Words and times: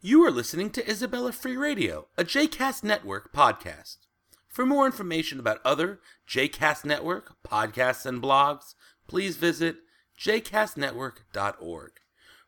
You 0.00 0.24
are 0.24 0.30
listening 0.30 0.70
to 0.70 0.88
Isabella 0.88 1.32
Free 1.32 1.56
Radio, 1.56 2.06
a 2.16 2.22
JCast 2.22 2.84
Network 2.84 3.32
podcast. 3.32 3.96
For 4.46 4.64
more 4.64 4.86
information 4.86 5.40
about 5.40 5.60
other 5.64 5.98
JCast 6.28 6.84
Network 6.84 7.34
podcasts 7.42 8.06
and 8.06 8.22
blogs, 8.22 8.76
please 9.08 9.36
visit 9.36 9.78
jcastnetwork.org. 10.16 11.90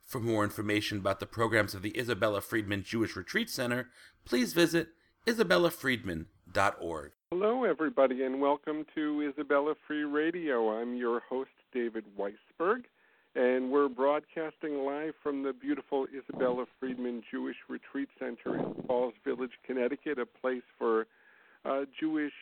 For 0.04 0.20
more 0.20 0.44
information 0.44 0.98
about 0.98 1.18
the 1.18 1.26
programs 1.26 1.74
of 1.74 1.82
the 1.82 1.98
Isabella 1.98 2.40
Freedman 2.40 2.84
Jewish 2.84 3.16
Retreat 3.16 3.50
Center, 3.50 3.88
please 4.24 4.52
visit 4.52 4.90
isabellafreedman.org. 5.26 7.12
Hello, 7.32 7.64
everybody, 7.64 8.22
and 8.22 8.40
welcome 8.40 8.86
to 8.94 9.28
Isabella 9.28 9.74
Free 9.88 10.04
Radio. 10.04 10.80
I'm 10.80 10.94
your 10.94 11.18
host, 11.28 11.50
David 11.74 12.04
Weisberg, 12.16 12.84
and 13.34 13.70
we're 13.70 13.88
broadcasting 13.88 14.84
live 14.84 15.14
from 15.22 15.42
the 15.42 15.52
beautiful 15.52 16.06
Isabella 16.16 16.64
Freedman 16.78 17.22
Jewish 17.30 17.56
Retreat 17.68 18.08
Center 18.18 18.56
in 18.56 18.74
Falls 18.86 19.14
Village, 19.24 19.52
Connecticut, 19.64 20.18
a 20.18 20.26
place 20.26 20.62
for 20.78 21.06
uh, 21.64 21.82
Jewish 21.98 22.32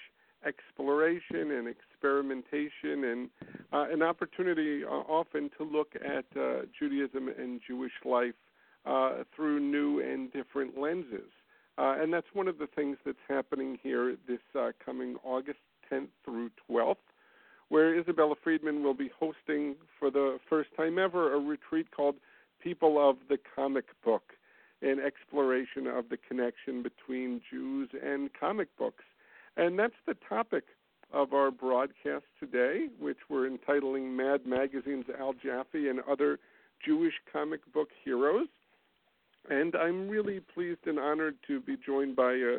exploration 0.47 1.51
and 1.51 1.69
experimentation 1.69 3.05
and 3.05 3.31
uh, 3.73 3.87
an 3.93 4.03
opportunity 4.03 4.85
uh, 4.85 4.89
often 4.89 5.51
to 5.59 5.65
look 5.65 5.95
at 5.97 6.25
uh, 6.41 6.63
Judaism 6.79 7.29
and 7.29 7.61
Jewish 7.67 7.93
life 8.05 8.35
uh, 8.87 9.25
through 9.35 9.61
new 9.61 10.01
and 10.01 10.33
different 10.33 10.79
lenses. 10.79 11.31
Uh, 11.77 11.97
and 12.01 12.13
that's 12.13 12.27
one 12.33 12.49
of 12.49 12.59
the 12.59 12.67
things 12.67 12.97
that's 13.05 13.19
happening 13.29 13.79
here 13.83 14.17
this 14.27 14.41
coming 14.85 15.17
August 15.23 15.59
10th 15.93 16.09
through 16.25 16.51
12th, 16.71 16.97
where 17.69 17.99
Isabella 17.99 18.35
Freedman 18.43 18.83
will 18.83 18.95
be 18.95 19.11
hosting 19.19 19.77
for 19.99 20.11
the 20.11 20.39
first 20.49 20.71
time 20.77 20.99
ever 20.99 21.35
a 21.35 21.39
retreat 21.39 21.91
called 21.91 22.17
People 22.63 22.99
of 22.99 23.17
the 23.29 23.39
Comic 23.55 23.87
Book, 24.05 24.33
an 24.83 24.99
exploration 24.99 25.87
of 25.87 26.09
the 26.09 26.17
connection 26.17 26.83
between 26.83 27.41
Jews 27.51 27.91
and 28.03 28.31
comic 28.39 28.69
books. 28.79 29.05
And 29.57 29.79
that's 29.79 29.95
the 30.07 30.17
topic 30.29 30.65
of 31.13 31.33
our 31.33 31.51
broadcast 31.51 32.25
today, 32.39 32.89
which 32.99 33.19
we're 33.29 33.47
entitling 33.47 34.17
Mad 34.17 34.47
Magazine's 34.47 35.07
Al 35.19 35.33
Jaffee 35.33 35.89
and 35.89 36.01
Other 36.11 36.39
Jewish 36.85 37.15
Comic 37.33 37.61
Book 37.73 37.89
Heroes 38.05 38.49
and 39.51 39.75
I'm 39.75 40.09
really 40.09 40.41
pleased 40.41 40.87
and 40.87 40.99
honored 40.99 41.37
to 41.47 41.61
be 41.61 41.77
joined 41.77 42.17
by 42.17 42.33
a, 42.33 42.59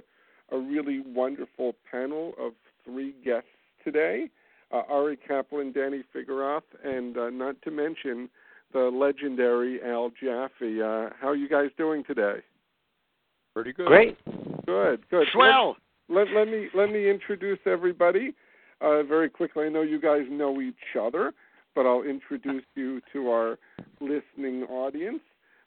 a 0.52 0.59
really 0.59 1.02
wonderful 1.02 1.76
panel 1.89 2.33
of 2.39 2.53
three 2.83 3.14
guests 3.23 3.50
today 3.83 4.30
uh, 4.72 4.84
Arie 4.89 5.17
Kaplan, 5.17 5.72
Danny 5.72 6.03
Fingeroth, 6.14 6.62
and 6.84 7.17
uh, 7.17 7.30
not 7.30 7.62
to 7.64 7.72
mention 7.72 8.30
the 8.73 8.80
legendary 8.80 9.81
Al 9.84 10.09
Jaffee. 10.09 10.81
Uh, 10.81 11.09
how 11.20 11.30
are 11.30 11.36
you 11.36 11.50
guys 11.50 11.70
doing 11.78 12.03
today? 12.03 12.38
Pretty 13.53 13.73
good. 13.73 13.88
Great. 13.88 14.17
Good, 14.66 15.09
good. 15.09 15.28
Swell. 15.34 15.76
Let, 16.08 16.28
let, 16.28 16.36
let 16.36 16.48
me 16.48 16.67
let 16.76 16.92
me 16.92 17.09
introduce 17.09 17.59
everybody 17.66 18.34
uh, 18.81 19.03
very 19.03 19.30
quickly. 19.30 19.66
I 19.66 19.70
know 19.70 19.81
you 19.81 20.00
guys 20.00 20.23
know 20.30 20.61
each 20.61 20.76
other, 21.00 21.33
but 21.76 21.86
I'll 21.86 22.04
introduce 22.04 22.64
you 22.76 23.02
to 23.14 23.30
our 23.30 23.59
listening 24.00 24.64
audience. 24.70 25.22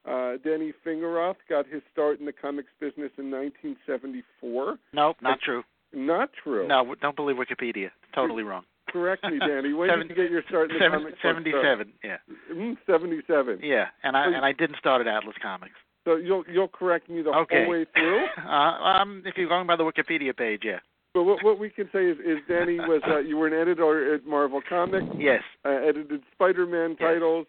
Uh, 0.08 0.32
Danny 0.44 0.72
Fingeroth 0.84 1.36
got 1.48 1.66
his 1.66 1.82
start 1.92 2.18
in 2.18 2.26
the 2.26 2.32
comics 2.32 2.70
business 2.80 3.10
in 3.18 3.30
1974. 3.30 4.76
Nope, 4.92 5.16
not 5.22 5.40
true. 5.40 5.62
Not 5.92 6.30
true. 6.42 6.66
No, 6.66 6.94
don't 7.00 7.14
believe 7.14 7.36
Wikipedia. 7.36 7.90
Totally 8.14 8.42
wrong. 8.42 8.64
Correct 8.92 9.24
me, 9.24 9.38
Danny. 9.38 9.72
When 9.72 9.88
did 9.88 10.10
you 10.10 10.14
get 10.14 10.30
your 10.30 10.42
start 10.48 10.70
in 10.70 10.76
the 10.78 10.84
Seven, 10.84 11.00
comics? 11.00 11.18
Seventy-seven. 11.22 11.92
Yeah. 12.04 12.16
Mm, 12.52 12.76
Seventy-seven. 12.86 13.60
Yeah, 13.62 13.86
and 14.02 14.16
I 14.16 14.26
and 14.26 14.44
I 14.44 14.52
didn't 14.52 14.76
start 14.78 15.00
at 15.00 15.06
Atlas 15.06 15.36
Comics. 15.42 15.74
So 16.04 16.16
you'll 16.16 16.44
you'll 16.50 16.68
correct 16.68 17.08
me 17.08 17.22
the 17.22 17.30
Okay. 17.30 17.62
whole 17.64 17.70
way 17.72 17.86
through. 17.94 18.26
Uh, 18.46 18.50
um, 19.00 19.22
if 19.24 19.36
you're 19.36 19.48
going 19.48 19.66
by 19.66 19.76
the 19.76 19.84
Wikipedia 19.84 20.36
page, 20.36 20.62
yeah. 20.64 20.80
But 21.14 21.24
what 21.24 21.44
what 21.44 21.58
we 21.58 21.68
can 21.68 21.88
say 21.92 22.06
is, 22.06 22.16
is 22.20 22.38
Danny 22.48 22.76
was 22.78 23.02
uh, 23.06 23.18
you 23.18 23.36
were 23.36 23.46
an 23.46 23.52
editor 23.52 24.14
at 24.14 24.24
Marvel 24.26 24.62
Comics, 24.66 25.06
Yes. 25.18 25.42
uh, 25.64 25.68
edited 25.68 26.22
Spider-Man 26.34 26.96
titles. 26.96 27.46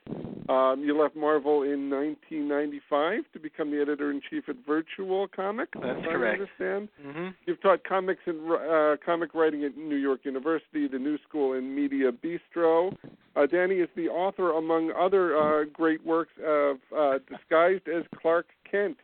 Um, 0.50 0.84
you 0.86 1.00
left 1.02 1.16
Marvel 1.16 1.64
in 1.64 1.90
1995 1.90 3.24
to 3.32 3.40
become 3.40 3.72
the 3.72 3.80
editor 3.82 4.12
in 4.12 4.22
chief 4.30 4.44
at 4.50 4.58
Virtual 4.68 5.30
Comics. 5.34 5.72
That's 5.82 6.00
if 6.00 6.06
I 6.06 6.12
correct. 6.12 6.42
understand. 6.42 6.90
hmm 7.02 7.28
You've 7.46 7.62
taught 7.62 7.86
comics 7.86 8.20
and 8.26 8.52
uh, 8.52 8.98
comic 9.06 9.34
writing 9.34 9.64
at 9.64 9.78
New 9.78 9.96
York 9.96 10.22
University, 10.26 10.88
the 10.90 11.00
New 11.00 11.18
School, 11.28 11.54
and 11.54 11.74
Media 11.74 12.12
Bistro. 12.12 12.94
Uh, 13.38 13.46
Danny 13.46 13.76
is 13.76 13.88
the 13.96 14.10
author, 14.10 14.52
among 14.52 14.92
other 14.92 15.38
uh, 15.38 15.64
great 15.72 16.06
works, 16.06 16.34
of 16.46 16.78
uh, 16.96 17.20
Disguised 17.30 17.88
as 17.88 18.04
Clark 18.22 18.48
Kent, 18.70 18.98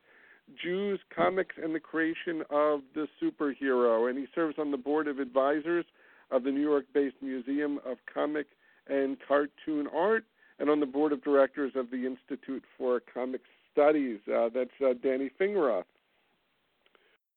Jews, 0.61 0.99
Comics, 1.15 1.55
and 1.61 1.73
the 1.73 1.79
Creation 1.79 2.43
of 2.49 2.81
the 2.95 3.07
Superhero. 3.21 4.09
And 4.09 4.17
he 4.17 4.25
serves 4.33 4.55
on 4.57 4.71
the 4.71 4.77
board 4.77 5.07
of 5.07 5.19
advisors 5.19 5.85
of 6.31 6.43
the 6.43 6.51
New 6.51 6.61
York 6.61 6.85
based 6.93 7.15
Museum 7.21 7.79
of 7.85 7.97
Comic 8.11 8.47
and 8.87 9.17
Cartoon 9.27 9.87
Art 9.95 10.25
and 10.59 10.69
on 10.69 10.79
the 10.79 10.85
board 10.85 11.11
of 11.11 11.23
directors 11.23 11.71
of 11.75 11.89
the 11.91 12.05
Institute 12.05 12.63
for 12.77 13.01
Comic 13.13 13.41
Studies. 13.71 14.19
Uh, 14.27 14.49
that's 14.53 14.69
uh, 14.83 14.93
Danny 15.01 15.29
Fingeroth. 15.39 15.85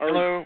Hello. 0.00 0.44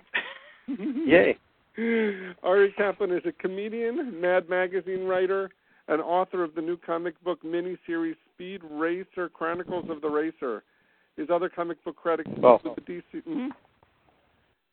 Yay. 1.06 1.38
Arie 1.78 2.75
Kaplan 2.77 3.12
is 3.12 3.22
a 3.27 3.33
comedian, 3.33 4.21
Mad 4.21 4.48
Magazine 4.48 5.04
writer, 5.04 5.50
and 5.88 6.00
author 6.00 6.43
of 6.43 6.54
the 6.54 6.60
new 6.60 6.77
comic 6.77 7.22
book 7.22 7.43
miniseries 7.44 8.16
Speed 8.34 8.62
Racer 8.71 9.28
Chronicles 9.28 9.87
of 9.88 10.00
the 10.00 10.09
Racer. 10.09 10.62
His 11.16 11.28
other 11.31 11.49
comic 11.49 11.82
book 11.84 11.97
credits 11.97 12.31
Well- 12.38 12.60
with 12.62 12.75
the 12.77 12.81
DC. 12.82 13.22
mhm. 13.27 13.50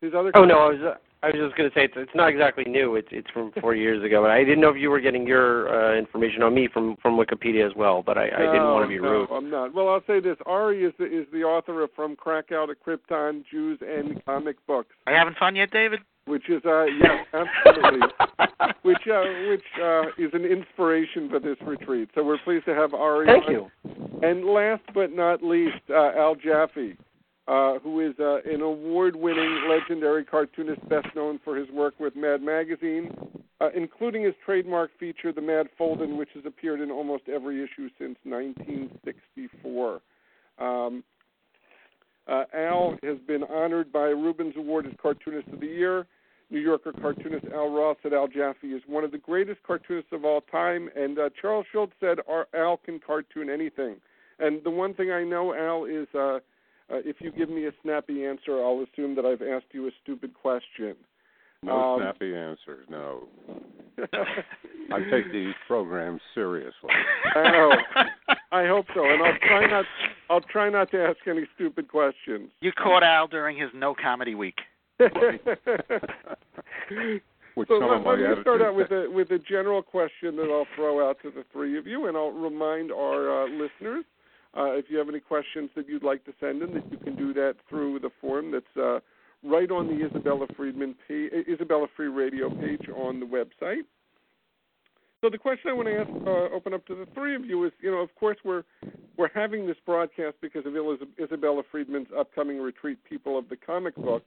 His 0.02 0.14
other. 0.14 0.32
Oh 0.36 0.44
no, 0.44 0.60
I 0.60 0.70
was 0.70 0.82
uh, 0.82 0.96
I 1.24 1.28
was 1.28 1.36
just 1.38 1.56
going 1.56 1.70
to 1.70 1.74
say 1.74 1.86
it's 1.86 1.94
it's 1.96 2.12
not 2.14 2.28
exactly 2.30 2.66
new. 2.66 2.96
It's 2.96 3.08
it's 3.12 3.30
from 3.32 3.54
four 3.62 3.74
years 3.84 4.04
ago, 4.04 4.22
but 4.22 4.32
I 4.32 4.44
didn't 4.44 4.60
know 4.60 4.70
if 4.70 4.78
you 4.78 4.90
were 4.90 5.00
getting 5.00 5.26
your 5.26 5.70
uh, 5.70 5.98
information 5.98 6.44
on 6.44 6.54
me 6.54 6.68
from 6.72 6.98
from 7.02 7.18
Wikipedia 7.18 7.66
as 7.66 7.74
well. 7.78 8.04
But 8.06 8.18
I, 8.18 8.26
I 8.26 8.52
didn't 8.52 8.72
want 8.72 8.84
to 8.84 8.90
be 8.90 9.00
No, 9.00 9.10
rude. 9.10 9.30
No, 9.30 9.36
I'm 9.38 9.50
not. 9.50 9.74
Well, 9.74 9.88
I'll 9.88 10.04
say 10.06 10.20
this: 10.20 10.36
Arie 10.46 10.84
is 10.84 10.94
the, 11.00 11.06
is 11.06 11.26
the 11.32 11.44
author 11.44 11.82
of 11.82 11.92
From 11.96 12.18
Krakow 12.18 12.66
to 12.68 12.76
Krypton: 12.76 13.44
Jews 13.50 13.80
and 13.82 14.24
Comic 14.26 14.58
Books, 14.68 14.90
Are 15.08 15.14
you 15.14 15.20
having 15.20 15.36
fun 15.40 15.56
yet, 15.56 15.72
David? 15.72 16.02
which 16.26 16.50
is 16.50 16.62
uh 16.66 16.86
yes, 16.86 17.26
absolutely. 17.34 18.08
which 18.84 19.08
uh, 19.08 19.24
which 19.50 19.64
uh, 19.82 20.04
is 20.18 20.32
an 20.34 20.46
inspiration 20.46 21.30
for 21.30 21.40
this 21.40 21.58
retreat. 21.66 22.10
So 22.16 22.24
we're 22.24 22.38
pleased 22.40 22.66
to 22.66 22.76
have 22.76 22.94
Arie. 22.94 23.28
Thank 23.28 23.46
on. 23.46 23.52
you. 23.52 23.72
And 24.22 24.46
last 24.46 24.84
but 24.94 25.12
not 25.12 25.44
least, 25.44 25.82
uh, 25.90 26.12
Al 26.18 26.36
Jaffee, 26.36 26.98
uh, 27.48 27.80
who 27.80 28.00
is 28.00 28.14
uh, 28.20 28.38
an 28.46 28.62
award-winning 28.62 29.64
legendary 29.70 30.24
cartoonist, 30.24 30.88
best 30.88 31.08
known 31.16 31.40
for 31.44 31.56
his 31.56 31.70
work 31.70 31.94
with 32.00 32.16
Mad 32.16 32.42
Magazine, 32.42 33.12
uh, 33.60 33.70
including 33.76 34.24
his 34.24 34.34
trademark 34.46 34.92
feature, 35.00 35.34
The 35.34 35.42
Mad 35.42 35.68
Fold-In, 35.78 36.18
which 36.18 36.30
has 36.36 36.46
appeared 36.46 36.80
in 36.80 36.90
almost 36.90 37.24
every 37.28 37.62
issue 37.64 37.90
since 37.98 38.18
1964. 38.24 40.02
Um, 40.60 41.04
uh, 42.28 42.44
Al 42.54 42.98
has 43.04 43.18
been 43.28 43.44
honored 43.44 43.92
by 43.92 44.10
a 44.10 44.16
Reubens 44.16 44.56
Award 44.58 44.86
as 44.86 44.94
Cartoonist 45.02 45.50
of 45.50 45.60
the 45.60 45.68
Year. 45.68 46.08
New 46.50 46.60
Yorker 46.60 46.94
cartoonist 47.02 47.46
Al 47.54 47.70
Ross 47.70 47.98
said 48.04 48.14
Al 48.14 48.28
Jaffee 48.28 48.68
is 48.68 48.84
one 48.86 49.04
of 49.04 49.12
the 49.12 49.18
greatest 49.18 49.62
cartoonists 49.64 50.12
of 50.12 50.24
all 50.24 50.42
time, 50.42 50.88
and 50.96 51.18
uh, 51.18 51.30
Charles 51.42 51.66
Schulz 51.72 51.92
said 52.00 52.20
Al 52.54 52.78
can 52.78 53.00
cartoon 53.00 53.50
anything. 53.50 53.96
And 54.40 54.64
the 54.64 54.70
one 54.70 54.94
thing 54.94 55.12
I 55.12 55.24
know, 55.24 55.54
Al, 55.54 55.86
is 55.86 56.08
uh, 56.92 56.98
if 57.06 57.18
you 57.20 57.32
give 57.32 57.50
me 57.50 57.66
a 57.68 57.72
snappy 57.82 58.26
answer, 58.26 58.64
I'll 58.64 58.84
assume 58.92 59.16
that 59.16 59.26
I've 59.26 59.42
asked 59.42 59.68
you 59.72 59.88
a 59.88 59.92
stupid 60.04 60.34
question. 60.34 60.96
No 61.64 61.94
Um, 61.96 62.02
snappy 62.02 62.36
answers, 62.36 62.86
no. 62.90 63.28
I 64.92 65.00
take 65.10 65.32
these 65.32 65.54
programs 65.66 66.22
seriously. 66.36 66.90
I 67.36 67.52
know. 67.52 67.72
I 68.52 68.68
hope 68.68 68.86
so, 68.94 69.06
and 69.06 69.24
I'll 69.24 69.38
try 69.48 69.66
not. 69.68 69.86
I'll 70.30 70.42
try 70.42 70.70
not 70.70 70.92
to 70.92 71.02
ask 71.02 71.18
any 71.28 71.48
stupid 71.56 71.88
questions. 71.88 72.52
You 72.60 72.72
caught 72.74 73.04
Al 73.04 73.28
during 73.28 73.58
his 73.58 73.70
no 73.74 73.96
comedy 73.96 74.36
week. 74.36 74.58
Which 77.56 77.68
So 77.68 77.80
some 77.80 77.90
let, 77.90 77.98
of 77.98 78.04
my 78.04 78.16
let 78.16 78.38
me 78.38 78.42
start 78.42 78.62
out 78.62 78.76
with 78.76 78.92
a 78.92 79.10
with 79.10 79.32
a 79.32 79.40
general 79.40 79.82
question 79.82 80.36
that 80.38 80.50
I'll 80.52 80.68
throw 80.76 81.08
out 81.08 81.18
to 81.22 81.32
the 81.32 81.46
three 81.54 81.78
of 81.78 81.86
you, 81.88 82.08
and 82.08 82.18
I'll 82.18 82.32
remind 82.32 82.92
our 82.92 83.44
uh, 83.44 83.48
listeners 83.48 84.06
uh, 84.56 84.72
if 84.74 84.86
you 84.90 84.98
have 84.98 85.10
any 85.10 85.20
questions 85.20 85.70
that 85.76 85.88
you'd 85.88 86.04
like 86.04 86.24
to 86.26 86.34
send 86.40 86.62
in, 86.62 86.74
that 86.74 86.92
you 86.92 86.98
can 86.98 87.16
do 87.16 87.34
that 87.34 87.56
through 87.70 88.00
the 88.00 88.12
form 88.22 88.52
that's 88.52 88.78
uh, 88.78 89.00
right 89.44 89.70
on 89.72 89.88
the 89.88 90.06
Isabella 90.06 90.48
Freedman 90.56 90.96
Isabella 91.10 91.88
Free 91.96 92.08
Radio 92.08 92.50
page 92.50 92.88
on 92.96 93.20
the 93.20 93.26
website. 93.26 93.84
So 95.22 95.30
the 95.30 95.38
question 95.38 95.70
I 95.70 95.74
want 95.74 95.88
to 95.88 96.00
ask, 96.00 96.10
uh, 96.28 96.56
open 96.56 96.74
up 96.74 96.86
to 96.88 96.96
the 96.96 97.08
three 97.14 97.34
of 97.34 97.46
you 97.46 97.64
is, 97.64 97.72
you 97.82 97.90
know, 97.90 98.00
of 98.00 98.14
course 98.16 98.38
we're 98.44 98.64
we're 99.16 99.30
having 99.34 99.68
this 99.68 99.78
broadcast 99.86 100.36
because 100.42 100.66
of 100.66 100.74
Isabella 101.24 101.62
Freedman's 101.72 102.08
upcoming 102.18 102.60
retreat, 102.60 102.98
People 103.08 103.38
of 103.38 103.48
the 103.48 103.56
Comic 103.56 103.96
Book, 103.96 104.24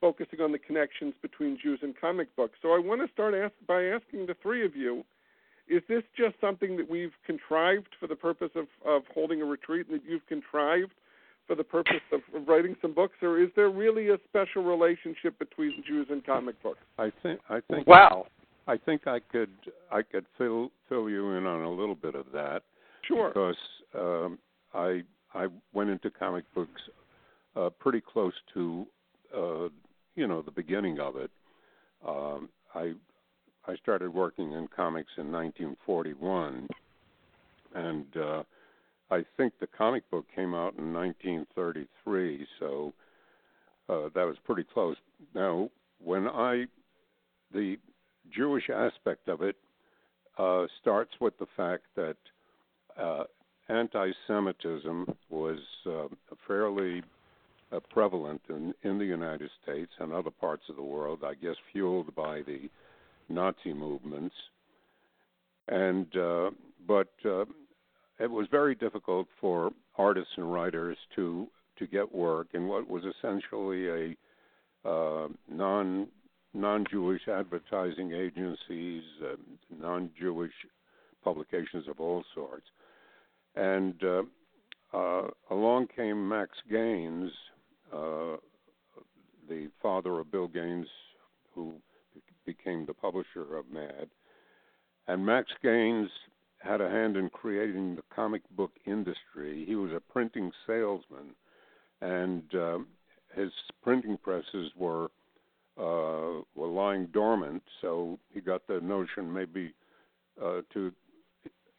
focusing 0.00 0.40
on 0.40 0.52
the 0.52 0.58
connections 0.58 1.14
between 1.22 1.58
Jews 1.60 1.80
and 1.82 1.98
comic 1.98 2.34
books. 2.36 2.58
So 2.62 2.68
I 2.68 2.78
want 2.78 3.00
to 3.04 3.12
start 3.12 3.34
ask, 3.34 3.54
by 3.66 3.84
asking 3.84 4.26
the 4.26 4.36
three 4.42 4.64
of 4.64 4.76
you, 4.76 5.04
is 5.68 5.82
this 5.88 6.02
just 6.16 6.34
something 6.40 6.76
that 6.76 6.88
we've 6.88 7.12
contrived 7.26 7.88
for 8.00 8.06
the 8.06 8.16
purpose 8.16 8.50
of, 8.54 8.66
of 8.86 9.02
holding 9.12 9.42
a 9.42 9.44
retreat 9.44 9.86
and 9.88 10.00
that 10.00 10.08
you've 10.08 10.26
contrived 10.26 10.92
for 11.46 11.54
the 11.54 11.64
purpose 11.64 12.00
of, 12.12 12.20
of 12.34 12.46
writing 12.46 12.76
some 12.82 12.92
books, 12.92 13.16
or 13.22 13.40
is 13.40 13.48
there 13.56 13.70
really 13.70 14.10
a 14.10 14.18
special 14.28 14.62
relationship 14.62 15.38
between 15.38 15.82
Jews 15.86 16.06
and 16.10 16.24
comic 16.24 16.62
books? 16.62 16.78
I 16.98 17.10
think 17.22 17.40
I 17.48 17.60
think 17.70 17.86
Wow. 17.86 18.26
I 18.66 18.76
think 18.76 19.06
I 19.06 19.18
could 19.32 19.50
I 19.90 20.02
could 20.02 20.26
fill 20.36 20.70
fill 20.88 21.08
you 21.08 21.32
in 21.32 21.46
on 21.46 21.62
a 21.62 21.70
little 21.70 21.94
bit 21.94 22.14
of 22.14 22.26
that 22.32 22.62
Sure. 23.02 23.28
because 23.28 23.56
um, 23.94 24.38
I 24.74 25.02
I 25.34 25.46
went 25.72 25.90
into 25.90 26.10
comic 26.10 26.44
books 26.54 26.80
uh, 27.56 27.70
pretty 27.70 28.02
close 28.02 28.34
to 28.54 28.86
uh, 29.34 29.68
you 30.14 30.26
know 30.26 30.42
the 30.42 30.50
beginning 30.50 31.00
of 31.00 31.16
it. 31.16 31.30
Um, 32.06 32.50
I 32.74 32.92
I 33.68 33.76
started 33.76 34.14
working 34.14 34.52
in 34.52 34.66
comics 34.74 35.12
in 35.18 35.30
1941, 35.30 36.68
and 37.74 38.06
uh, 38.16 38.42
I 39.10 39.22
think 39.36 39.52
the 39.60 39.66
comic 39.66 40.10
book 40.10 40.24
came 40.34 40.54
out 40.54 40.74
in 40.78 40.92
1933, 40.94 42.46
so 42.58 42.94
uh, 43.90 44.08
that 44.14 44.24
was 44.24 44.36
pretty 44.44 44.64
close. 44.72 44.96
Now, 45.34 45.68
when 46.02 46.26
I 46.26 46.64
the 47.52 47.76
Jewish 48.34 48.70
aspect 48.70 49.28
of 49.28 49.42
it 49.42 49.56
uh, 50.38 50.66
starts 50.80 51.12
with 51.20 51.38
the 51.38 51.46
fact 51.56 51.84
that 51.96 52.16
uh, 52.98 53.24
anti-Semitism 53.68 55.06
was 55.28 55.58
uh, 55.86 56.08
fairly 56.46 57.02
uh, 57.72 57.80
prevalent 57.90 58.40
in, 58.48 58.74
in 58.82 58.98
the 58.98 59.04
United 59.04 59.50
States 59.62 59.92
and 59.98 60.12
other 60.12 60.30
parts 60.30 60.62
of 60.70 60.76
the 60.76 60.82
world. 60.82 61.20
I 61.24 61.34
guess 61.34 61.56
fueled 61.72 62.14
by 62.14 62.42
the 62.42 62.70
Nazi 63.28 63.72
movements, 63.72 64.34
and 65.68 66.16
uh, 66.16 66.50
but 66.86 67.12
uh, 67.24 67.44
it 68.18 68.30
was 68.30 68.46
very 68.50 68.74
difficult 68.74 69.28
for 69.40 69.70
artists 69.96 70.32
and 70.36 70.52
writers 70.52 70.96
to 71.16 71.46
to 71.78 71.86
get 71.86 72.14
work 72.14 72.48
in 72.54 72.66
what 72.66 72.88
was 72.88 73.04
essentially 73.04 73.88
a 73.88 74.88
uh, 74.88 75.28
non 75.48 76.08
non-Jewish 76.54 77.28
advertising 77.28 78.12
agencies, 78.12 79.02
non-Jewish 79.78 80.52
publications 81.22 81.86
of 81.88 82.00
all 82.00 82.24
sorts, 82.34 82.66
and 83.54 84.02
uh, 84.02 84.22
uh, 84.92 85.28
along 85.50 85.88
came 85.94 86.28
Max 86.28 86.50
Gaines, 86.70 87.30
uh, 87.92 88.36
the 89.48 89.68
father 89.82 90.18
of 90.20 90.30
Bill 90.30 90.48
Gaines, 90.48 90.86
who 91.54 91.74
became 92.52 92.86
the 92.86 92.94
publisher 92.94 93.46
of 93.58 93.64
Mad, 93.70 94.06
and 95.06 95.26
Max 95.32 95.44
Gaines 95.62 96.08
had 96.70 96.80
a 96.80 96.88
hand 96.88 97.14
in 97.16 97.28
creating 97.28 97.86
the 97.94 98.02
comic 98.14 98.42
book 98.56 98.72
industry. 98.86 99.64
He 99.66 99.74
was 99.74 99.92
a 99.92 100.12
printing 100.14 100.50
salesman, 100.66 101.28
and 102.00 102.42
uh, 102.54 102.78
his 103.36 103.52
printing 103.82 104.16
presses 104.28 104.70
were 104.76 105.06
uh, 105.78 106.42
were 106.58 106.72
lying 106.82 107.06
dormant. 107.12 107.62
So 107.82 108.18
he 108.34 108.40
got 108.40 108.66
the 108.66 108.80
notion 108.80 109.32
maybe 109.40 109.72
uh, 110.42 110.60
to, 110.72 110.92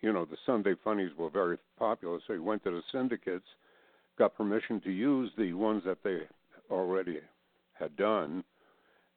you 0.01 0.13
know, 0.13 0.25
the 0.25 0.38
Sunday 0.45 0.75
funnies 0.83 1.12
were 1.18 1.30
very 1.30 1.57
popular. 1.77 2.19
So 2.25 2.33
he 2.33 2.39
went 2.39 2.63
to 2.63 2.71
the 2.71 2.83
syndicates, 2.92 3.50
got 4.18 4.36
permission 4.36 4.80
to 4.81 4.92
use 4.92 5.30
the 5.38 5.51
ones 5.54 5.83
that 5.86 6.04
they 6.04 6.19
already 6.69 7.19
had 7.74 7.95
done, 7.98 8.44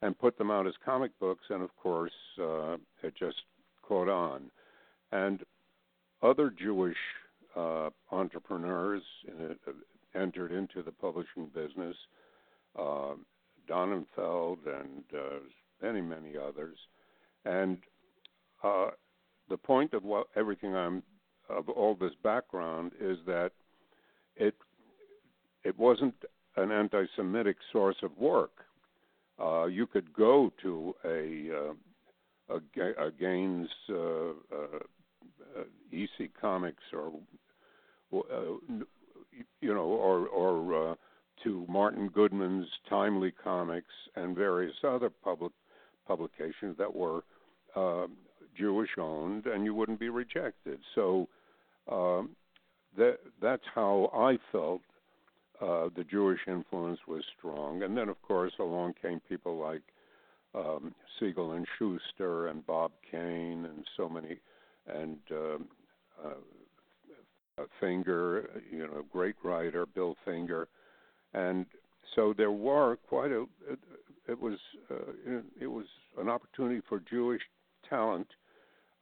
and 0.03 0.19
put 0.19 0.37
them 0.37 0.51
out 0.51 0.67
as 0.67 0.75
comic 0.85 1.19
books. 1.19 1.45
And 1.49 1.63
of 1.63 1.75
course, 1.77 2.13
uh, 2.41 2.77
it 3.03 3.15
just 3.19 3.43
caught 3.83 4.09
on. 4.09 4.51
And 5.13 5.41
other 6.23 6.51
Jewish 6.51 6.97
uh, 7.57 7.91
entrepreneurs 8.11 9.03
uh, 9.29 9.73
entered 10.19 10.53
into 10.53 10.83
the 10.83 10.93
publishing 10.93 11.47
business. 11.55 11.97
Uh, 12.79 13.15
Donenfeld 13.69 14.59
and 14.67 15.05
uh, 15.15 15.39
many, 15.81 16.01
many 16.01 16.33
others. 16.37 16.77
And 17.45 17.79
uh, 18.63 18.89
the 19.49 19.57
point 19.57 19.95
of 19.95 20.05
what 20.05 20.27
everything 20.37 20.75
I'm 20.75 21.03
of 21.49 21.69
all 21.69 21.95
this 21.95 22.13
background 22.23 22.93
is 23.01 23.19
that 23.27 23.51
it 24.37 24.55
it 25.65 25.79
wasn't 25.79 26.15
an 26.57 26.71
anti-Semitic 26.71 27.57
source 27.73 27.97
of 28.03 28.17
work. 28.19 28.65
Uh, 29.41 29.67
you 29.67 29.87
could 29.87 30.13
go 30.13 30.53
to 30.63 30.95
a 31.05 31.51
uh, 31.57 31.75
a, 32.57 33.07
a 33.07 33.11
Gaines 33.11 33.69
uh, 33.89 34.31
uh, 34.55 35.65
EC 35.93 36.31
Comics 36.41 36.83
or 36.93 37.13
uh, 38.15 38.75
you 39.61 39.75
know 39.75 39.81
or 39.81 40.27
or 40.29 40.91
uh, 40.91 40.95
to 41.45 41.67
Martin 41.69 42.09
Goodman's 42.09 42.69
Timely 42.89 43.33
Comics 43.33 43.93
and 44.17 44.37
various 44.37 44.75
other 44.85 45.11
public 45.11 45.53
publications 46.07 46.77
that 46.79 46.95
were 46.95 47.23
uh, 47.75 48.07
Jewish 48.57 48.91
owned, 48.99 49.47
and 49.47 49.65
you 49.65 49.75
wouldn't 49.75 50.01
be 50.01 50.09
rejected. 50.09 50.79
So 50.95 51.29
um, 51.91 52.31
that 52.97 53.19
that's 53.41 53.63
how 53.75 54.11
I 54.15 54.39
felt 54.51 54.83
uh, 55.61 55.89
the 55.95 56.05
Jewish 56.05 56.41
influence 56.47 57.01
was 57.07 57.23
strong. 57.39 57.83
And 57.83 57.97
then, 57.97 58.09
of 58.09 58.21
course, 58.23 58.53
along 58.59 58.95
came 59.01 59.21
people 59.29 59.59
like 59.59 59.83
um, 60.55 60.95
Siegel 61.19 61.53
and 61.53 61.67
Shuster 61.79 62.49
and 62.49 62.67
Bob 62.67 62.93
Kane 63.11 63.67
and 63.67 63.85
so 63.97 64.09
many, 64.09 64.39
and 64.87 65.19
um, 65.31 65.69
uh, 66.25 67.65
Finger, 67.81 68.51
you 68.71 68.87
know, 68.87 69.05
great 69.13 69.37
writer 69.45 69.87
Bill 69.87 70.17
Finger 70.25 70.69
and 71.35 71.67
so 72.15 72.35
there 72.37 72.51
were 72.51 72.97
quite 73.09 73.31
a 73.31 73.43
it, 73.69 73.79
it 74.29 74.41
was 74.41 74.59
uh, 74.91 75.13
it 75.61 75.67
was 75.67 75.87
an 76.19 76.29
opportunity 76.29 76.81
for 76.89 77.01
Jewish 77.01 77.43
talent 77.89 78.29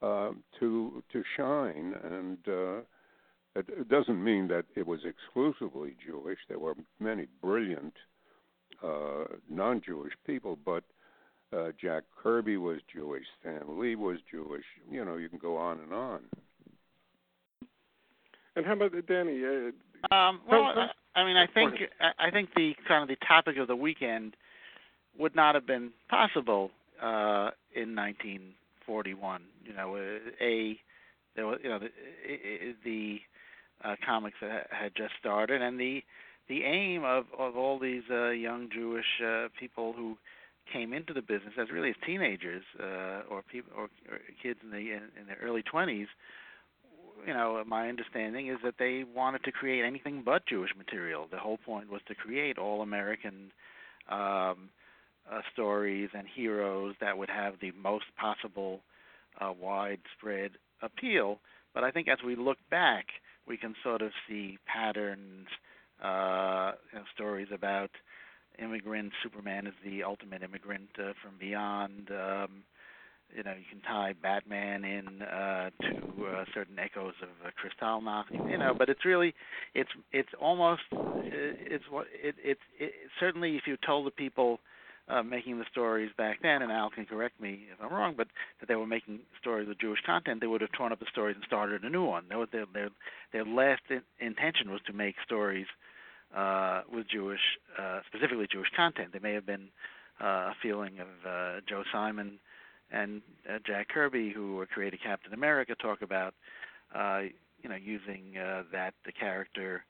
uh, 0.01 0.31
to 0.59 1.03
to 1.11 1.23
shine 1.35 1.93
and 2.03 2.37
uh, 2.47 2.81
it, 3.55 3.89
doesn't 3.89 4.23
mean 4.23 4.47
that 4.47 4.65
it 4.75 4.85
was 4.85 5.01
exclusively 5.05 5.95
Jewish 6.05 6.39
there 6.47 6.59
were 6.59 6.75
many 6.99 7.27
brilliant 7.41 7.93
uh, 8.83 9.25
non-Jewish 9.49 10.13
people 10.25 10.57
but 10.65 10.83
uh, 11.55 11.69
Jack 11.81 12.03
Kirby 12.21 12.57
was 12.57 12.79
Jewish 12.93 13.25
Stan 13.39 13.79
Lee 13.79 13.95
was 13.95 14.17
Jewish 14.29 14.65
you 14.89 15.03
know 15.03 15.17
you 15.17 15.29
can 15.29 15.39
go 15.39 15.57
on 15.57 15.79
and 15.79 15.93
on 15.93 16.21
and 18.55 18.65
how 18.65 18.73
about 18.73 18.91
Danny? 19.07 19.41
Uh, 19.43 20.13
um, 20.13 20.41
well, 20.49 20.63
I, 20.63 21.19
I 21.19 21.25
mean, 21.25 21.37
I 21.37 21.47
think 21.47 21.75
I 22.19 22.31
think 22.31 22.49
the 22.55 22.73
kind 22.87 23.01
of 23.01 23.07
the 23.07 23.25
topic 23.25 23.57
of 23.57 23.67
the 23.67 23.75
weekend 23.75 24.35
would 25.17 25.35
not 25.35 25.55
have 25.55 25.65
been 25.65 25.91
possible 26.09 26.71
uh, 27.01 27.51
in 27.75 27.95
1941. 27.95 29.41
You 29.63 29.73
know, 29.73 29.95
a 30.41 30.77
there 31.35 31.47
was 31.47 31.59
you 31.63 31.69
know 31.69 31.79
the 31.79 31.89
the 32.83 33.19
uh, 33.83 33.95
comics 34.05 34.37
that 34.41 34.67
had 34.71 34.93
just 34.95 35.13
started, 35.19 35.61
and 35.61 35.79
the 35.79 36.03
the 36.47 36.63
aim 36.63 37.03
of 37.03 37.25
of 37.37 37.55
all 37.55 37.79
these 37.79 38.03
uh, 38.09 38.29
young 38.29 38.69
Jewish 38.73 39.21
uh, 39.25 39.47
people 39.59 39.93
who 39.93 40.17
came 40.71 40.93
into 40.93 41.13
the 41.13 41.21
business 41.21 41.53
as 41.59 41.69
really 41.71 41.89
as 41.89 41.95
teenagers 42.05 42.63
uh, 42.79 43.21
or 43.29 43.41
people 43.51 43.71
or, 43.75 43.85
or 44.09 44.19
kids 44.41 44.59
in 44.63 44.71
the 44.71 44.77
in, 44.77 45.03
in 45.19 45.27
their 45.27 45.37
early 45.41 45.63
20s 45.63 46.07
you 47.25 47.33
know, 47.33 47.63
my 47.65 47.87
understanding 47.87 48.47
is 48.47 48.57
that 48.63 48.75
they 48.79 49.03
wanted 49.15 49.43
to 49.43 49.51
create 49.51 49.83
anything 49.85 50.23
but 50.25 50.45
Jewish 50.47 50.71
material. 50.77 51.27
The 51.29 51.37
whole 51.37 51.57
point 51.57 51.89
was 51.89 52.01
to 52.07 52.15
create 52.15 52.57
all 52.57 52.81
American 52.81 53.51
um, 54.09 54.69
uh, 55.31 55.41
stories 55.53 56.09
and 56.13 56.25
heroes 56.27 56.95
that 57.01 57.17
would 57.17 57.29
have 57.29 57.55
the 57.61 57.71
most 57.71 58.05
possible 58.19 58.81
uh, 59.39 59.53
widespread 59.59 60.51
appeal. 60.81 61.39
But 61.73 61.83
I 61.83 61.91
think 61.91 62.07
as 62.07 62.17
we 62.25 62.35
look 62.35 62.57
back, 62.69 63.05
we 63.47 63.57
can 63.57 63.75
sort 63.83 64.01
of 64.01 64.11
see 64.27 64.57
patterns, 64.65 65.47
uh, 66.03 66.71
you 66.91 66.99
know, 66.99 67.05
stories 67.13 67.47
about 67.53 67.91
immigrants. 68.59 69.15
Superman 69.23 69.67
is 69.67 69.73
the 69.83 70.03
ultimate 70.03 70.43
immigrant 70.43 70.89
uh, 70.99 71.13
from 71.21 71.37
beyond. 71.39 72.09
Um, 72.11 72.63
you 73.35 73.43
know 73.43 73.51
you 73.51 73.65
can 73.69 73.81
tie 73.81 74.13
Batman 74.21 74.83
in 74.83 75.21
uh, 75.21 75.69
to 75.81 76.25
uh, 76.25 76.45
certain 76.53 76.77
echoes 76.77 77.13
of 77.21 77.29
uh, 77.45 77.49
Kristallnacht, 77.55 78.25
you 78.49 78.57
know, 78.57 78.73
but 78.77 78.89
it's 78.89 79.05
really 79.05 79.33
it's 79.73 79.89
it's 80.11 80.29
almost 80.39 80.81
it's 80.91 81.85
what 81.89 82.07
it, 82.11 82.35
it's 82.43 82.61
it, 82.79 82.93
certainly 83.19 83.55
if 83.55 83.63
you 83.65 83.77
told 83.85 84.05
the 84.05 84.11
people 84.11 84.59
uh, 85.11 85.23
making 85.23 85.59
the 85.59 85.65
stories 85.71 86.11
back 86.17 86.41
then, 86.41 86.61
and 86.61 86.71
Al 86.71 86.89
can 86.89 87.05
correct 87.05 87.39
me 87.39 87.65
if 87.71 87.83
I'm 87.83 87.93
wrong, 87.93 88.13
but 88.15 88.27
that 88.59 88.67
they 88.67 88.75
were 88.75 88.87
making 88.87 89.19
stories 89.39 89.67
with 89.67 89.79
Jewish 89.79 89.99
content, 90.05 90.39
they 90.39 90.47
would 90.47 90.61
have 90.61 90.71
torn 90.71 90.91
up 90.91 90.99
the 90.99 91.05
stories 91.11 91.35
and 91.35 91.43
started 91.45 91.83
a 91.83 91.89
new 91.89 92.05
one. 92.05 92.25
Their 92.29 92.45
their 92.51 92.65
their, 92.73 92.89
their 93.33 93.45
last 93.45 93.81
in, 93.89 94.01
intention 94.19 94.71
was 94.71 94.81
to 94.87 94.93
make 94.93 95.15
stories 95.25 95.67
uh, 96.35 96.81
with 96.91 97.07
Jewish, 97.09 97.41
uh, 97.77 97.99
specifically 98.07 98.47
Jewish 98.51 98.69
content. 98.75 99.09
There 99.11 99.21
may 99.21 99.33
have 99.33 99.45
been 99.45 99.67
uh, 100.21 100.51
a 100.51 100.53
feeling 100.61 100.99
of 100.99 101.07
uh, 101.27 101.61
Joe 101.67 101.83
Simon 101.91 102.39
and 102.91 103.21
uh, 103.49 103.59
Jack 103.65 103.89
Kirby, 103.89 104.31
who 104.33 104.55
were 104.55 104.65
created 104.65 104.99
Captain 105.03 105.33
America, 105.33 105.75
talk 105.75 106.01
about 106.01 106.33
uh, 106.95 107.21
you 107.61 107.69
know 107.69 107.75
using 107.75 108.37
uh, 108.37 108.63
that 108.71 108.93
the 109.05 109.11
character 109.11 109.83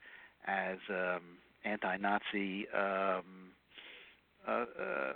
as 0.46 0.78
um, 0.90 1.20
anti-Nazi 1.64 2.66
um, 2.70 3.41
uh, 4.46 4.50
uh, 4.50 5.12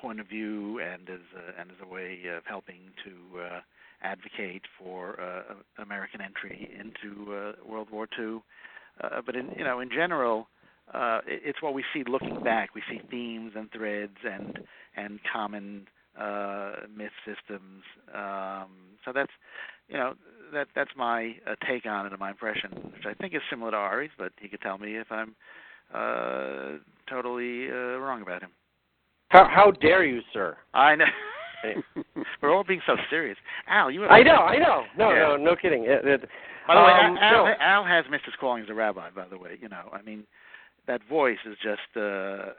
point 0.00 0.20
of 0.20 0.28
view 0.28 0.80
and 0.80 1.08
as 1.08 1.20
a, 1.34 1.60
and 1.60 1.70
as 1.70 1.76
a 1.82 1.86
way 1.86 2.20
of 2.36 2.44
helping 2.46 2.92
to 3.04 3.40
uh, 3.40 3.60
advocate 4.02 4.62
for 4.78 5.18
uh, 5.20 5.82
American 5.82 6.20
entry 6.20 6.70
into 6.78 7.34
uh, 7.34 7.52
World 7.66 7.88
War 7.90 8.06
II. 8.18 8.40
Uh, 9.00 9.20
but 9.24 9.34
in 9.34 9.50
you 9.56 9.64
know 9.64 9.80
in 9.80 9.88
general, 9.90 10.48
uh, 10.92 11.20
it, 11.26 11.42
it's 11.44 11.62
what 11.62 11.74
we 11.74 11.84
see 11.92 12.04
looking 12.06 12.42
back. 12.42 12.74
We 12.74 12.82
see 12.90 13.00
themes 13.10 13.52
and 13.56 13.70
threads 13.72 14.16
and 14.24 14.58
and 14.96 15.20
common 15.32 15.86
myth 16.96 17.12
systems. 17.24 17.82
Um, 18.14 18.68
so 19.04 19.12
that's 19.14 19.32
you 19.88 19.96
know 19.96 20.14
that 20.52 20.68
that's 20.74 20.90
my 20.96 21.36
take 21.66 21.86
on 21.86 22.06
it 22.06 22.12
and 22.12 22.20
my 22.20 22.30
impression, 22.30 22.70
which 22.92 23.06
I 23.06 23.14
think 23.14 23.34
is 23.34 23.42
similar 23.50 23.70
to 23.70 23.76
Arie's, 23.76 24.10
but 24.18 24.32
he 24.40 24.48
could 24.48 24.60
tell 24.60 24.78
me 24.78 24.96
if 24.96 25.10
I'm 25.10 25.34
totally 27.08 27.66
wrong 27.66 28.22
about 28.22 28.42
him. 28.42 28.50
How 29.28 29.48
how 29.48 29.70
dare 29.72 30.04
you, 30.04 30.20
sir? 30.32 30.56
I 30.74 30.94
know. 30.94 31.04
We're 32.42 32.54
all 32.54 32.64
being 32.64 32.82
so 32.86 32.96
serious. 33.10 33.36
Al, 33.68 33.90
you. 33.90 34.04
I 34.06 34.22
know, 34.22 34.36
I 34.36 34.58
know. 34.58 34.84
No, 34.96 35.10
Yeah. 35.10 35.18
no, 35.18 35.36
no 35.36 35.56
kidding. 35.56 35.84
It, 35.84 36.04
it, 36.06 36.28
By 36.68 36.74
the 36.74 36.80
way, 36.80 36.92
um, 36.92 37.16
Al, 37.20 37.44
no. 37.46 37.54
Al 37.60 37.84
has 37.84 38.04
missed 38.10 38.24
his 38.24 38.34
calling 38.38 38.62
as 38.62 38.70
a 38.70 38.74
rabbi. 38.74 39.10
By 39.10 39.26
the 39.26 39.38
way, 39.38 39.58
you 39.60 39.68
know, 39.68 39.88
I 39.92 40.02
mean, 40.02 40.24
that 40.86 41.00
voice 41.08 41.38
is 41.44 41.56
just, 41.62 41.96
uh, 41.96 42.52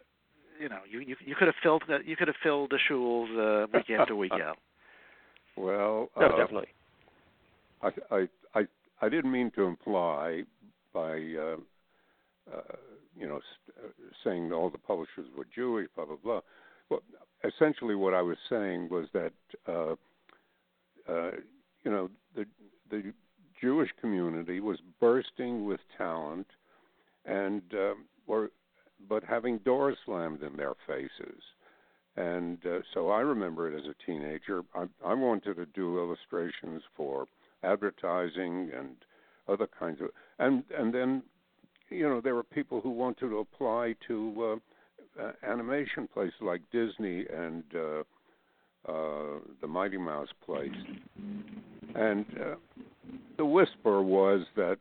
you 0.59 0.67
know, 0.67 0.79
you 0.89 1.00
you, 1.00 1.15
you 1.25 1.36
could 1.36 1.47
have 1.47 1.55
filled 1.63 1.83
the, 1.88 2.00
you 2.05 2.15
could 2.17 2.27
have 2.27 2.36
filled 2.43 2.71
the 2.71 2.79
shuls 2.89 3.63
uh, 3.63 3.67
week 3.74 3.89
after 3.97 4.15
week, 4.15 4.31
out. 4.43 4.57
Well, 5.55 6.09
no, 6.19 6.25
uh, 6.27 6.38
definitely. 6.38 6.67
I, 7.81 7.89
I 8.12 8.27
I 8.55 8.62
I 9.01 9.09
didn't 9.09 9.31
mean 9.31 9.51
to 9.55 9.63
imply 9.63 10.43
by 10.93 11.12
uh, 11.39 11.55
uh, 12.53 12.62
you 13.17 13.27
know 13.27 13.39
uh, 13.77 13.88
saying 14.24 14.51
all 14.51 14.69
the 14.69 14.77
publishers 14.77 15.27
were 15.38 15.45
Jewish, 15.53 15.88
blah 15.95 16.05
blah 16.05 16.17
blah. 16.24 16.41
Well, 16.89 17.01
essentially, 17.43 17.95
what 17.95 18.13
I 18.13 18.21
was 18.21 18.38
saying 18.50 18.89
was 18.89 19.07
that 19.13 19.33
uh, 19.67 19.95
uh, 21.12 21.31
you 21.83 21.91
know 21.91 22.09
the 22.36 22.45
the 22.89 23.13
Jewish 23.62 23.89
community 24.00 24.59
was 24.59 24.79
bursting 25.00 25.65
with 25.65 25.79
talent, 25.97 26.47
and 27.25 27.62
um, 27.74 28.05
were 28.25 28.51
but 29.07 29.24
having 29.24 29.59
doors 29.59 29.97
slammed 30.05 30.43
in 30.43 30.55
their 30.55 30.74
faces. 30.88 31.41
And 32.15 32.57
uh, 32.65 32.79
so 32.93 33.12
I 33.12 33.19
remember 33.19 33.71
it 33.71 33.77
as 33.77 33.86
a 33.86 34.05
teenager. 34.05 34.63
I, 34.74 34.86
I 35.05 35.13
wanted 35.13 35.55
to 35.55 35.65
do 35.67 36.00
illustrations 36.00 36.81
for 36.95 37.27
advertising 37.63 38.71
and 38.75 38.95
other 39.47 39.67
kinds 39.79 40.01
of, 40.01 40.09
and 40.39 40.63
and 40.77 40.93
then, 40.93 41.24
you 41.89 42.08
know, 42.08 42.22
there 42.22 42.36
were 42.36 42.44
people 42.44 42.82
who 42.82 42.89
wanted 42.89 43.29
to 43.29 43.39
apply 43.39 43.96
to 44.08 44.60
uh, 45.20 45.24
uh, 45.24 45.32
animation 45.44 46.08
places 46.13 46.36
like 46.41 46.62
Disney 46.72 47.25
and 47.34 47.63
uh, 47.75 48.03
uh, 48.91 49.39
the 49.62 49.67
Mighty 49.67 49.98
Mouse 49.98 50.29
place. 50.46 50.72
And 51.96 52.25
uh, 52.39 52.56
the 53.38 53.46
whisper 53.46 54.01
was 54.01 54.46
that, 54.56 54.77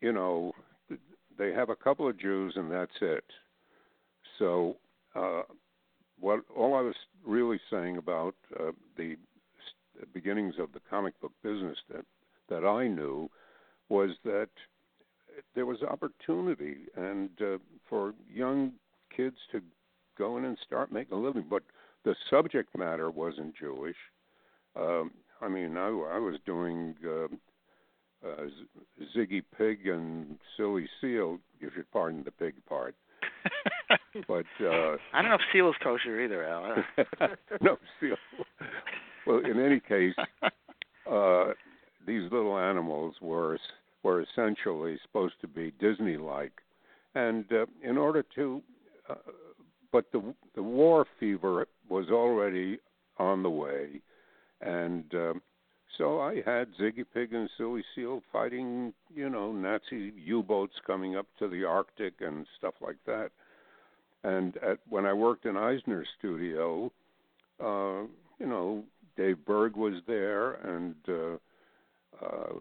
you 0.00 0.12
know, 0.12 0.52
they 1.38 1.52
have 1.52 1.70
a 1.70 1.76
couple 1.76 2.08
of 2.08 2.18
Jews 2.18 2.54
and 2.56 2.70
that's 2.70 2.90
it. 3.00 3.24
So, 4.38 4.76
uh, 5.14 5.42
what 6.18 6.40
all 6.54 6.74
I 6.74 6.82
was 6.82 6.94
really 7.26 7.58
saying 7.70 7.96
about 7.96 8.34
uh, 8.58 8.72
the 8.96 9.16
beginnings 10.12 10.54
of 10.58 10.72
the 10.72 10.80
comic 10.88 11.18
book 11.20 11.32
business 11.42 11.78
that 11.92 12.04
that 12.48 12.66
I 12.66 12.88
knew 12.88 13.30
was 13.88 14.10
that 14.24 14.48
there 15.54 15.66
was 15.66 15.82
opportunity 15.82 16.76
and 16.96 17.30
uh, 17.40 17.58
for 17.88 18.14
young 18.32 18.72
kids 19.14 19.36
to 19.52 19.60
go 20.18 20.36
in 20.36 20.44
and 20.44 20.56
start 20.66 20.92
making 20.92 21.16
a 21.16 21.20
living, 21.20 21.44
but 21.48 21.62
the 22.04 22.14
subject 22.28 22.76
matter 22.76 23.10
wasn't 23.10 23.54
Jewish. 23.56 23.96
Um, 24.76 25.10
I 25.40 25.48
mean, 25.48 25.76
I, 25.76 25.88
I 25.88 26.18
was 26.18 26.36
doing 26.46 26.94
uh, 27.06 27.24
uh, 28.26 28.46
Ziggy 29.16 29.42
Pig 29.56 29.86
and 29.86 30.38
Silly 30.56 30.88
Seal. 31.00 31.38
if 31.60 31.76
You 31.76 31.84
pardon 31.92 32.22
the 32.24 32.30
pig 32.30 32.54
part, 32.68 32.94
but 34.28 34.46
uh, 34.60 34.96
I 35.12 35.22
don't 35.22 35.30
know 35.30 35.34
if 35.34 35.40
seal 35.52 35.68
is 35.70 35.74
kosher 35.82 36.20
either, 36.20 36.44
Al. 36.44 36.84
no 37.62 37.78
seal. 37.98 38.16
Well, 39.26 39.38
in 39.38 39.58
any 39.58 39.80
case, 39.80 40.14
uh, 41.10 41.52
these 42.06 42.30
little 42.30 42.58
animals 42.58 43.14
were 43.20 43.58
were 44.02 44.22
essentially 44.22 44.98
supposed 45.02 45.34
to 45.40 45.48
be 45.48 45.72
Disney-like, 45.78 46.52
and 47.14 47.44
uh, 47.52 47.66
in 47.82 47.98
order 47.98 48.24
to, 48.34 48.62
uh, 49.08 49.14
but 49.92 50.10
the 50.12 50.22
the 50.54 50.62
war 50.62 51.06
fever 51.18 51.66
was 51.88 52.08
already 52.10 52.78
on 53.18 53.42
the 53.42 53.50
way, 53.50 54.00
and 54.60 55.04
um, 55.14 55.42
so 55.98 56.20
I 56.20 56.36
had 56.36 56.68
Ziggy 56.80 57.04
Pig 57.12 57.34
and 57.34 57.50
Silly 57.58 57.84
Seal 57.94 58.22
fighting, 58.32 58.94
you 59.14 59.28
know, 59.28 59.52
Nazi 59.52 60.12
U-boats 60.16 60.72
coming 60.86 61.16
up 61.16 61.26
to 61.38 61.48
the 61.48 61.64
Arctic 61.64 62.14
and 62.20 62.46
stuff 62.56 62.74
like 62.80 62.96
that. 63.06 63.30
And 64.22 64.56
at, 64.58 64.78
when 64.88 65.04
I 65.04 65.12
worked 65.12 65.46
in 65.46 65.56
Eisner's 65.56 66.08
studio, 66.18 66.90
uh, 67.62 68.02
you 68.38 68.46
know, 68.46 68.84
Dave 69.16 69.44
Berg 69.44 69.76
was 69.76 69.94
there, 70.06 70.52
and 70.54 70.94
uh, 71.08 72.24
uh, 72.24 72.52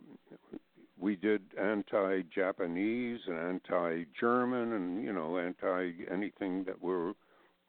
we 1.00 1.16
did 1.16 1.42
anti-Japanese 1.60 3.20
and 3.28 3.38
anti-German, 3.38 4.74
and 4.74 5.04
you 5.04 5.14
know, 5.14 5.38
anti 5.38 5.92
anything 6.12 6.64
that 6.66 6.82
we're 6.82 7.14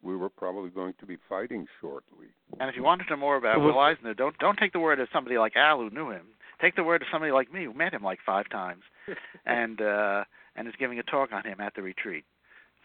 we 0.03 0.17
were 0.17 0.31
probably 0.31 0.71
going 0.71 0.95
to 0.99 1.07
be 1.07 1.19
fighting 1.29 1.67
shortly. 1.81 2.29
And 2.59 2.71
if 2.71 2.77
you 2.77 2.83
want 2.83 3.03
to 3.03 3.11
know 3.11 3.21
more 3.21 3.37
about 3.37 3.61
Will 3.61 3.79
Eisner, 3.79 4.15
don't 4.15 4.37
don't 4.39 4.59
take 4.59 4.73
the 4.73 4.81
word 4.81 5.01
of 5.01 5.09
somebody 5.13 5.39
like 5.39 5.57
Al 5.57 5.79
who 5.79 5.91
knew 5.91 6.11
him. 6.11 6.27
Take 6.61 6.77
the 6.77 6.85
word 6.85 7.03
of 7.03 7.09
somebody 7.13 7.33
like 7.33 7.53
me 7.53 7.65
who 7.65 7.73
met 7.73 7.95
him 7.95 8.03
like 8.03 8.19
five 8.25 8.49
times, 8.51 8.83
and 9.47 9.81
uh, 9.81 10.25
and 10.57 10.67
is 10.67 10.75
giving 10.79 10.99
a 10.99 11.03
talk 11.05 11.33
on 11.33 11.45
him 11.45 11.61
at 11.61 11.75
the 11.75 11.83
retreat. 11.83 12.25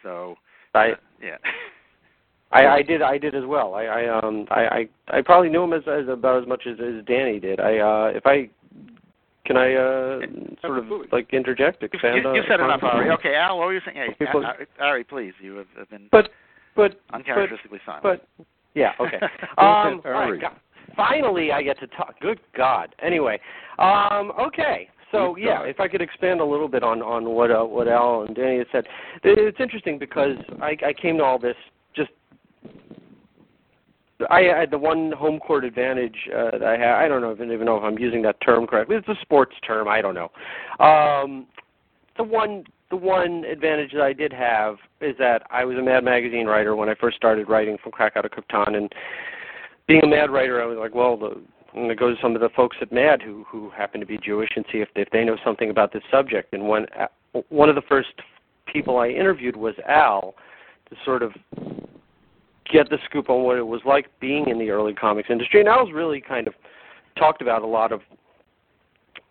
So 0.02 0.36
I 0.74 0.90
uh, 0.90 0.94
yeah. 1.22 1.36
I, 2.52 2.66
I 2.66 2.82
did 2.82 3.02
I 3.02 3.18
did 3.18 3.34
as 3.34 3.44
well. 3.44 3.74
I, 3.74 3.84
I 3.84 4.18
um 4.18 4.46
I, 4.50 4.60
I 4.60 5.18
I 5.18 5.22
probably 5.22 5.48
knew 5.48 5.64
him 5.64 5.72
as, 5.72 5.82
as 5.88 6.08
about 6.08 6.42
as 6.42 6.48
much 6.48 6.62
as, 6.66 6.78
as 6.78 7.04
Danny 7.04 7.40
did. 7.40 7.58
I 7.58 7.78
uh 7.78 8.12
if 8.14 8.24
I 8.24 8.48
can 9.46 9.56
I 9.56 9.74
uh 9.74 10.20
sort 10.60 10.78
of 10.78 10.86
like 11.12 11.32
interject 11.32 11.82
You, 11.82 11.88
expand 11.92 12.22
you, 12.22 12.28
on 12.28 12.34
you 12.34 12.42
said 12.48 12.60
enough, 12.60 12.82
on- 12.82 12.96
Arie. 12.96 13.10
Okay, 13.12 13.34
Al, 13.34 13.58
what 13.58 13.66
were 13.66 13.74
you 13.74 13.80
saying? 13.84 13.96
Hey, 13.96 14.26
People- 14.26 14.44
Arie, 14.44 14.66
Arie, 14.80 15.04
please, 15.04 15.32
you 15.40 15.56
have, 15.56 15.66
have 15.78 15.90
been 15.90 16.08
But 16.10 16.30
but 16.74 17.00
uncharacteristically 17.12 17.80
silent. 17.86 18.02
but 18.02 18.46
yeah 18.74 18.92
okay. 19.00 19.18
Um 19.58 20.00
ahead, 20.00 20.00
all 20.04 20.10
right, 20.12 20.28
Arie. 20.28 20.40
God. 20.40 20.56
finally 20.96 21.52
I 21.52 21.62
get 21.62 21.78
to 21.80 21.86
talk. 21.88 22.18
Good 22.20 22.40
God. 22.56 22.94
Anyway, 23.02 23.40
um 23.78 24.32
okay. 24.38 24.88
So 25.12 25.36
yeah, 25.36 25.62
if 25.62 25.78
I 25.78 25.86
could 25.88 26.02
expand 26.02 26.40
a 26.40 26.44
little 26.44 26.68
bit 26.68 26.82
on 26.82 27.00
on 27.00 27.30
what 27.30 27.50
uh, 27.50 27.62
what 27.64 27.86
Al 27.88 28.22
and 28.22 28.34
Danny 28.34 28.58
had 28.58 28.66
said, 28.72 28.86
it's 29.22 29.60
interesting 29.60 29.98
because 29.98 30.36
I, 30.60 30.76
I 30.84 30.92
came 30.92 31.18
to 31.18 31.24
all 31.24 31.38
this 31.38 31.54
just 31.94 32.10
I 34.30 34.42
had 34.42 34.70
the 34.70 34.78
one 34.78 35.12
home 35.12 35.38
court 35.38 35.64
advantage 35.64 36.16
uh, 36.34 36.52
that 36.52 36.62
I 36.62 36.78
had. 36.78 36.94
I 36.94 37.08
don't 37.08 37.20
know, 37.20 37.32
I 37.32 37.34
don't 37.34 37.52
even 37.52 37.66
know 37.66 37.76
if 37.76 37.84
I'm 37.84 37.98
using 37.98 38.22
that 38.22 38.40
term 38.40 38.66
correctly. 38.66 38.96
It's 38.96 39.08
a 39.08 39.14
sports 39.20 39.54
term. 39.66 39.88
I 39.88 40.00
don't 40.00 40.14
know. 40.14 40.30
Um, 40.84 41.46
the 42.16 42.24
one 42.24 42.64
the 42.90 42.96
one 42.96 43.44
advantage 43.44 43.92
that 43.92 44.02
I 44.02 44.12
did 44.12 44.32
have 44.32 44.76
is 45.00 45.16
that 45.18 45.42
I 45.50 45.64
was 45.64 45.76
a 45.76 45.82
Mad 45.82 46.04
magazine 46.04 46.46
writer 46.46 46.76
when 46.76 46.88
I 46.88 46.94
first 46.94 47.16
started 47.16 47.48
writing 47.48 47.76
from 47.82 47.92
Krakow 47.92 48.22
to 48.22 48.28
Krypton, 48.28 48.76
and 48.76 48.92
being 49.88 50.04
a 50.04 50.06
Mad 50.06 50.30
writer, 50.30 50.62
I 50.62 50.66
was 50.66 50.78
like, 50.78 50.94
well, 50.94 51.16
the, 51.16 51.42
I'm 51.72 51.82
going 51.82 51.88
to 51.88 51.94
go 51.94 52.08
to 52.08 52.16
some 52.22 52.34
of 52.34 52.40
the 52.40 52.48
folks 52.50 52.76
at 52.80 52.92
Mad 52.92 53.20
who 53.20 53.44
who 53.48 53.70
happen 53.70 54.00
to 54.00 54.06
be 54.06 54.18
Jewish 54.18 54.50
and 54.56 54.64
see 54.72 54.78
if 54.78 54.88
if 54.94 55.10
they 55.10 55.24
know 55.24 55.36
something 55.44 55.70
about 55.70 55.92
this 55.92 56.02
subject. 56.10 56.54
And 56.54 56.68
when 56.68 56.86
uh, 56.98 57.40
one 57.50 57.68
of 57.68 57.74
the 57.74 57.82
first 57.82 58.08
people 58.72 58.98
I 58.98 59.08
interviewed 59.08 59.56
was 59.56 59.74
Al, 59.86 60.34
to 60.88 60.96
sort 61.04 61.22
of 61.22 61.32
get 62.72 62.88
the 62.90 62.98
scoop 63.04 63.30
on 63.30 63.42
what 63.42 63.56
it 63.56 63.66
was 63.66 63.80
like 63.84 64.06
being 64.20 64.48
in 64.48 64.58
the 64.58 64.70
early 64.70 64.94
comics 64.94 65.30
industry. 65.30 65.60
And 65.60 65.68
Al's 65.68 65.92
really 65.92 66.20
kind 66.20 66.46
of 66.46 66.54
talked 67.18 67.42
about 67.42 67.62
a 67.62 67.66
lot 67.66 67.92
of 67.92 68.00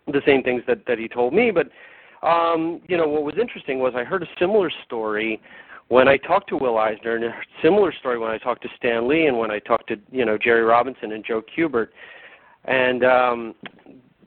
the 0.06 0.22
same 0.24 0.42
things 0.42 0.62
that 0.66 0.86
that 0.86 0.98
he 0.98 1.08
told 1.08 1.34
me, 1.34 1.50
but 1.50 1.68
um, 2.26 2.80
you 2.88 2.96
know 2.96 3.08
what 3.08 3.24
was 3.24 3.34
interesting 3.40 3.78
was 3.78 3.94
I 3.96 4.04
heard 4.04 4.22
a 4.22 4.28
similar 4.38 4.70
story 4.84 5.40
when 5.88 6.08
I 6.08 6.16
talked 6.16 6.48
to 6.48 6.56
Will 6.56 6.78
Eisner, 6.78 7.14
and 7.14 7.24
a 7.24 7.32
similar 7.62 7.92
story 7.92 8.18
when 8.18 8.30
I 8.30 8.38
talked 8.38 8.62
to 8.62 8.68
Stan 8.76 9.08
Lee, 9.08 9.26
and 9.26 9.38
when 9.38 9.50
I 9.50 9.58
talked 9.58 9.88
to 9.88 9.96
you 10.10 10.24
know 10.24 10.38
Jerry 10.38 10.62
Robinson 10.62 11.12
and 11.12 11.24
Joe 11.24 11.42
Kubert, 11.42 11.88
and 12.64 13.04
um, 13.04 13.54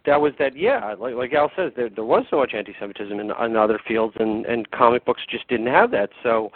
that 0.06 0.20
was 0.20 0.34
that 0.40 0.56
yeah, 0.56 0.96
like 1.00 1.16
like 1.16 1.34
Al 1.34 1.52
says, 1.56 1.72
there 1.76 1.90
there 1.90 2.06
was 2.06 2.26
so 2.30 2.38
much 2.38 2.54
anti-Semitism 2.54 3.20
in, 3.20 3.32
in 3.32 3.56
other 3.56 3.80
fields, 3.88 4.16
and 4.20 4.46
and 4.46 4.70
comic 4.72 5.06
books 5.06 5.22
just 5.30 5.48
didn't 5.48 5.68
have 5.68 5.92
that. 5.92 6.10
So 6.24 6.52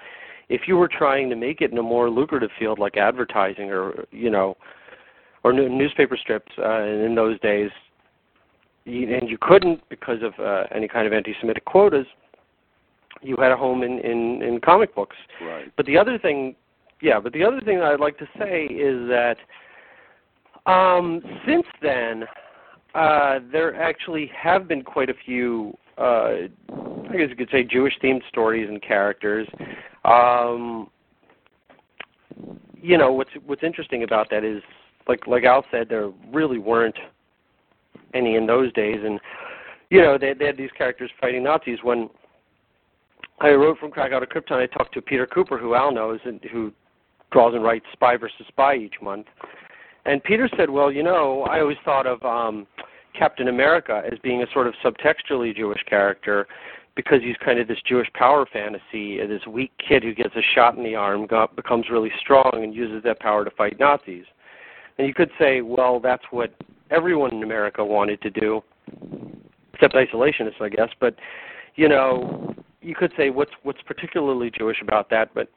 if 0.53 0.67
you 0.67 0.77
were 0.77 0.87
trying 0.87 1.29
to 1.29 1.35
make 1.35 1.61
it 1.61 1.71
in 1.71 1.77
a 1.79 1.83
more 1.83 2.09
lucrative 2.09 2.51
field 2.59 2.77
like 2.77 2.95
advertising 2.95 3.71
or 3.71 4.05
you 4.11 4.29
know 4.29 4.55
or 5.43 5.51
new, 5.51 5.67
newspaper 5.67 6.15
strips 6.15 6.51
uh, 6.59 6.83
in 6.83 7.15
those 7.15 7.39
days, 7.39 7.71
you, 8.85 9.13
and 9.15 9.29
you 9.29 9.37
couldn't 9.41 9.81
because 9.89 10.19
of 10.21 10.33
uh, 10.39 10.63
any 10.73 10.87
kind 10.87 11.05
of 11.07 11.11
anti-Semitic 11.11 11.65
quotas, 11.65 12.05
you 13.21 13.35
had 13.37 13.51
a 13.51 13.57
home 13.57 13.83
in 13.83 13.99
in 13.99 14.41
in 14.41 14.59
comic 14.59 14.93
books. 14.93 15.15
Right. 15.41 15.71
But 15.75 15.85
the 15.85 15.97
other 15.97 16.19
thing, 16.19 16.55
yeah, 17.01 17.19
but 17.19 17.33
the 17.33 17.43
other 17.43 17.59
thing 17.61 17.79
that 17.79 17.87
I'd 17.91 17.99
like 17.99 18.17
to 18.19 18.27
say 18.37 18.65
is 18.65 19.07
that 19.09 19.37
um, 20.65 21.21
since 21.47 21.65
then, 21.81 22.25
uh, 22.95 23.39
there 23.51 23.75
actually 23.81 24.31
have 24.35 24.67
been 24.67 24.83
quite 24.83 25.09
a 25.09 25.15
few, 25.25 25.75
I 25.97 26.49
guess 27.11 27.29
you 27.29 27.35
could 27.35 27.49
say, 27.51 27.63
Jewish-themed 27.63 28.21
stories 28.29 28.67
and 28.67 28.81
characters. 28.81 29.47
Um, 30.05 30.89
you 32.81 32.97
know, 32.97 33.11
what's 33.13 33.29
what's 33.45 33.63
interesting 33.63 34.03
about 34.03 34.29
that 34.31 34.43
is, 34.43 34.61
like 35.07 35.27
like 35.27 35.43
Al 35.43 35.65
said, 35.71 35.87
there 35.89 36.11
really 36.31 36.57
weren't 36.57 36.97
any 38.13 38.35
in 38.35 38.45
those 38.45 38.73
days, 38.73 38.99
and 39.03 39.19
you 39.89 40.01
know, 40.01 40.17
they, 40.17 40.33
they 40.33 40.45
had 40.45 40.57
these 40.57 40.71
characters 40.77 41.11
fighting 41.21 41.43
Nazis. 41.43 41.79
When 41.83 42.09
I 43.39 43.51
wrote 43.51 43.77
from 43.77 43.91
Krakow 43.91 44.19
to 44.19 44.25
Krypton, 44.25 44.61
I 44.61 44.65
talked 44.65 44.93
to 44.95 45.01
Peter 45.01 45.27
Kuper, 45.27 45.59
who 45.59 45.75
Al 45.75 45.91
knows, 45.93 46.19
and 46.25 46.43
who 46.51 46.73
draws 47.31 47.53
and 47.53 47.63
writes 47.63 47.85
Spy 47.93 48.17
versus 48.17 48.45
Spy 48.47 48.75
each 48.75 48.95
month. 49.01 49.27
And 50.05 50.23
Peter 50.23 50.49
said, 50.57 50.69
"Well, 50.69 50.91
you 50.91 51.03
know, 51.03 51.43
I 51.43 51.61
always 51.61 51.77
thought 51.85 52.07
of 52.07 52.23
um, 52.23 52.67
Captain 53.17 53.47
America 53.47 54.03
as 54.11 54.19
being 54.19 54.43
a 54.43 54.47
sort 54.53 54.67
of 54.67 54.73
subtextually 54.83 55.55
Jewish 55.55 55.83
character." 55.83 56.47
Because 56.95 57.23
he's 57.23 57.37
kind 57.37 57.57
of 57.57 57.67
this 57.67 57.81
Jewish 57.81 58.07
power 58.13 58.45
fantasy, 58.45 59.17
this 59.25 59.47
weak 59.47 59.71
kid 59.79 60.03
who 60.03 60.13
gets 60.13 60.35
a 60.35 60.43
shot 60.53 60.77
in 60.77 60.83
the 60.83 60.93
arm, 60.93 61.25
got, 61.25 61.55
becomes 61.55 61.89
really 61.89 62.11
strong, 62.19 62.51
and 62.53 62.71
uses 62.71 63.01
that 63.03 63.19
power 63.19 63.43
to 63.43 63.49
fight 63.49 63.79
Nazis. 63.79 64.25
And 64.99 65.07
you 65.07 65.13
could 65.15 65.31
say, 65.39 65.61
well, 65.61 65.99
that's 65.99 66.23
what 66.29 66.53
everyone 66.91 67.33
in 67.33 67.41
America 67.41 67.83
wanted 67.83 68.21
to 68.21 68.29
do, 68.29 68.61
except 69.73 69.95
isolationists, 69.95 70.61
I 70.61 70.69
guess. 70.69 70.89
But 70.99 71.15
you 71.75 71.89
know, 71.89 72.53
you 72.81 72.95
could 72.95 73.11
say 73.17 73.29
what's 73.29 73.51
what's 73.63 73.81
particularly 73.81 74.51
Jewish 74.55 74.81
about 74.81 75.09
that, 75.09 75.33
but 75.33 75.49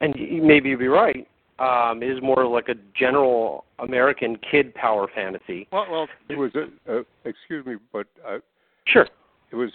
and 0.00 0.14
maybe 0.42 0.70
you'd 0.70 0.78
be 0.78 0.88
right. 0.88 1.26
Um, 1.60 2.02
it 2.02 2.10
is 2.10 2.22
more 2.22 2.46
like 2.46 2.68
a 2.68 2.74
general 2.98 3.66
American 3.78 4.36
kid 4.50 4.74
power 4.74 5.06
fantasy. 5.14 5.68
Well, 5.70 5.86
well, 5.90 6.08
It 6.30 6.38
was 6.38 6.52
a, 6.54 6.98
uh, 7.00 7.02
excuse 7.24 7.66
me, 7.66 7.76
but 7.92 8.06
uh, 8.26 8.38
Sure. 8.86 9.06
it 9.52 9.56
was 9.56 9.70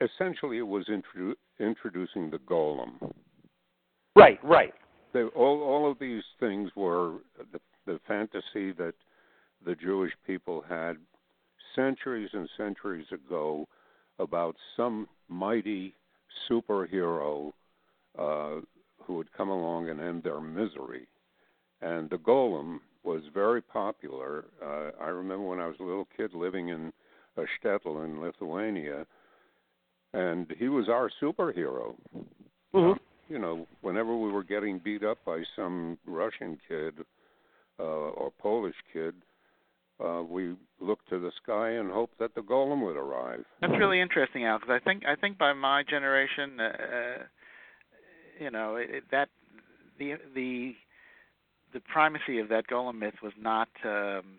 essentially 0.00 0.58
it 0.58 0.66
was 0.66 0.86
introdu- 0.86 1.34
introducing 1.58 2.30
the 2.30 2.38
golem. 2.38 2.92
Right. 4.14 4.38
Right. 4.44 4.72
They, 5.12 5.22
all 5.22 5.62
all 5.62 5.90
of 5.90 5.98
these 5.98 6.22
things 6.38 6.70
were 6.76 7.18
the, 7.52 7.60
the 7.86 7.98
fantasy 8.06 8.72
that 8.72 8.94
the 9.64 9.74
Jewish 9.74 10.12
people 10.26 10.64
had 10.68 10.96
centuries 11.74 12.30
and 12.32 12.48
centuries 12.56 13.06
ago 13.12 13.66
about 14.18 14.54
some 14.76 15.08
mighty 15.28 15.94
superhero 16.48 17.52
uh, 18.18 18.60
who 19.06 19.14
would 19.14 19.32
come 19.32 19.48
along 19.48 19.88
and 19.88 20.00
end 20.00 20.22
their 20.22 20.40
misery. 20.40 21.06
And 21.80 22.08
the 22.08 22.16
golem 22.16 22.80
was 23.02 23.22
very 23.32 23.60
popular. 23.60 24.46
Uh, 24.62 24.90
I 25.02 25.08
remember 25.08 25.46
when 25.46 25.60
I 25.60 25.66
was 25.66 25.76
a 25.80 25.84
little 25.84 26.08
kid 26.16 26.34
living 26.34 26.68
in 26.68 26.92
a 27.36 27.42
shtetl 27.42 28.04
in 28.04 28.20
Lithuania, 28.20 29.06
and 30.14 30.52
he 30.58 30.68
was 30.68 30.88
our 30.88 31.10
superhero. 31.22 31.94
hmm 32.72 32.92
You 33.28 33.38
know, 33.38 33.66
whenever 33.82 34.16
we 34.16 34.30
were 34.30 34.44
getting 34.44 34.78
beat 34.78 35.04
up 35.04 35.18
by 35.24 35.42
some 35.56 35.98
Russian 36.06 36.58
kid 36.68 36.94
uh, 37.78 37.82
or 37.82 38.32
Polish 38.38 38.76
kid, 38.92 39.14
uh, 40.02 40.22
we 40.22 40.56
looked 40.80 41.08
to 41.08 41.18
the 41.20 41.30
sky 41.42 41.70
and 41.70 41.90
hoped 41.90 42.18
that 42.18 42.34
the 42.34 42.40
golem 42.40 42.84
would 42.84 42.96
arrive. 42.96 43.44
That's 43.60 43.72
really 43.78 44.00
interesting, 44.00 44.44
Al, 44.44 44.58
because 44.58 44.80
I 44.82 44.84
think 44.84 45.04
I 45.06 45.14
think 45.14 45.38
by 45.38 45.52
my 45.52 45.82
generation, 45.82 46.58
uh, 46.58 46.64
uh, 46.64 47.22
you 48.38 48.50
know, 48.50 48.76
it, 48.76 48.90
it, 48.90 49.04
that 49.10 49.28
the 49.98 50.14
the 50.34 50.74
the 51.72 51.80
primacy 51.80 52.38
of 52.38 52.48
that 52.48 52.66
golem 52.68 52.98
myth 52.98 53.14
was 53.22 53.32
not, 53.40 53.68
um, 53.84 54.38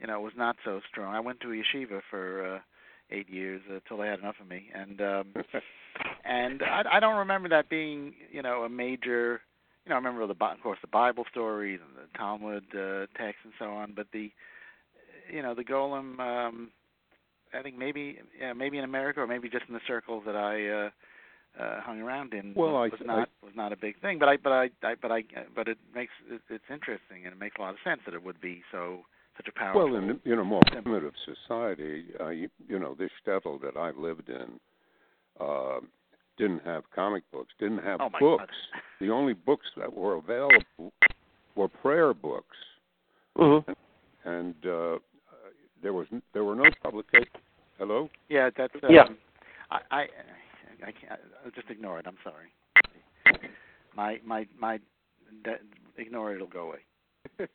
you 0.00 0.06
know, 0.06 0.20
was 0.20 0.32
not 0.36 0.56
so 0.64 0.80
strong. 0.90 1.14
I 1.14 1.20
went 1.20 1.40
to 1.40 1.52
a 1.52 1.54
yeshiva 1.54 2.00
for 2.10 2.56
uh, 2.56 2.58
eight 3.10 3.30
years 3.30 3.60
until 3.70 3.98
they 3.98 4.08
had 4.08 4.18
enough 4.18 4.36
of 4.40 4.48
me, 4.48 4.70
and 4.74 5.00
um, 5.00 5.34
and 6.24 6.62
I, 6.62 6.82
I 6.94 7.00
don't 7.00 7.16
remember 7.16 7.48
that 7.50 7.68
being, 7.68 8.14
you 8.30 8.42
know, 8.42 8.62
a 8.62 8.68
major. 8.68 9.40
You 9.84 9.90
know, 9.90 9.96
I 9.96 9.98
remember 9.98 10.26
the 10.26 10.44
of 10.44 10.60
course 10.62 10.78
the 10.80 10.88
Bible 10.88 11.24
stories 11.30 11.80
and 11.86 11.96
the 11.96 12.18
Talmud 12.18 12.64
uh, 12.74 13.06
texts 13.18 13.42
and 13.44 13.52
so 13.58 13.66
on, 13.66 13.92
but 13.94 14.06
the 14.12 14.32
you 15.30 15.42
know 15.42 15.54
the 15.54 15.64
golem 15.64 16.18
um 16.20 16.70
i 17.52 17.62
think 17.62 17.76
maybe 17.76 18.18
yeah, 18.38 18.52
maybe 18.52 18.78
in 18.78 18.84
america 18.84 19.20
or 19.20 19.26
maybe 19.26 19.48
just 19.48 19.64
in 19.68 19.74
the 19.74 19.80
circles 19.86 20.22
that 20.26 20.36
i 20.36 20.68
uh 20.68 20.90
uh 21.60 21.80
hung 21.80 22.00
around 22.00 22.34
in 22.34 22.52
Well, 22.54 22.72
was, 22.72 22.92
I- 22.92 22.96
was 22.96 23.00
not 23.06 23.28
was 23.42 23.52
not 23.54 23.72
a 23.72 23.76
big 23.76 24.00
thing 24.00 24.18
but 24.18 24.28
i 24.28 24.36
but 24.36 24.52
i, 24.52 24.70
I 24.82 24.94
but 25.00 25.12
i 25.12 25.22
but 25.54 25.68
it 25.68 25.78
makes 25.94 26.12
it, 26.30 26.40
it's 26.50 26.64
interesting 26.70 27.24
and 27.24 27.32
it 27.32 27.38
makes 27.38 27.56
a 27.58 27.62
lot 27.62 27.70
of 27.70 27.76
sense 27.84 28.00
that 28.06 28.14
it 28.14 28.22
would 28.24 28.40
be 28.40 28.62
so 28.72 29.00
such 29.36 29.48
a 29.48 29.52
powerful 29.58 29.92
Well, 29.92 29.96
in 30.02 30.20
in 30.24 30.38
a 30.38 30.44
more 30.44 30.60
symbol. 30.72 30.82
primitive 30.92 31.14
society, 31.24 32.04
uh, 32.20 32.28
you, 32.28 32.48
you 32.68 32.78
know, 32.78 32.94
this 32.96 33.10
shtetl 33.26 33.60
that 33.62 33.76
I 33.76 33.90
lived 33.90 34.28
in 34.28 34.60
uh, 35.40 35.80
didn't 36.38 36.62
have 36.64 36.84
comic 36.94 37.24
books, 37.32 37.52
didn't 37.58 37.78
have 37.82 38.00
Oh, 38.00 38.08
books. 38.20 38.44
God. 38.72 38.78
The 39.00 39.10
only 39.10 39.32
books 39.32 39.66
that 39.76 39.92
were 39.92 40.14
available 40.14 40.92
were 41.56 41.68
prayer 41.68 42.14
books, 42.14 42.56
hmm 43.36 43.58
and 44.24 44.54
uh, 44.66 44.98
there 45.82 45.92
was 45.92 46.06
there 46.32 46.44
were 46.44 46.54
no 46.54 46.64
publications. 46.82 47.28
Hello. 47.78 48.08
yeah 48.28 48.50
that's 48.56 48.74
um, 48.84 48.90
Yeah. 48.90 49.04
i 49.70 49.80
i 49.90 50.06
i 50.82 50.92
can't 50.92 51.20
I'll 51.44 51.50
just 51.50 51.70
ignore 51.70 51.98
it 51.98 52.06
i'm 52.06 52.18
sorry 52.24 52.52
my 53.94 54.18
my 54.24 54.46
my 54.58 54.78
that, 55.44 55.60
ignore 55.96 56.32
it 56.32 56.36
it'll 56.36 56.46
go 56.46 56.68
away 56.68 56.80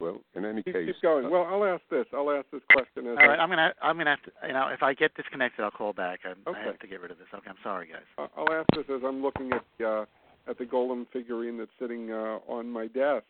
well, 0.00 0.20
in 0.34 0.44
any 0.44 0.62
Keep, 0.62 0.74
case, 0.74 0.86
keep 0.86 1.02
going. 1.02 1.26
uh, 1.26 1.30
Well, 1.30 1.44
I'll 1.44 1.64
ask 1.64 1.82
this. 1.90 2.06
I'll 2.12 2.30
ask 2.30 2.46
this 2.52 2.62
question 2.70 3.06
as 3.06 3.18
all 3.18 3.26
right 3.28 3.38
I, 3.38 3.42
i'm 3.42 3.48
gonna 3.48 3.74
i'm 3.82 3.96
gonna 3.98 4.10
have 4.10 4.22
to 4.22 4.30
you 4.46 4.52
know 4.52 4.68
if 4.68 4.82
i 4.82 4.94
get 4.94 5.14
disconnected 5.14 5.64
i'll 5.64 5.70
call 5.70 5.92
back 5.92 6.20
i, 6.24 6.30
I 6.30 6.50
Okay. 6.50 6.60
have 6.64 6.78
to 6.80 6.86
get 6.86 7.00
rid 7.00 7.10
of 7.10 7.18
this 7.18 7.26
okay 7.34 7.48
i'm 7.50 7.56
sorry 7.62 7.88
guys 7.88 8.02
Uh, 8.18 8.26
I'll 8.36 8.52
ask 8.52 8.66
this 8.74 8.84
as 8.94 9.02
I'm 9.06 9.22
looking 9.22 9.52
at 9.52 9.64
the, 9.78 9.88
uh, 9.88 10.04
at 10.48 10.58
the 10.58 10.64
golem 10.64 11.06
figurine 11.12 11.58
that's 11.58 11.70
sitting 11.78 12.10
uh, 12.12 12.38
on 12.46 12.70
my 12.70 12.86
desk. 12.86 13.24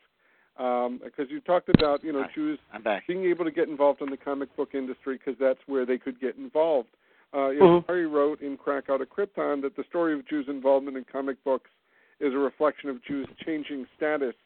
Because 0.57 1.31
you 1.31 1.41
talked 1.41 1.69
about 1.69 2.05
you 2.05 2.13
know. 2.13 2.27
Jews 2.35 2.59
being 3.07 3.25
able 3.25 3.45
to 3.45 3.51
get 3.51 3.69
involved 3.69 4.03
in 4.03 4.11
the 4.11 4.17
comic 4.17 4.55
book 4.57 4.71
industry 4.75 5.19
because 5.19 5.39
that's 5.39 5.61
where 5.67 5.85
they 5.85 5.99
could 5.99 6.21
get 6.21 6.37
involved. 6.37 6.89
Uh, 7.35 7.49
you 7.49 7.61
Mhm. 7.61 7.67
know, 7.67 7.85
Arie 7.89 8.07
wrote 8.07 8.41
in 8.41 8.57
Krakow 8.57 8.95
of 9.03 9.09
Krypton 9.11 9.61
that 9.63 9.75
the 9.75 9.83
story 9.85 10.13
of 10.15 10.25
Jews' 10.27 10.49
involvement 10.49 10.97
in 10.97 11.05
comic 11.05 11.43
books 11.43 11.71
is 12.21 12.33
a 12.33 12.39
reflection 12.39 12.89
of 12.89 13.03
Jews' 13.03 13.29
changing 13.45 13.87
status 13.97 14.37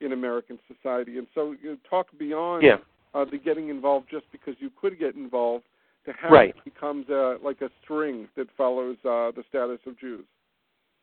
in 0.00 0.12
American 0.12 0.58
society. 0.66 1.18
And 1.18 1.26
so 1.34 1.52
you 1.62 1.70
know, 1.72 1.76
talk 1.88 2.08
beyond 2.16 2.62
Yeah. 2.64 2.78
uh, 3.12 3.24
the 3.26 3.36
getting 3.36 3.68
involved 3.68 4.08
just 4.08 4.30
because 4.32 4.58
you 4.60 4.70
could 4.70 4.98
get 4.98 5.14
involved 5.16 5.66
to 6.06 6.12
how 6.12 6.30
Right. 6.30 6.56
it 6.56 6.64
becomes 6.64 7.10
uh, 7.10 7.36
like 7.42 7.60
a 7.60 7.70
string 7.82 8.28
that 8.36 8.50
follows 8.52 8.96
uh, 9.04 9.32
the 9.32 9.42
status 9.48 9.84
of 9.86 9.98
Jews. 9.98 10.24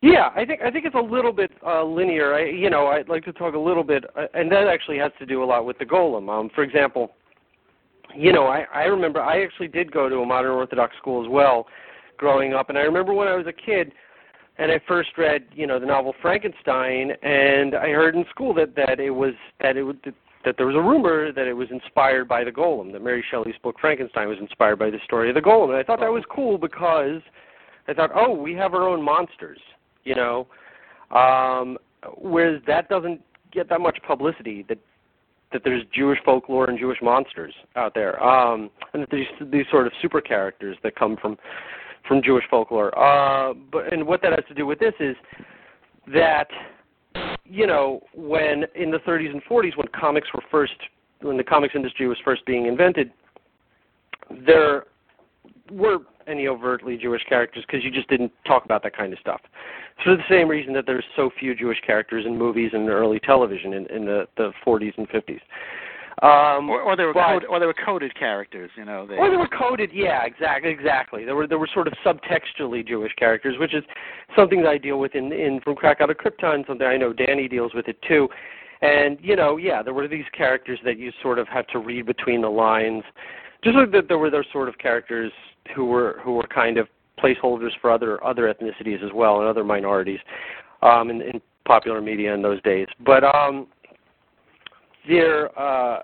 Yeah, 0.02 0.30
I 0.36 0.46
think 0.46 0.62
I 0.62 0.70
think 0.70 0.86
it's 0.86 0.96
a 0.96 1.00
little 1.00 1.34
bit 1.34 1.52
uh, 1.66 1.84
linear. 1.84 2.36
I, 2.36 2.46
you 2.46 2.70
know, 2.70 2.88
I'd 2.88 3.10
like 3.10 3.26
to 3.26 3.34
talk 3.34 3.56
a 3.56 3.60
little 3.60 3.84
bit, 3.84 4.04
uh, 4.16 4.28
and 4.36 4.52
that 4.52 4.68
actually 4.68 5.00
has 5.00 5.12
to 5.18 5.26
do 5.26 5.44
a 5.44 5.46
lot 5.46 5.66
with 5.66 5.80
the 5.80 5.86
golem. 5.86 6.30
Um, 6.30 6.52
for 6.54 6.64
example, 6.64 7.14
you 8.16 8.32
know, 8.32 8.46
I, 8.46 8.66
I 8.74 8.84
remember 8.84 9.22
I 9.22 9.44
actually 9.44 9.70
did 9.70 9.92
go 9.92 10.08
to 10.08 10.18
a 10.18 10.26
modern 10.26 10.52
Orthodox 10.52 10.96
school 10.98 11.24
as 11.26 11.30
well, 11.30 11.66
growing 12.18 12.54
up, 12.54 12.70
and 12.70 12.78
I 12.78 12.82
remember 12.82 13.14
when 13.14 13.28
I 13.28 13.36
was 13.36 13.48
a 13.48 13.54
kid, 13.54 13.92
and 14.60 14.72
I 14.72 14.80
first 14.88 15.10
read, 15.18 15.46
you 15.56 15.66
know, 15.66 15.80
the 15.80 15.88
novel 15.88 16.14
Frankenstein, 16.22 17.12
and 17.24 17.74
I 17.74 17.90
heard 17.90 18.16
in 18.16 18.24
school 18.30 18.54
that 18.54 18.76
that 18.76 19.00
it 19.00 19.10
was 19.10 19.34
that 19.62 19.78
it 19.78 19.84
would 19.84 20.00
that 20.46 20.58
there 20.58 20.68
was 20.68 20.76
a 20.76 20.82
rumor 20.82 21.32
that 21.32 21.48
it 21.48 21.54
was 21.54 21.70
inspired 21.72 22.28
by 22.28 22.44
the 22.44 22.52
golem, 22.52 22.92
that 22.94 23.02
Mary 23.02 23.26
Shelley's 23.32 23.56
book 23.64 23.78
Frankenstein 23.82 24.30
was 24.30 24.38
inspired 24.40 24.78
by 24.78 24.92
the 24.92 25.00
story 25.06 25.30
of 25.30 25.36
the 25.36 25.42
golem, 25.42 25.70
and 25.70 25.78
I 25.78 25.84
thought 25.84 26.00
that 26.02 26.12
was 26.12 26.24
cool 26.30 26.60
because 26.60 27.22
I 27.88 27.94
thought, 27.96 28.12
oh, 28.14 28.32
we 28.32 28.54
have 28.54 28.76
our 28.76 28.88
own 28.88 29.04
monsters, 29.04 29.60
you 30.08 30.16
know, 30.16 30.48
um, 31.12 31.78
whereas 32.18 32.62
that 32.68 32.88
doesn't 32.90 33.22
get 33.52 33.70
that 33.70 33.82
much 33.82 33.98
publicity. 34.08 34.66
That 34.70 34.80
that 35.54 35.62
there's 35.64 35.84
Jewish 35.94 36.20
folklore 36.26 36.70
and 36.70 36.78
Jewish 36.78 36.98
monsters 37.02 37.54
out 37.76 37.94
there, 37.94 38.22
um, 38.24 38.70
and 38.94 39.04
that 39.04 39.10
there's 39.12 39.28
these 39.52 39.66
sort 39.72 39.88
of 39.88 39.94
super 40.02 40.22
characters 40.22 40.78
that 40.84 40.96
come 40.96 41.18
from 41.22 41.38
from 42.08 42.22
Jewish 42.24 42.46
folklore. 42.50 42.98
Uh, 42.98 43.54
but 43.72 43.92
and 43.92 44.06
what 44.06 44.22
that 44.22 44.32
has 44.32 44.46
to 44.48 44.54
do 44.54 44.66
with 44.66 44.80
this 44.80 44.94
is 45.00 45.16
that 46.14 46.48
you 47.46 47.68
know 47.68 48.02
when 48.14 48.66
in 48.76 48.92
the 48.92 49.00
30s 49.00 49.32
and 49.32 49.44
40s 49.44 49.76
when 49.78 49.88
comics 50.00 50.28
were 50.34 50.44
first 50.50 50.74
when 51.22 51.38
the 51.38 51.44
comics 51.44 51.74
industry 51.76 52.08
was 52.08 52.18
first 52.24 52.46
being 52.46 52.66
invented, 52.66 53.12
there 54.46 54.86
were 55.72 56.00
any 56.28 56.48
overtly 56.48 56.98
Jewish 56.98 57.24
characters 57.28 57.64
because 57.66 57.84
you 57.84 57.92
just 57.92 58.10
didn't 58.10 58.32
talk 58.46 58.66
about 58.66 58.84
that 58.84 58.96
kind 58.96 59.14
of 59.14 59.20
stuff. 59.20 59.42
For 60.04 60.16
the 60.16 60.24
same 60.30 60.48
reason 60.48 60.74
that 60.74 60.86
there's 60.86 61.06
so 61.16 61.30
few 61.40 61.56
Jewish 61.56 61.80
characters 61.86 62.26
in 62.26 62.38
movies 62.38 62.72
and 62.74 62.90
early 62.90 63.20
television 63.20 63.74
in, 63.74 63.86
in 63.88 64.06
the, 64.06 64.28
the 64.38 64.52
40s 64.66 64.94
and 64.98 65.08
50s. 65.10 65.40
Um, 66.24 66.68
or, 66.72 66.82
or 66.82 66.96
they 66.96 67.04
were 67.04 67.14
but, 67.14 67.28
coded, 67.28 67.50
or 67.50 67.60
they 67.60 67.68
were 67.68 67.76
coded 67.76 68.18
characters, 68.18 68.72
you 68.76 68.86
know. 68.86 69.06
They, 69.06 69.18
or 69.18 69.30
they 69.30 69.38
were 69.38 69.48
coded, 69.48 69.92
yeah, 69.94 70.26
exactly, 70.26 70.72
exactly. 70.72 71.26
There 71.26 71.36
were 71.36 71.46
there 71.46 71.60
were 71.60 71.70
sort 71.72 71.88
of 71.88 71.94
subtextually 72.04 72.88
Jewish 72.88 73.14
characters, 73.20 73.56
which 73.60 73.76
is 73.76 73.84
something 74.36 74.64
that 74.64 74.70
I 74.70 74.80
deal 74.80 74.98
with 74.98 75.14
in 75.14 75.32
in 75.32 75.62
from 75.64 75.76
Krakow 75.76 76.08
to 76.08 76.16
Krypton. 76.16 76.66
Something 76.66 76.88
I 76.88 76.98
know 76.98 77.14
Danny 77.14 77.48
deals 77.48 77.72
with 77.76 77.88
it 77.88 78.02
too. 78.08 78.28
And 78.82 79.20
you 79.22 79.36
know, 79.36 79.58
yeah, 79.58 79.84
there 79.84 79.94
were 79.94 80.08
these 80.08 80.26
characters 80.36 80.80
that 80.86 80.98
you 80.98 81.12
sort 81.22 81.38
of 81.38 81.48
had 81.48 81.68
to 81.74 81.78
read 81.78 82.08
between 82.08 82.42
the 82.42 82.50
lines. 82.50 83.04
Just 83.64 83.76
like 83.76 83.92
that, 83.92 84.08
there 84.08 84.18
were 84.18 84.32
those 84.32 84.46
sort 84.52 84.70
of 84.70 84.78
characters 84.80 85.32
who 85.76 85.86
were 85.86 86.20
who 86.24 86.34
were 86.34 86.48
kind 86.54 86.78
of 86.78 86.88
placeholders 87.20 87.72
for 87.82 87.92
other 87.92 88.24
other 88.24 88.54
ethnicities 88.54 89.04
as 89.04 89.12
well 89.14 89.40
and 89.40 89.48
other 89.48 89.64
minorities 89.64 90.20
um, 90.82 91.10
in, 91.10 91.22
in 91.22 91.42
popular 91.66 92.02
media 92.02 92.34
in 92.34 92.42
those 92.42 92.62
days. 92.62 92.88
But 93.06 93.24
um, 93.24 93.68
there, 95.08 95.58
uh, 95.60 96.00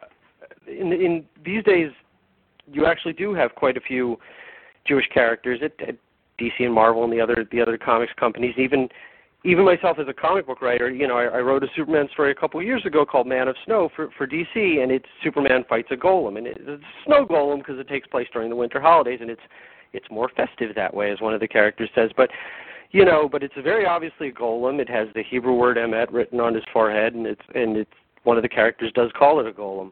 in, 0.67 0.91
in 0.93 1.25
these 1.45 1.63
days, 1.63 1.91
you 2.71 2.85
actually 2.85 3.13
do 3.13 3.33
have 3.33 3.55
quite 3.55 3.77
a 3.77 3.81
few 3.81 4.17
Jewish 4.85 5.07
characters 5.13 5.59
at, 5.63 5.71
at 5.87 5.95
DC 6.39 6.53
and 6.59 6.73
Marvel 6.73 7.03
and 7.03 7.13
the 7.13 7.21
other 7.21 7.45
the 7.51 7.61
other 7.61 7.77
comics 7.77 8.13
companies. 8.19 8.55
Even 8.57 8.89
even 9.45 9.65
myself 9.65 9.97
as 9.99 10.07
a 10.07 10.13
comic 10.13 10.47
book 10.47 10.61
writer, 10.61 10.89
you 10.89 11.07
know, 11.07 11.17
I, 11.17 11.25
I 11.25 11.39
wrote 11.39 11.63
a 11.63 11.67
Superman 11.75 12.07
story 12.13 12.31
a 12.31 12.35
couple 12.35 12.59
of 12.59 12.65
years 12.65 12.85
ago 12.85 13.05
called 13.05 13.27
Man 13.27 13.47
of 13.47 13.55
Snow 13.65 13.89
for 13.95 14.09
for 14.17 14.25
DC, 14.25 14.81
and 14.81 14.91
it's 14.91 15.05
Superman 15.23 15.65
fights 15.67 15.89
a 15.91 15.95
golem, 15.95 16.37
and 16.37 16.47
it's 16.47 16.59
a 16.67 16.79
snow 17.05 17.25
golem 17.25 17.57
because 17.57 17.77
it 17.79 17.87
takes 17.89 18.07
place 18.07 18.27
during 18.31 18.49
the 18.49 18.55
winter 18.55 18.79
holidays, 18.79 19.19
and 19.21 19.29
it's 19.29 19.41
it's 19.91 20.09
more 20.09 20.29
festive 20.35 20.73
that 20.75 20.93
way, 20.93 21.11
as 21.11 21.19
one 21.19 21.33
of 21.33 21.41
the 21.41 21.47
characters 21.47 21.89
says. 21.93 22.09
But 22.15 22.29
you 22.91 23.03
know, 23.03 23.27
but 23.29 23.43
it's 23.43 23.53
very 23.63 23.85
obviously 23.85 24.29
a 24.29 24.33
golem. 24.33 24.79
It 24.79 24.89
has 24.89 25.07
the 25.13 25.23
Hebrew 25.23 25.55
word 25.55 25.77
emet 25.77 26.07
written 26.11 26.39
on 26.39 26.53
his 26.53 26.63
forehead, 26.71 27.13
and 27.13 27.27
it's 27.27 27.41
and 27.53 27.75
it's 27.75 27.91
one 28.23 28.37
of 28.37 28.43
the 28.43 28.49
characters 28.49 28.91
does 28.95 29.11
call 29.17 29.41
it 29.41 29.47
a 29.47 29.51
golem. 29.51 29.91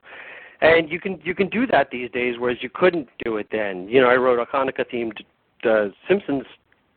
And 0.62 0.90
you 0.90 1.00
can 1.00 1.20
you 1.24 1.36
can 1.36 1.50
do 1.50 1.68
that 1.68 1.90
these 1.92 2.10
days, 2.12 2.36
whereas 2.40 2.60
you 2.62 2.70
couldn't 2.74 3.10
do 3.26 3.36
it 3.38 3.48
then. 3.52 3.90
You 3.90 4.00
know, 4.00 4.08
I 4.08 4.16
wrote 4.16 4.40
a 4.40 4.46
Hanukkah 4.46 4.86
themed 4.94 5.20
uh, 5.66 5.92
Simpsons 6.08 6.46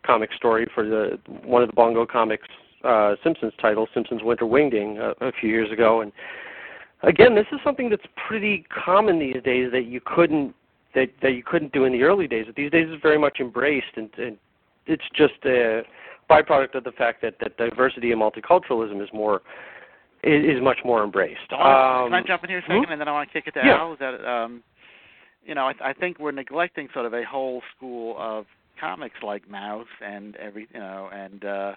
comic 0.05 0.33
story 0.33 0.67
for 0.75 0.85
the 0.85 1.19
one 1.45 1.62
of 1.62 1.69
the 1.69 1.75
Bongo 1.75 2.07
Comics 2.07 2.49
uh, 2.85 3.17
Simpsons 3.23 3.53
titles, 3.61 3.88
Simpsons 3.95 4.23
Winter 4.23 4.45
Wingding, 4.45 4.99
uh, 5.01 5.27
a 5.27 5.33
few 5.33 5.49
years 5.49 5.71
ago, 5.73 6.03
and 6.03 6.12
again, 7.03 7.35
this 7.35 7.47
is 7.53 7.59
something 7.64 7.88
that's 7.88 8.07
pretty 8.29 8.64
common 8.85 9.19
these 9.19 9.43
days 9.45 9.71
that 9.73 9.87
you 9.87 10.01
couldn't 10.05 10.55
that 10.95 11.09
that 11.23 11.33
you 11.33 11.43
couldn't 11.45 11.73
do 11.73 11.85
in 11.85 11.93
the 11.93 12.03
early 12.03 12.29
days. 12.29 12.45
But 12.47 12.57
these 12.57 12.71
days 12.71 12.87
it's 12.88 13.03
very 13.03 13.19
much 13.19 13.38
embraced, 13.40 13.97
and, 13.97 14.11
and 14.19 14.37
it's 14.87 15.05
just 15.17 15.35
a 15.45 15.83
byproduct 16.31 16.75
of 16.75 16.85
the 16.85 16.93
fact 16.93 17.23
that 17.23 17.35
that 17.40 17.57
diversity 17.57 18.12
and 18.12 18.21
multiculturalism 18.21 19.03
is 19.03 19.09
more 19.12 19.43
is, 20.23 20.57
is 20.57 20.62
much 20.62 20.79
more 20.85 21.05
embraced. 21.05 21.40
So 21.51 21.57
um, 21.57 22.11
can 22.11 22.14
I 22.14 22.23
jump 22.27 22.45
in 22.45 22.51
here 22.51 22.59
a 22.59 22.62
2nd 22.62 22.87
hmm? 22.87 22.93
and 22.93 23.01
then 23.01 23.09
I 23.09 23.12
want 23.12 23.29
to 23.29 23.33
kick 23.33 23.47
it 23.47 23.59
to 23.59 23.67
Yeah. 23.67 23.79
Al? 23.79 23.93
Is 23.93 23.99
that 23.99 24.25
um, 24.27 24.62
you 25.45 25.55
know, 25.55 25.67
I, 25.69 25.90
I 25.90 25.93
think 25.93 26.19
we're 26.19 26.33
neglecting 26.33 26.88
sort 26.95 27.07
of 27.07 27.12
a 27.12 27.25
whole 27.25 27.62
school 27.77 28.17
of 28.19 28.47
comics 28.80 29.16
like 29.22 29.48
Maus 29.48 29.87
and 30.04 30.37
every 30.37 30.68
you 30.72 30.80
know 30.80 31.08
and 31.12 31.44
uh, 31.44 31.72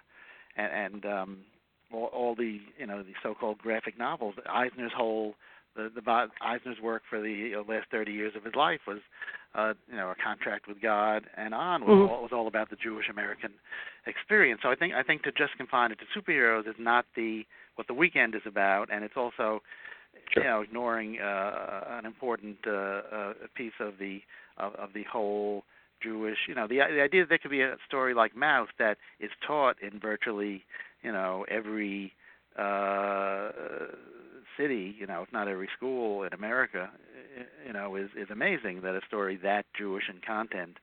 and 0.55 0.93
and 0.93 1.05
um, 1.05 1.37
all, 1.91 2.05
all 2.13 2.35
the 2.35 2.59
you 2.77 2.85
know 2.85 3.03
the 3.03 3.13
so-called 3.23 3.59
graphic 3.59 3.97
novels. 3.97 4.35
Eisner's 4.49 4.91
whole 4.95 5.35
the 5.75 5.91
the 5.93 6.27
Eisner's 6.41 6.79
work 6.81 7.03
for 7.09 7.21
the 7.21 7.53
uh, 7.55 7.71
last 7.71 7.87
30 7.91 8.11
years 8.11 8.33
of 8.35 8.43
his 8.43 8.55
life 8.55 8.81
was 8.87 8.99
uh, 9.55 9.73
you 9.89 9.95
know 9.95 10.09
a 10.09 10.15
contract 10.23 10.67
with 10.67 10.81
God 10.81 11.25
and 11.37 11.53
on 11.53 11.85
was, 11.85 11.95
Mhm. 11.95 12.09
all, 12.09 12.21
was 12.21 12.31
all 12.33 12.47
about 12.47 12.69
the 12.69 12.75
Jewish 12.75 13.09
American 13.09 13.53
experience. 14.05 14.61
So 14.63 14.69
I 14.69 14.75
think 14.75 14.93
I 14.93 15.03
think 15.03 15.23
to 15.23 15.31
just 15.31 15.55
confine 15.57 15.91
it 15.91 15.99
to 15.99 16.19
superheroes 16.19 16.67
is 16.67 16.75
not 16.79 17.05
the 17.15 17.45
what 17.75 17.87
the 17.87 17.93
weekend 17.93 18.35
is 18.35 18.41
about, 18.45 18.89
and 18.91 19.03
it's 19.03 19.17
also 19.17 19.61
Sure. 20.31 20.43
you 20.43 20.49
know 20.49 20.61
ignoring 20.61 21.19
uh, 21.19 21.99
an 21.99 22.05
important 22.05 22.57
uh, 22.65 22.71
uh, 22.71 23.33
piece 23.55 23.79
of 23.79 23.97
the 23.99 24.21
of, 24.57 24.73
of 24.75 24.93
the 24.93 25.03
whole 25.03 25.63
Jewish. 26.01 26.37
You 26.47 26.55
know 26.55 26.67
the 26.67 26.77
the 26.77 27.01
idea 27.01 27.23
that 27.23 27.29
there 27.29 27.37
could 27.37 27.51
be 27.51 27.61
a 27.61 27.75
story 27.87 28.13
like 28.13 28.35
Maus 28.35 28.67
that 28.79 28.97
is 29.19 29.31
taught 29.45 29.77
in 29.81 29.99
virtually 29.99 30.63
you 31.03 31.11
know 31.11 31.45
every 31.49 32.13
uh, 32.57 33.51
city, 34.57 34.95
you 34.99 35.05
know, 35.05 35.21
if 35.21 35.31
not 35.31 35.47
every 35.47 35.69
school 35.75 36.23
in 36.23 36.33
America, 36.33 36.89
you 37.65 37.73
know, 37.73 37.95
is 37.95 38.09
is 38.17 38.29
amazing 38.31 38.81
that 38.81 38.95
a 38.95 39.01
story 39.07 39.37
that 39.43 39.65
Jewish 39.77 40.05
in 40.09 40.19
content, 40.25 40.77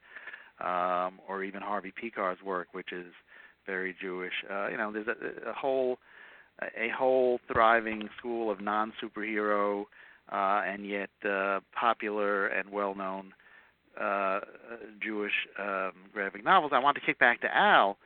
um, 0.61 1.18
or 1.29 1.42
even 1.42 1.62
Harvey 1.62 1.92
Pekar's 1.92 2.42
work, 2.42 2.68
which 2.72 2.92
is 2.92 3.12
very 3.66 3.94
Jewish. 4.00 4.33
Uh, 4.50 4.68
you 4.68 4.77
know, 4.77 4.92
there's 4.92 5.09
a, 5.09 5.50
a 5.50 5.53
whole 5.53 5.98
a 6.62 6.88
whole 6.96 7.40
thriving 7.53 8.09
school 8.18 8.50
of 8.50 8.61
non 8.61 8.92
superhero 9.03 9.85
uh, 10.31 10.62
and 10.64 10.88
yet 10.88 11.11
uh, 11.29 11.61
popular 11.79 12.46
and 12.46 12.70
well 12.70 12.94
known 12.94 13.33
uh, 14.01 14.41
Jewish 15.03 15.33
um, 15.59 15.93
graphic 16.13 16.45
novels. 16.45 16.73
I 16.75 16.79
want 16.79 16.97
to 16.97 17.01
kick 17.05 17.19
back 17.19 17.41
to 17.43 17.57
Al 17.57 17.97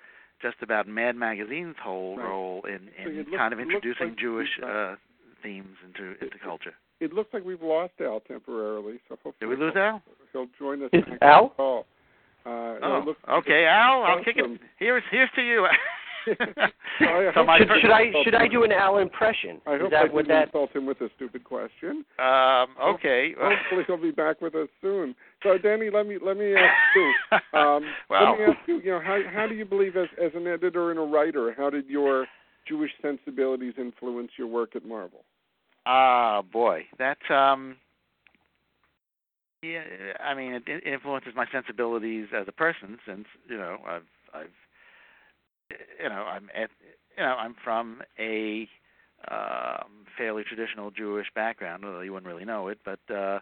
just 0.43 0.57
about 0.63 0.87
Mad 0.89 1.17
Magazine's 1.17 1.77
whole 1.83 2.17
Right. 2.17 2.27
role 2.29 2.63
in, 2.67 2.89
in 3.03 3.17
it 3.19 3.27
looks- 3.29 3.37
kind 3.37 3.53
of 3.53 3.61
introducing 3.61 4.09
like 4.11 4.19
Jewish 4.19 4.49
uh, 4.65 4.95
themes 5.43 5.77
into 5.87 6.13
into 6.23 6.39
culture. 6.43 6.75
It 7.01 7.13
looks 7.13 7.33
like 7.33 7.45
we've 7.45 7.63
lost 7.63 7.93
Al 8.01 8.21
temporarily, 8.21 8.99
so 9.09 9.15
hopefully 9.23 9.35
Did 9.41 9.47
we 9.49 9.57
lose 9.57 9.73
he'll, 9.75 9.83
Al? 9.83 10.03
he'll 10.33 10.47
join 10.59 10.83
us. 10.83 10.91
Is 10.93 11.05
back 11.05 11.19
Al? 11.23 11.43
on 11.43 11.49
the 11.49 11.55
call. 11.57 11.87
Uh, 12.47 12.51
Oh, 12.83 13.03
it 13.11 13.17
okay, 13.41 13.67
Al. 13.67 14.03
I'll 14.05 14.25
kick 14.25 14.37
it. 14.39 14.61
Here's 14.79 15.03
here's 15.11 15.31
to 15.37 15.43
you. 15.43 15.67
I 17.01 17.31
so 17.35 17.45
my 17.45 17.59
should, 17.59 17.69
should 17.81 17.91
I 17.91 18.13
should 18.25 18.35
I 18.35 18.49
do 18.49 18.65
an 18.65 18.73
Al 18.73 18.99
impression? 18.99 19.61
I 19.67 19.75
is 19.75 19.81
hope 19.83 19.91
that 19.91 20.05
I 20.05 20.13
what 20.13 20.27
didn't 20.27 20.29
that? 20.29 20.47
insult 20.49 20.75
him 20.75 20.87
with 20.87 21.01
a 21.01 21.09
stupid 21.17 21.45
question. 21.45 22.05
Um, 22.19 22.69
okay. 22.83 23.35
Hopefully 23.39 23.85
he'll 23.87 23.97
be 24.01 24.11
back 24.11 24.41
with 24.41 24.55
us 24.55 24.69
soon. 24.81 25.15
So 25.43 25.59
Danny, 25.59 25.91
let 25.93 26.07
me 26.07 26.19
let 26.25 26.37
me 26.37 26.55
ask 26.55 26.75
you. 26.97 27.13
Um, 27.59 27.85
well, 28.11 28.31
let 28.31 28.39
me 28.39 28.45
ask 28.47 28.59
you. 28.69 28.81
You 28.81 28.91
know, 28.93 29.01
how 29.01 29.21
how 29.33 29.47
do 29.47 29.55
you 29.55 29.65
believe 29.65 29.97
as 29.97 30.09
as 30.23 30.33
an 30.35 30.47
editor 30.47 30.91
and 30.91 30.99
a 30.99 31.03
writer, 31.03 31.55
how 31.57 31.71
did 31.71 31.87
your 31.87 32.27
Jewish 32.67 32.91
sensibilities 33.01 33.75
influence 33.79 34.31
your 34.37 34.47
work 34.47 34.77
at 34.77 34.85
Marvel? 34.85 35.25
Ah, 35.87 36.43
boy, 36.43 36.85
that's 36.99 37.21
um. 37.31 37.77
Yeah, 39.63 39.83
I 40.23 40.35
mean, 40.35 40.53
it, 40.53 40.63
it 40.67 40.87
influences 40.87 41.33
my 41.35 41.47
sensibilities 41.51 42.29
as 42.33 42.47
a 42.47 42.53
person, 42.53 42.99
since 43.07 43.27
you 43.49 43.57
know 43.57 43.79
I've 43.87 44.03
I've 44.33 44.47
you 46.03 46.09
know 46.09 46.23
I'm 46.23 46.49
at 46.55 46.71
you 47.17 47.25
know 47.25 47.37
I'm 47.37 47.55
from 47.63 48.03
a 48.19 48.69
um, 49.31 50.07
fairly 50.17 50.45
traditional 50.45 50.91
Jewish 50.91 51.27
background, 51.35 51.85
although 51.85 52.01
you 52.01 52.13
wouldn't 52.13 52.31
really 52.31 52.45
know 52.45 52.69
it. 52.69 52.79
But 52.85 53.01
uh, 53.13 53.41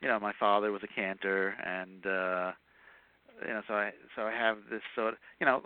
you 0.00 0.08
know, 0.08 0.20
my 0.20 0.32
father 0.38 0.72
was 0.72 0.82
a 0.82 0.94
cantor, 0.94 1.54
and 1.64 2.06
uh, 2.06 2.52
you 3.46 3.52
know, 3.52 3.62
so 3.66 3.74
I 3.74 3.90
so 4.14 4.22
I 4.22 4.32
have 4.32 4.58
this 4.70 4.82
sort 4.94 5.14
of 5.14 5.18
you 5.40 5.46
know 5.46 5.60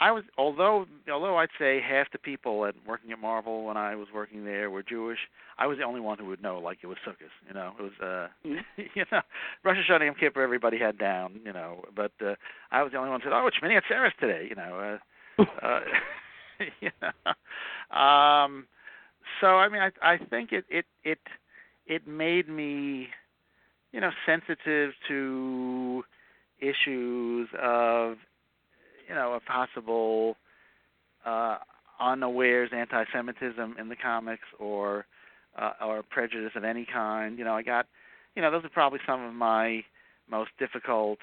I 0.00 0.12
was 0.12 0.24
although 0.38 0.86
although 1.12 1.36
I'd 1.36 1.50
say 1.58 1.80
half 1.86 2.10
the 2.10 2.18
people 2.18 2.64
at 2.64 2.74
working 2.86 3.12
at 3.12 3.18
Marvel 3.18 3.64
when 3.64 3.76
I 3.76 3.94
was 3.96 4.08
working 4.14 4.44
there 4.44 4.70
were 4.70 4.82
Jewish, 4.82 5.18
I 5.58 5.66
was 5.66 5.76
the 5.76 5.84
only 5.84 6.00
one 6.00 6.18
who 6.18 6.24
would 6.26 6.42
know 6.42 6.58
like 6.58 6.78
it 6.82 6.86
was 6.86 6.96
Sukkot. 7.06 7.28
You 7.46 7.54
know, 7.54 7.72
it 7.78 7.82
was 7.82 7.92
uh 8.00 8.28
Mhm. 8.46 8.64
you 8.94 9.04
know 9.12 9.20
Rosh 9.62 9.76
Hashanah 9.76 10.06
Yom 10.06 10.14
Kippur 10.14 10.40
everybody 10.42 10.78
had 10.78 10.98
down. 10.98 11.40
You 11.44 11.52
know, 11.52 11.84
but 11.94 12.12
uh, 12.24 12.34
I 12.70 12.82
was 12.82 12.92
the 12.92 12.98
only 12.98 13.10
one 13.10 13.20
who 13.20 13.26
said, 13.26 13.34
oh, 13.34 13.46
it's 13.46 13.56
Shmini 13.58 13.78
Atzeres 13.78 14.16
today. 14.18 14.46
You 14.48 14.56
know, 14.56 14.78
uh, 14.78 14.98
uh, 15.62 15.80
know. 17.02 17.98
Um, 17.98 18.66
so 19.40 19.46
I 19.56 19.68
mean, 19.68 19.82
I 19.82 19.90
I 20.02 20.18
think 20.18 20.52
it 20.52 20.64
it 20.68 20.84
it 21.04 21.18
it 21.86 22.06
made 22.06 22.48
me 22.48 23.08
you 23.92 24.00
know 24.00 24.10
sensitive 24.26 24.92
to 25.08 26.04
issues 26.58 27.48
of 27.60 28.16
you 29.08 29.14
know 29.14 29.34
a 29.34 29.40
possible 29.40 30.36
uh, 31.24 31.58
unawares 32.00 32.70
anti-Semitism 32.74 33.76
in 33.78 33.88
the 33.88 33.96
comics 33.96 34.46
or 34.58 35.06
uh, 35.58 35.72
or 35.84 36.02
prejudice 36.02 36.52
of 36.54 36.64
any 36.64 36.86
kind. 36.90 37.38
You 37.38 37.44
know, 37.44 37.54
I 37.54 37.62
got 37.62 37.86
you 38.34 38.42
know 38.42 38.50
those 38.50 38.64
are 38.64 38.70
probably 38.70 39.00
some 39.06 39.24
of 39.24 39.34
my 39.34 39.82
most 40.30 40.50
difficult 40.58 41.18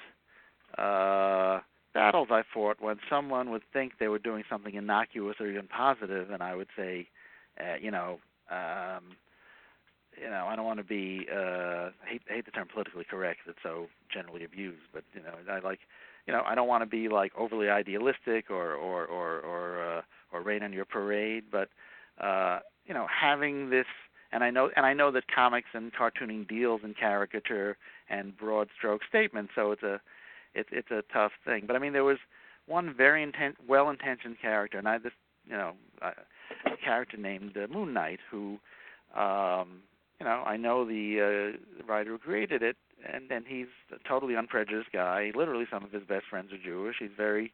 uh, 0.77 1.59
battles 1.97 2.27
I 2.31 2.43
fought 2.53 2.77
when 2.79 2.97
someone 3.09 3.49
would 3.49 3.63
think 3.73 3.93
they 3.99 4.07
were 4.07 4.19
doing 4.29 4.43
something 4.49 4.75
innocuous 4.75 5.37
or 5.39 5.47
even 5.47 5.67
positive, 5.67 6.29
and 6.29 6.41
I 6.43 6.53
would 6.55 6.69
say, 6.77 7.07
uh, 7.59 7.77
you 7.81 7.91
know. 7.91 8.19
Um, 8.51 9.03
you 10.21 10.29
know, 10.29 10.45
I 10.47 10.55
don't 10.55 10.65
want 10.65 10.79
to 10.79 10.83
be 10.99 11.27
uh 11.31 11.89
hate 12.09 12.23
hate 12.27 12.45
the 12.45 12.51
term 12.51 12.67
politically 12.73 13.05
correct 13.07 13.41
that's 13.45 13.59
so 13.61 13.87
generally 14.11 14.43
abused, 14.43 14.85
but 14.93 15.03
you 15.13 15.21
know, 15.21 15.35
I 15.51 15.59
like 15.59 15.79
you 16.25 16.33
know, 16.33 16.43
I 16.45 16.55
don't 16.55 16.67
want 16.67 16.81
to 16.81 16.89
be 16.89 17.07
like 17.07 17.31
overly 17.37 17.69
idealistic 17.69 18.49
or 18.49 18.73
or 18.73 19.05
or 19.05 19.39
or 19.41 19.63
uh 19.97 20.01
or 20.31 20.41
rain 20.41 20.63
on 20.63 20.73
your 20.73 20.85
parade, 20.85 21.45
but 21.51 21.69
uh 22.19 22.59
you 22.87 22.93
know, 22.93 23.05
having 23.25 23.69
this 23.69 23.85
and 24.31 24.43
I 24.43 24.49
know 24.49 24.69
and 24.75 24.85
I 24.85 24.93
know 24.93 25.11
that 25.11 25.25
comics 25.33 25.69
and 25.73 25.91
cartooning 25.93 26.47
deals 26.47 26.81
in 26.83 26.93
caricature 26.95 27.77
and 28.09 28.35
broad 28.35 28.69
stroke 28.77 29.01
statements, 29.07 29.51
so 29.55 29.71
it's 29.73 29.83
a 29.83 30.01
it's 30.53 30.69
it's 30.71 30.91
a 30.91 31.03
tough 31.13 31.31
thing. 31.45 31.63
But 31.67 31.75
I 31.75 31.79
mean, 31.79 31.93
there 31.93 32.03
was 32.03 32.17
one 32.65 32.93
very 32.95 33.25
inten- 33.25 33.55
well-intentioned 33.67 34.37
character, 34.41 34.77
and 34.77 34.87
I 34.87 34.97
this 34.97 35.13
you 35.45 35.55
know, 35.55 35.73
a, 36.01 36.11
character 36.83 37.17
named 37.17 37.55
uh, 37.57 37.67
Moon 37.71 37.93
Knight 37.93 38.19
who 38.29 38.57
um 39.15 39.81
you 40.19 40.25
know, 40.25 40.43
I 40.45 40.57
know 40.57 40.83
the 40.83 41.53
uh, 41.53 41.85
writer 41.85 42.11
who 42.11 42.17
created 42.17 42.63
it, 42.63 42.75
and 43.13 43.31
and 43.31 43.45
he's 43.47 43.67
a 43.91 44.07
totally 44.07 44.35
unprejudiced 44.35 44.91
guy. 44.91 45.31
Literally, 45.35 45.65
some 45.71 45.83
of 45.83 45.91
his 45.91 46.03
best 46.03 46.25
friends 46.29 46.51
are 46.51 46.57
Jewish. 46.57 46.95
He's 46.99 47.11
very, 47.15 47.53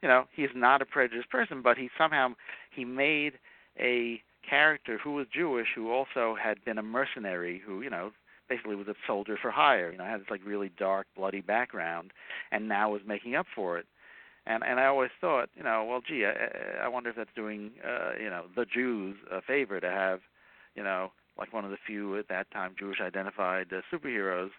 you 0.00 0.08
know, 0.08 0.24
he's 0.32 0.50
not 0.54 0.80
a 0.80 0.86
prejudiced 0.86 1.30
person, 1.30 1.60
but 1.62 1.76
he 1.76 1.90
somehow 1.98 2.34
he 2.70 2.84
made 2.84 3.34
a 3.78 4.22
character 4.48 4.98
who 5.02 5.14
was 5.14 5.26
Jewish 5.34 5.68
who 5.74 5.90
also 5.90 6.36
had 6.40 6.64
been 6.64 6.78
a 6.78 6.82
mercenary 6.82 7.60
who, 7.64 7.82
you 7.82 7.90
know, 7.90 8.12
basically 8.48 8.76
was 8.76 8.88
a 8.88 8.94
soldier 9.06 9.38
for 9.40 9.50
hire. 9.50 9.90
You 9.90 9.98
know, 9.98 10.04
had 10.04 10.20
this 10.20 10.30
like 10.30 10.40
really 10.44 10.70
dark, 10.78 11.06
bloody 11.16 11.40
background, 11.40 12.12
and 12.52 12.68
now 12.68 12.90
was 12.90 13.02
making 13.06 13.34
up 13.34 13.46
for 13.54 13.78
it. 13.78 13.86
And 14.46 14.62
and 14.62 14.78
I 14.78 14.86
always 14.86 15.10
thought, 15.20 15.48
you 15.54 15.62
know, 15.62 15.86
well, 15.88 16.00
gee, 16.06 16.24
I, 16.26 16.84
I 16.84 16.88
wonder 16.88 17.10
if 17.10 17.16
that's 17.16 17.30
doing, 17.34 17.72
uh, 17.86 18.12
you 18.20 18.28
know, 18.28 18.44
the 18.54 18.66
Jews 18.66 19.16
a 19.32 19.40
favor 19.40 19.80
to 19.80 19.90
have, 19.90 20.20
you 20.74 20.82
know, 20.82 21.12
like 21.38 21.52
one 21.52 21.64
of 21.64 21.70
the 21.70 21.78
few 21.86 22.18
at 22.18 22.28
that 22.28 22.50
time 22.50 22.74
Jewish 22.78 23.00
identified 23.00 23.68
uh, 23.72 23.80
superheroes, 23.92 24.50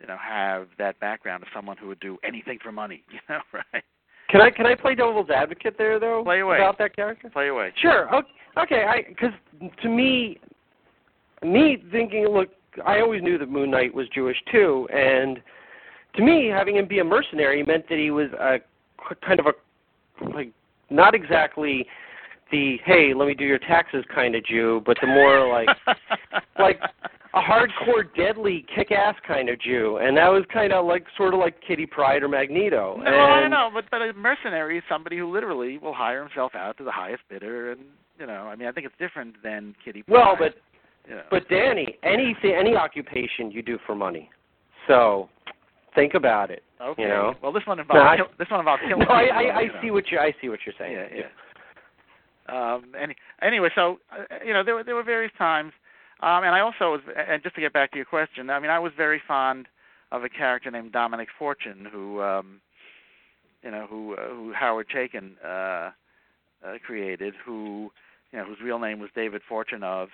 you 0.00 0.06
know, 0.06 0.16
have 0.16 0.68
that 0.78 1.00
background 1.00 1.42
of 1.42 1.48
someone 1.54 1.76
who 1.76 1.88
would 1.88 2.00
do 2.00 2.18
anything 2.24 2.58
for 2.62 2.72
money. 2.72 3.02
You 3.12 3.20
know, 3.28 3.40
right? 3.52 3.84
Can 4.28 4.40
I 4.40 4.50
can 4.50 4.66
I 4.66 4.74
play 4.74 4.94
devil's 4.94 5.30
advocate 5.30 5.76
there 5.78 6.00
though? 6.00 6.22
Play 6.24 6.40
away. 6.40 6.56
About 6.56 6.78
that 6.78 6.96
character? 6.96 7.30
Play 7.30 7.48
away. 7.48 7.72
Sure. 7.80 8.08
Okay. 8.58 8.84
I 8.84 9.02
because 9.08 9.30
to 9.82 9.88
me, 9.88 10.38
me 11.42 11.82
thinking, 11.92 12.26
look, 12.28 12.48
I 12.84 13.00
always 13.00 13.22
knew 13.22 13.38
that 13.38 13.50
Moon 13.50 13.70
Knight 13.70 13.94
was 13.94 14.08
Jewish 14.14 14.36
too, 14.50 14.88
and 14.92 15.40
to 16.16 16.22
me, 16.22 16.48
having 16.48 16.76
him 16.76 16.86
be 16.86 16.98
a 16.98 17.04
mercenary 17.04 17.62
meant 17.62 17.88
that 17.88 17.98
he 17.98 18.10
was 18.10 18.28
a 18.32 18.58
kind 19.24 19.40
of 19.40 19.46
a 19.46 19.52
like 20.34 20.50
not 20.90 21.14
exactly 21.14 21.86
the 22.50 22.76
hey, 22.84 23.12
let 23.14 23.26
me 23.26 23.34
do 23.34 23.44
your 23.44 23.58
taxes 23.58 24.04
kind 24.14 24.34
of 24.34 24.44
Jew, 24.44 24.82
but 24.86 24.96
the 25.00 25.06
more 25.06 25.48
like 25.48 25.68
like 26.58 26.80
a 27.34 27.40
hardcore, 27.40 28.04
deadly, 28.16 28.64
kick-ass 28.74 29.14
kind 29.26 29.50
of 29.50 29.60
Jew, 29.60 29.98
and 29.98 30.16
that 30.16 30.28
was 30.28 30.44
kind 30.50 30.72
of 30.72 30.86
like 30.86 31.04
sort 31.18 31.34
of 31.34 31.40
like 31.40 31.54
Kitty 31.66 31.84
Pryde 31.84 32.22
or 32.22 32.28
Magneto. 32.28 32.96
No, 32.96 33.04
and, 33.04 33.14
I 33.14 33.40
don't 33.40 33.50
know, 33.50 33.68
but 33.72 33.84
but 33.90 34.00
a 34.00 34.12
mercenary 34.14 34.78
is 34.78 34.84
somebody 34.88 35.18
who 35.18 35.30
literally 35.30 35.76
will 35.76 35.92
hire 35.92 36.22
himself 36.22 36.54
out 36.54 36.78
to 36.78 36.84
the 36.84 36.90
highest 36.90 37.22
bidder, 37.28 37.72
and 37.72 37.80
you 38.18 38.26
know, 38.26 38.48
I 38.48 38.56
mean, 38.56 38.68
I 38.68 38.72
think 38.72 38.86
it's 38.86 38.94
different 38.98 39.34
than 39.42 39.74
Kitty 39.84 40.02
Pryde. 40.02 40.12
Well, 40.12 40.36
but 40.38 40.54
know. 41.14 41.22
but 41.30 41.48
Danny, 41.48 41.98
anything, 42.02 42.54
any 42.58 42.74
occupation 42.74 43.50
you 43.50 43.62
do 43.62 43.78
for 43.86 43.94
money, 43.94 44.30
so 44.86 45.28
think 45.94 46.14
about 46.14 46.50
it. 46.50 46.62
okay. 46.80 47.02
you 47.02 47.08
know. 47.08 47.34
well, 47.42 47.52
this 47.52 47.66
one 47.66 47.78
involves 47.78 47.98
No, 47.98 48.08
I- 48.08 48.16
kill, 48.16 48.26
this 48.38 48.50
one 48.50 48.60
involves 48.60 48.82
killing. 48.88 49.06
No, 49.08 49.14
I, 49.14 49.24
people, 49.24 49.36
I, 49.36 49.42
I 49.42 49.64
know. 49.66 49.72
see 49.82 49.90
what 49.90 50.10
you 50.10 50.18
I 50.18 50.34
see 50.40 50.48
what 50.48 50.60
you're 50.66 50.74
saying. 50.78 50.92
Yeah, 50.92 51.06
yeah. 51.14 51.26
Um, 52.48 52.92
any, 53.00 53.16
anyway, 53.42 53.70
so 53.74 53.98
uh, 54.12 54.44
you 54.44 54.52
know, 54.52 54.62
there 54.62 54.74
were 54.74 54.84
there 54.84 54.94
were 54.94 55.02
various 55.02 55.32
times, 55.36 55.72
um, 56.22 56.44
and 56.44 56.54
I 56.54 56.60
also 56.60 56.92
was, 56.92 57.00
and 57.16 57.42
just 57.42 57.54
to 57.56 57.60
get 57.60 57.72
back 57.72 57.90
to 57.92 57.96
your 57.96 58.04
question, 58.06 58.50
I 58.50 58.60
mean, 58.60 58.70
I 58.70 58.78
was 58.78 58.92
very 58.96 59.20
fond 59.26 59.66
of 60.12 60.24
a 60.24 60.28
character 60.28 60.70
named 60.70 60.92
Dominic 60.92 61.28
Fortune, 61.38 61.86
who, 61.90 62.22
um, 62.22 62.60
you 63.62 63.70
know, 63.70 63.86
who 63.88 64.14
uh, 64.14 64.28
who 64.28 64.52
Howard 64.52 64.86
Chaykin 64.94 65.32
uh, 65.44 65.90
uh, 66.66 66.78
created, 66.84 67.34
who, 67.44 67.90
you 68.32 68.38
know, 68.38 68.44
whose 68.44 68.58
real 68.62 68.78
name 68.78 69.00
was 69.00 69.10
David 69.14 69.42
Fortunov, 69.50 70.08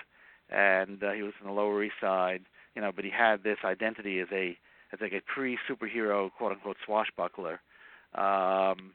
and 0.52 1.02
uh, 1.02 1.12
he 1.12 1.22
was 1.22 1.32
from 1.38 1.48
the 1.48 1.54
Lower 1.54 1.82
East 1.82 1.94
Side, 2.00 2.42
you 2.74 2.82
know, 2.82 2.92
but 2.94 3.04
he 3.04 3.10
had 3.10 3.42
this 3.42 3.58
identity 3.64 4.20
as 4.20 4.28
a 4.32 4.56
as 4.92 5.00
like 5.00 5.12
a 5.12 5.22
pre-superhero, 5.34 6.30
quote 6.36 6.52
unquote, 6.52 6.76
swashbuckler. 6.84 7.60
Um, 8.14 8.92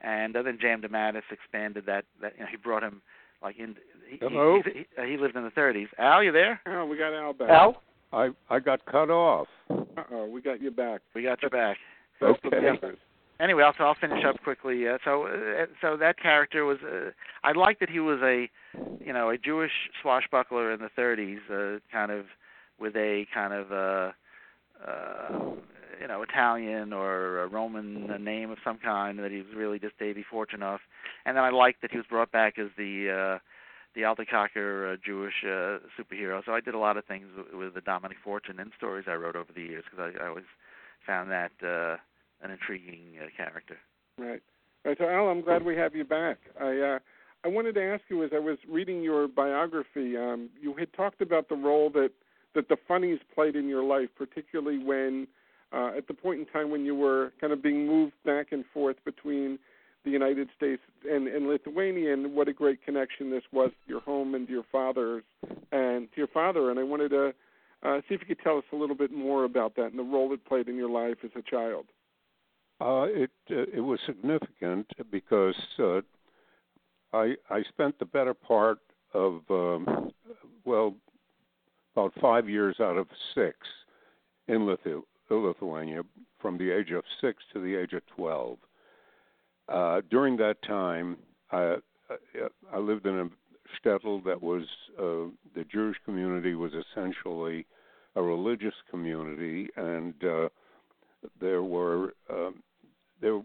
and 0.00 0.34
then 0.34 0.58
J.M. 0.60 0.82
DeMatteis 0.82 1.22
expanded 1.30 1.86
that. 1.86 2.04
That 2.20 2.34
you 2.36 2.44
know, 2.44 2.50
he 2.50 2.56
brought 2.56 2.82
him 2.82 3.02
like 3.42 3.58
in. 3.58 3.74
He, 4.08 4.18
Hello? 4.18 4.60
He, 4.64 4.70
he, 4.70 4.86
uh, 4.98 5.04
he 5.06 5.16
lived 5.16 5.34
in 5.34 5.44
the 5.44 5.50
30s. 5.50 5.88
Al, 5.98 6.22
you 6.22 6.30
there? 6.30 6.60
Oh, 6.66 6.86
we 6.86 6.96
got 6.96 7.14
Al 7.14 7.32
back. 7.32 7.50
Al, 7.50 7.82
I 8.12 8.30
I 8.48 8.60
got 8.60 8.84
cut 8.86 9.10
off. 9.10 9.48
Uh-oh, 9.70 10.26
we 10.26 10.40
got 10.40 10.60
you 10.60 10.70
back. 10.70 11.00
We 11.14 11.22
got 11.22 11.42
your 11.42 11.50
back. 11.50 11.78
That's 12.20 12.38
the 12.42 12.48
Okay. 12.48 12.96
Anyway, 13.40 13.64
I'll, 13.64 13.74
I'll 13.84 13.96
finish 14.00 14.24
up 14.24 14.36
quickly. 14.42 14.86
Uh, 14.88 14.98
so, 15.04 15.24
uh, 15.26 15.66
so 15.80 15.96
that 15.96 16.18
character 16.20 16.64
was. 16.64 16.78
Uh, 16.82 17.10
I 17.42 17.52
liked 17.52 17.80
that 17.80 17.90
he 17.90 18.00
was 18.00 18.20
a, 18.22 18.48
you 19.04 19.12
know, 19.12 19.30
a 19.30 19.38
Jewish 19.38 19.72
swashbuckler 20.00 20.72
in 20.72 20.80
the 20.80 20.90
30s, 20.96 21.38
uh, 21.50 21.80
kind 21.90 22.12
of 22.12 22.26
with 22.78 22.94
a 22.96 23.26
kind 23.34 23.52
of 23.52 23.72
uh, 23.72 24.12
uh, 24.86 25.54
you 26.00 26.08
know 26.08 26.22
Italian 26.22 26.92
or 26.92 27.42
a 27.42 27.48
Roman 27.48 28.06
name 28.22 28.50
of 28.50 28.58
some 28.64 28.78
kind. 28.78 29.18
That 29.18 29.30
he 29.30 29.38
was 29.38 29.46
really 29.56 29.78
just 29.78 29.98
Davy 29.98 30.24
Fortunov, 30.32 30.78
and 31.24 31.36
then 31.36 31.44
I 31.44 31.50
liked 31.50 31.82
that 31.82 31.90
he 31.90 31.96
was 31.96 32.06
brought 32.06 32.30
back 32.30 32.58
as 32.58 32.68
the 32.76 33.36
uh, 33.36 33.38
the 33.94 34.04
alter 34.04 34.24
kocker 34.24 34.92
uh, 34.92 34.96
Jewish 35.04 35.44
uh, 35.44 35.78
superhero. 35.98 36.44
So 36.44 36.52
I 36.52 36.60
did 36.60 36.74
a 36.74 36.78
lot 36.78 36.96
of 36.96 37.04
things 37.04 37.26
with, 37.36 37.54
with 37.54 37.74
the 37.74 37.80
Dominic 37.80 38.18
Fortune 38.22 38.60
in 38.60 38.70
stories 38.76 39.06
I 39.08 39.14
wrote 39.14 39.36
over 39.36 39.52
the 39.54 39.62
years 39.62 39.84
because 39.90 40.12
I, 40.20 40.24
I 40.24 40.28
always 40.28 40.44
found 41.06 41.30
that 41.30 41.52
uh, 41.62 41.96
an 42.44 42.50
intriguing 42.50 43.14
uh, 43.20 43.26
character. 43.36 43.78
Right. 44.18 44.42
Right. 44.84 44.98
So, 44.98 45.08
Al, 45.08 45.28
I'm 45.28 45.40
glad 45.40 45.64
we 45.64 45.76
have 45.76 45.94
you 45.94 46.04
back. 46.04 46.38
I 46.60 46.78
uh, 46.78 46.98
I 47.44 47.48
wanted 47.48 47.74
to 47.74 47.82
ask 47.82 48.02
you 48.08 48.22
as 48.22 48.30
I 48.34 48.38
was 48.38 48.58
reading 48.68 49.02
your 49.02 49.28
biography, 49.28 50.16
um, 50.16 50.50
you 50.60 50.74
had 50.74 50.92
talked 50.94 51.20
about 51.20 51.48
the 51.48 51.56
role 51.56 51.90
that 51.90 52.10
that 52.54 52.68
the 52.68 52.76
funnies 52.86 53.18
played 53.34 53.56
in 53.56 53.68
your 53.68 53.82
life, 53.82 54.08
particularly 54.16 54.78
when 54.78 55.26
uh, 55.72 55.90
at 55.96 56.06
the 56.06 56.14
point 56.14 56.40
in 56.40 56.46
time 56.46 56.70
when 56.70 56.84
you 56.84 56.94
were 56.94 57.32
kind 57.40 57.52
of 57.52 57.62
being 57.62 57.86
moved 57.86 58.14
back 58.24 58.48
and 58.52 58.64
forth 58.72 58.96
between 59.04 59.58
the 60.04 60.10
United 60.10 60.48
States 60.56 60.82
and, 61.10 61.26
and 61.26 61.48
Lithuania, 61.48 62.12
and 62.12 62.34
what 62.34 62.46
a 62.46 62.52
great 62.52 62.84
connection 62.84 63.30
this 63.30 63.42
was 63.52 63.70
to 63.70 63.90
your 63.90 64.00
home 64.00 64.34
and 64.34 64.46
to 64.46 64.52
your 64.52 64.64
father's 64.70 65.24
and 65.72 66.10
to 66.12 66.16
your 66.16 66.28
father. 66.28 66.70
And 66.70 66.78
I 66.78 66.82
wanted 66.82 67.08
to 67.10 67.34
uh, 67.82 68.00
see 68.08 68.14
if 68.14 68.20
you 68.20 68.26
could 68.26 68.40
tell 68.42 68.58
us 68.58 68.64
a 68.72 68.76
little 68.76 68.96
bit 68.96 69.12
more 69.12 69.44
about 69.44 69.76
that 69.76 69.86
and 69.86 69.98
the 69.98 70.02
role 70.02 70.32
it 70.32 70.44
played 70.46 70.68
in 70.68 70.76
your 70.76 70.90
life 70.90 71.18
as 71.24 71.30
a 71.36 71.42
child. 71.42 71.86
Uh, 72.80 73.06
it 73.08 73.30
uh, 73.50 73.64
it 73.72 73.80
was 73.80 74.00
significant 74.06 74.86
because 75.10 75.56
uh, 75.78 76.00
I 77.12 77.34
I 77.48 77.62
spent 77.68 77.98
the 77.98 78.04
better 78.04 78.34
part 78.34 78.78
of 79.12 79.42
um, 79.48 80.10
well 80.64 80.94
about 81.94 82.12
five 82.20 82.48
years 82.48 82.76
out 82.80 82.96
of 82.96 83.06
six 83.34 83.56
in 84.48 84.66
Lithu- 84.66 85.04
Lithuania 85.30 86.02
from 86.40 86.58
the 86.58 86.70
age 86.70 86.90
of 86.90 87.04
six 87.20 87.42
to 87.52 87.60
the 87.60 87.76
age 87.76 87.92
of 87.92 88.02
twelve. 88.06 88.58
Uh, 89.68 90.00
during 90.10 90.36
that 90.38 90.60
time, 90.62 91.16
I 91.52 91.76
I 92.72 92.78
lived 92.78 93.06
in 93.06 93.18
a 93.20 93.28
shtetl 93.88 94.24
that 94.24 94.42
was 94.42 94.64
uh, 94.98 95.30
the 95.54 95.64
Jewish 95.72 95.96
community 96.04 96.54
was 96.54 96.72
essentially 96.74 97.66
a 98.16 98.22
religious 98.22 98.74
community, 98.90 99.68
and 99.76 100.14
uh, 100.24 100.48
there 101.40 101.62
were 101.62 102.14
um, 102.30 102.62
there 103.20 103.40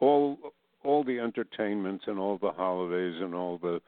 all 0.00 0.38
all 0.84 1.04
the 1.04 1.18
entertainments 1.18 2.04
and 2.06 2.18
all 2.18 2.38
the 2.38 2.50
holidays 2.52 3.14
and 3.20 3.34
all 3.34 3.58
the 3.58 3.80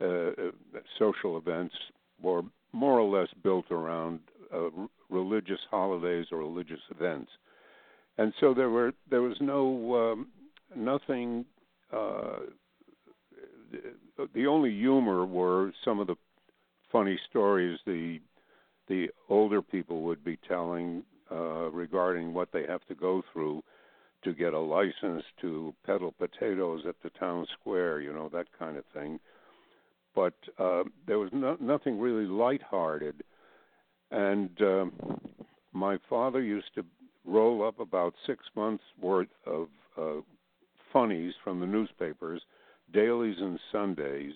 uh, 0.00 0.48
uh, 0.48 0.80
social 0.98 1.38
events 1.38 1.74
were 2.20 2.42
more 2.72 2.98
or 2.98 3.18
less 3.18 3.28
built 3.42 3.70
around 3.70 4.20
uh, 4.54 4.68
religious 5.10 5.60
holidays 5.70 6.26
or 6.30 6.38
religious 6.38 6.80
events, 6.90 7.30
and 8.18 8.32
so 8.40 8.54
there 8.54 8.70
were 8.70 8.92
there 9.10 9.22
was 9.22 9.36
no 9.40 10.12
um, 10.12 10.28
nothing. 10.74 11.44
Uh, 11.92 12.38
the 14.34 14.46
only 14.46 14.70
humor 14.70 15.26
were 15.26 15.72
some 15.84 15.98
of 15.98 16.06
the 16.06 16.16
funny 16.92 17.18
stories 17.28 17.78
the 17.86 18.18
the 18.88 19.08
older 19.28 19.60
people 19.60 20.02
would 20.02 20.24
be 20.24 20.38
telling 20.48 21.02
uh, 21.30 21.68
regarding 21.70 22.32
what 22.32 22.52
they 22.52 22.64
have 22.66 22.84
to 22.86 22.94
go 22.94 23.22
through 23.32 23.62
to 24.22 24.32
get 24.32 24.52
a 24.52 24.58
license 24.76 25.24
to 25.40 25.74
peddle 25.84 26.12
potatoes 26.12 26.82
at 26.88 26.96
the 27.02 27.10
town 27.10 27.46
square, 27.58 28.00
you 28.00 28.12
know, 28.12 28.28
that 28.32 28.46
kind 28.58 28.76
of 28.76 28.84
thing. 28.92 29.18
But 30.14 30.34
uh, 30.58 30.84
there 31.06 31.18
was 31.18 31.30
no, 31.32 31.56
nothing 31.60 31.98
really 31.98 32.26
lighthearted. 32.26 33.22
And 34.10 34.50
um, 34.60 34.92
my 35.72 35.98
father 36.08 36.42
used 36.42 36.74
to 36.74 36.84
roll 37.24 37.66
up 37.66 37.80
about 37.80 38.14
six 38.26 38.44
months' 38.54 38.84
worth 39.00 39.34
of 39.46 39.68
uh, 39.98 40.20
funnies 40.92 41.34
from 41.42 41.60
the 41.60 41.66
newspapers, 41.66 42.42
dailies 42.92 43.36
and 43.40 43.58
Sundays, 43.72 44.34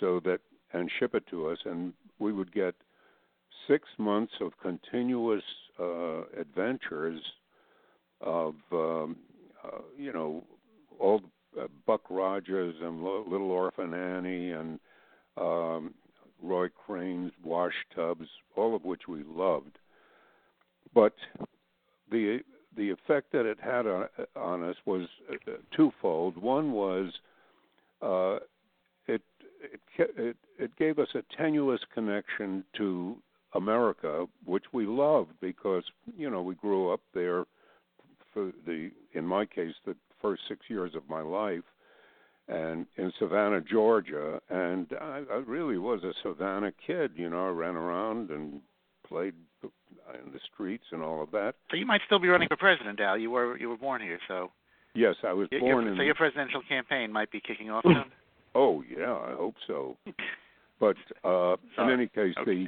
so 0.00 0.20
that 0.24 0.40
and 0.74 0.90
ship 0.98 1.14
it 1.14 1.26
to 1.28 1.48
us, 1.48 1.58
and 1.66 1.92
we 2.18 2.32
would 2.32 2.52
get 2.52 2.74
six 3.68 3.86
months 3.98 4.32
of 4.40 4.52
continuous 4.62 5.42
uh, 5.78 6.22
adventures 6.40 7.20
of 8.22 8.54
um, 8.72 9.16
uh, 9.64 9.78
you 9.96 10.12
know 10.12 10.44
all 10.98 11.22
uh, 11.60 11.66
Buck 11.86 12.02
Rogers 12.10 12.74
and 12.80 13.02
Little 13.02 13.50
Orphan 13.50 13.94
Annie 13.94 14.52
and 14.52 14.78
um, 15.36 15.94
Roy 16.42 16.68
Crane's 16.68 17.32
Wash 17.44 17.74
Tubbs, 17.94 18.28
all 18.56 18.74
of 18.74 18.84
which 18.84 19.08
we 19.08 19.22
loved. 19.22 19.78
But 20.94 21.14
the 22.10 22.40
the 22.76 22.90
effect 22.90 23.32
that 23.32 23.46
it 23.46 23.58
had 23.60 23.86
on, 23.86 24.08
on 24.34 24.62
us 24.64 24.76
was 24.86 25.06
uh, 25.30 25.52
twofold. 25.76 26.36
One 26.36 26.72
was 26.72 27.12
uh, 28.00 28.36
it, 29.06 29.22
it 29.98 30.10
it 30.16 30.36
it 30.58 30.76
gave 30.76 30.98
us 30.98 31.08
a 31.14 31.22
tenuous 31.36 31.80
connection 31.94 32.64
to 32.76 33.16
America, 33.54 34.26
which 34.44 34.64
we 34.72 34.86
loved 34.86 35.32
because 35.40 35.84
you 36.16 36.30
know 36.30 36.42
we 36.42 36.54
grew 36.54 36.92
up 36.92 37.00
there 37.14 37.44
for 38.32 38.52
the 38.66 38.90
in 39.14 39.26
my 39.26 39.46
case 39.46 39.74
the 39.84 39.96
first 40.20 40.42
six 40.48 40.60
years 40.68 40.94
of 40.94 41.02
my 41.08 41.20
life 41.20 41.64
and 42.48 42.86
in 42.96 43.12
Savannah, 43.18 43.60
Georgia, 43.60 44.40
and 44.50 44.86
I, 45.00 45.22
I 45.30 45.36
really 45.46 45.78
was 45.78 46.02
a 46.02 46.12
Savannah 46.22 46.72
kid. 46.86 47.12
You 47.14 47.30
know, 47.30 47.46
I 47.46 47.50
ran 47.50 47.76
around 47.76 48.30
and 48.30 48.60
played 49.06 49.34
in 49.62 50.32
the 50.32 50.40
streets 50.52 50.84
and 50.90 51.02
all 51.02 51.22
of 51.22 51.30
that. 51.30 51.54
So 51.70 51.76
you 51.76 51.86
might 51.86 52.00
still 52.06 52.18
be 52.18 52.28
running 52.28 52.48
for 52.48 52.56
president, 52.56 53.00
Al. 53.00 53.16
You 53.16 53.30
were 53.30 53.56
you 53.58 53.68
were 53.68 53.76
born 53.76 54.02
here, 54.02 54.18
so. 54.28 54.50
Yes, 54.94 55.14
I 55.24 55.32
was 55.32 55.48
born 55.48 55.64
your, 55.64 55.88
in. 55.88 55.96
So 55.96 56.02
your 56.02 56.14
presidential 56.14 56.60
campaign 56.68 57.10
might 57.10 57.30
be 57.30 57.40
kicking 57.40 57.70
off 57.70 57.84
soon. 57.84 58.04
oh 58.54 58.82
yeah, 58.90 59.12
I 59.12 59.34
hope 59.34 59.54
so. 59.66 59.96
But 60.80 60.96
uh, 61.22 61.54
in 61.78 61.90
any 61.90 62.08
case, 62.08 62.34
okay. 62.40 62.44
the 62.44 62.66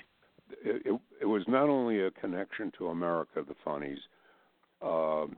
it, 0.63 1.01
it 1.21 1.25
was 1.25 1.43
not 1.49 1.69
only 1.69 2.01
a 2.01 2.13
connection 2.13 2.71
to 2.79 2.87
America, 2.87 3.43
the 3.45 3.57
funnies, 3.65 3.99
um, 4.81 5.35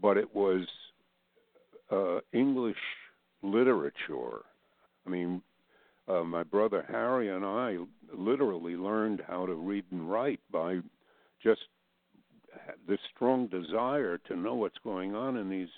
but 0.00 0.16
it 0.16 0.34
was 0.34 0.66
uh, 1.90 2.20
English 2.32 2.76
literature. 3.42 4.44
I 5.06 5.10
mean, 5.10 5.42
uh, 6.08 6.24
my 6.24 6.42
brother 6.42 6.84
Harry 6.88 7.28
and 7.28 7.44
I 7.44 7.76
literally 8.12 8.74
learned 8.74 9.22
how 9.26 9.46
to 9.46 9.54
read 9.54 9.84
and 9.90 10.10
write 10.10 10.40
by 10.50 10.80
just 11.42 11.60
this 12.88 12.98
strong 13.14 13.46
desire 13.46 14.18
to 14.18 14.36
know 14.36 14.54
what's 14.54 14.78
going 14.82 15.14
on 15.14 15.36
in 15.36 15.48
these 15.48 15.68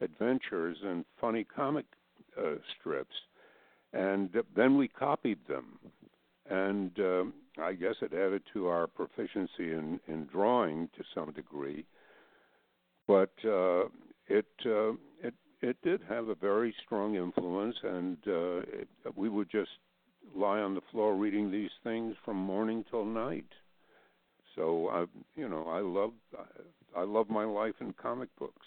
adventures 0.00 0.76
and 0.84 1.04
funny 1.20 1.44
comic 1.44 1.84
uh, 2.38 2.54
strips. 2.78 3.14
And 3.92 4.30
then 4.56 4.76
we 4.76 4.88
copied 4.88 5.38
them. 5.48 5.78
And 6.50 6.98
uh, 6.98 7.24
I 7.62 7.74
guess 7.74 7.94
it 8.02 8.12
added 8.12 8.42
to 8.52 8.66
our 8.66 8.86
proficiency 8.86 9.72
in, 9.72 10.00
in 10.08 10.26
drawing 10.26 10.88
to 10.96 11.04
some 11.14 11.30
degree. 11.32 11.86
But 13.06 13.32
uh, 13.44 13.84
it, 14.28 14.46
uh, 14.64 14.92
it 15.22 15.34
it 15.60 15.76
did 15.82 16.00
have 16.08 16.28
a 16.28 16.34
very 16.34 16.74
strong 16.84 17.16
influence, 17.16 17.76
and 17.82 18.16
uh, 18.26 18.56
it, 18.58 18.88
we 19.16 19.28
would 19.28 19.50
just 19.50 19.70
lie 20.34 20.60
on 20.60 20.74
the 20.74 20.80
floor 20.90 21.14
reading 21.16 21.50
these 21.50 21.70
things 21.82 22.14
from 22.24 22.36
morning 22.36 22.84
till 22.90 23.04
night. 23.04 23.46
So 24.56 24.88
I, 24.88 25.04
you 25.36 25.48
know, 25.48 25.66
I 25.68 25.80
love 25.80 26.12
I 26.96 27.02
love 27.02 27.28
my 27.28 27.44
life 27.44 27.74
in 27.80 27.92
comic 27.94 28.28
books. 28.38 28.66